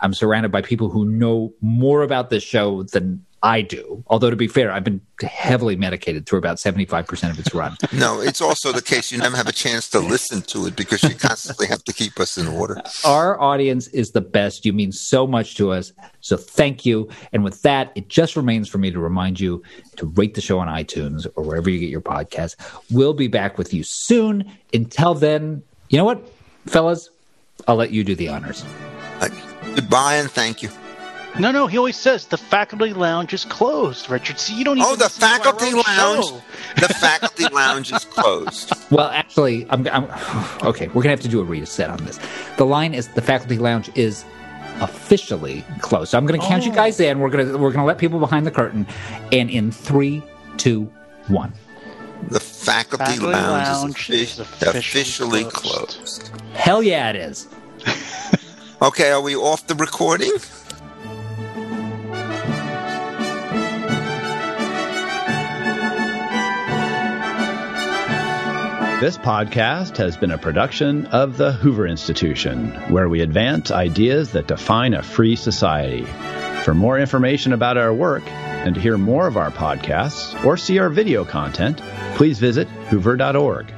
I'm 0.00 0.14
surrounded 0.14 0.52
by 0.52 0.62
people 0.62 0.88
who 0.88 1.04
know 1.04 1.52
more 1.60 2.02
about 2.02 2.30
this 2.30 2.42
show 2.42 2.82
than 2.84 3.24
I 3.42 3.62
do. 3.62 4.02
Although, 4.08 4.30
to 4.30 4.36
be 4.36 4.48
fair, 4.48 4.72
I've 4.72 4.82
been 4.82 5.00
heavily 5.22 5.76
medicated 5.76 6.26
through 6.26 6.40
about 6.40 6.56
75% 6.56 7.30
of 7.30 7.38
its 7.38 7.54
run. 7.54 7.76
No, 7.92 8.20
it's 8.20 8.40
also 8.40 8.70
the 8.70 8.82
case 8.82 9.10
you 9.10 9.18
never 9.18 9.36
have 9.36 9.48
a 9.48 9.52
chance 9.52 9.88
to 9.90 9.98
listen 9.98 10.42
to 10.42 10.66
it 10.66 10.76
because 10.76 11.02
you 11.02 11.14
constantly 11.16 11.66
have 11.66 11.82
to 11.84 11.92
keep 11.92 12.20
us 12.20 12.38
in 12.38 12.46
order. 12.46 12.80
Our 13.04 13.40
audience 13.40 13.88
is 13.88 14.10
the 14.10 14.20
best. 14.20 14.64
You 14.64 14.72
mean 14.72 14.92
so 14.92 15.26
much 15.26 15.56
to 15.56 15.72
us. 15.72 15.92
So 16.20 16.36
thank 16.36 16.86
you. 16.86 17.08
And 17.32 17.42
with 17.42 17.62
that, 17.62 17.90
it 17.96 18.08
just 18.08 18.36
remains 18.36 18.68
for 18.68 18.78
me 18.78 18.92
to 18.92 19.00
remind 19.00 19.40
you 19.40 19.62
to 19.96 20.06
rate 20.06 20.34
the 20.34 20.40
show 20.40 20.60
on 20.60 20.68
iTunes 20.68 21.26
or 21.34 21.42
wherever 21.42 21.68
you 21.68 21.80
get 21.80 21.88
your 21.88 22.00
podcasts. 22.00 22.54
We'll 22.90 23.14
be 23.14 23.26
back 23.26 23.58
with 23.58 23.74
you 23.74 23.82
soon. 23.82 24.48
Until 24.72 25.14
then, 25.14 25.62
you 25.88 25.98
know 25.98 26.04
what, 26.04 26.22
fellas? 26.66 27.10
I'll 27.66 27.76
let 27.76 27.90
you 27.90 28.04
do 28.04 28.14
the 28.14 28.28
honors. 28.28 28.64
Goodbye 29.74 30.14
and 30.16 30.30
thank 30.30 30.62
you. 30.62 30.70
No, 31.38 31.52
no, 31.52 31.66
he 31.68 31.78
always 31.78 31.96
says 31.96 32.26
the 32.26 32.36
faculty 32.36 32.92
lounge 32.92 33.32
is 33.32 33.44
closed, 33.44 34.10
Richard. 34.10 34.40
See, 34.40 34.54
you 34.58 34.64
don't 34.64 34.78
oh, 34.78 34.82
even 34.82 34.92
Oh, 34.94 34.96
the 34.96 35.04
listen 35.04 35.20
faculty 35.20 35.72
lounge. 35.72 36.24
show. 36.26 36.42
The 36.80 36.88
faculty 36.94 37.44
lounge 37.52 37.92
is 37.92 38.04
closed. 38.06 38.72
Well, 38.90 39.08
actually, 39.08 39.66
I'm, 39.70 39.86
I'm 39.88 40.04
okay. 40.66 40.88
We're 40.88 41.02
gonna 41.02 41.10
have 41.10 41.20
to 41.20 41.28
do 41.28 41.40
a 41.40 41.44
reset 41.44 41.90
on 41.90 41.98
this. 42.04 42.18
The 42.56 42.64
line 42.66 42.92
is 42.94 43.08
the 43.08 43.22
faculty 43.22 43.58
lounge 43.58 43.90
is 43.94 44.24
officially 44.80 45.64
closed. 45.80 46.10
So 46.10 46.18
I'm 46.18 46.26
gonna 46.26 46.42
count 46.42 46.64
you 46.64 46.72
Oh. 46.72 46.74
guys 46.74 46.98
in. 46.98 47.20
We're 47.20 47.30
gonna 47.30 47.56
we're 47.56 47.72
gonna 47.72 47.86
let 47.86 47.98
people 47.98 48.18
behind 48.18 48.44
the 48.46 48.50
curtain, 48.50 48.86
and 49.30 49.48
in 49.50 49.70
three, 49.70 50.22
two, 50.56 50.90
one. 51.28 51.52
The 52.30 52.40
faculty, 52.40 53.04
Faculty 53.04 53.26
lounge, 53.32 53.68
lounge 53.68 54.10
is, 54.10 54.32
is 54.32 54.38
officially 54.40 54.78
officially 54.78 55.44
closed. 55.44 55.98
closed. 55.98 56.32
Hell 56.54 56.82
yeah, 56.82 57.10
it 57.10 57.16
is. 57.16 57.46
Okay, 58.80 59.10
are 59.10 59.20
we 59.20 59.34
off 59.34 59.66
the 59.66 59.74
recording? 59.74 60.30
This 69.00 69.18
podcast 69.18 69.96
has 69.96 70.16
been 70.16 70.30
a 70.30 70.38
production 70.38 71.06
of 71.06 71.36
the 71.36 71.50
Hoover 71.50 71.88
Institution, 71.88 72.70
where 72.92 73.08
we 73.08 73.20
advance 73.20 73.72
ideas 73.72 74.30
that 74.32 74.46
define 74.46 74.94
a 74.94 75.02
free 75.02 75.34
society. 75.34 76.04
For 76.62 76.72
more 76.72 77.00
information 77.00 77.52
about 77.52 77.78
our 77.78 77.92
work 77.92 78.22
and 78.28 78.76
to 78.76 78.80
hear 78.80 78.96
more 78.96 79.26
of 79.26 79.36
our 79.36 79.50
podcasts 79.50 80.44
or 80.44 80.56
see 80.56 80.78
our 80.78 80.88
video 80.88 81.24
content, 81.24 81.82
please 82.14 82.38
visit 82.38 82.68
hoover.org. 82.90 83.72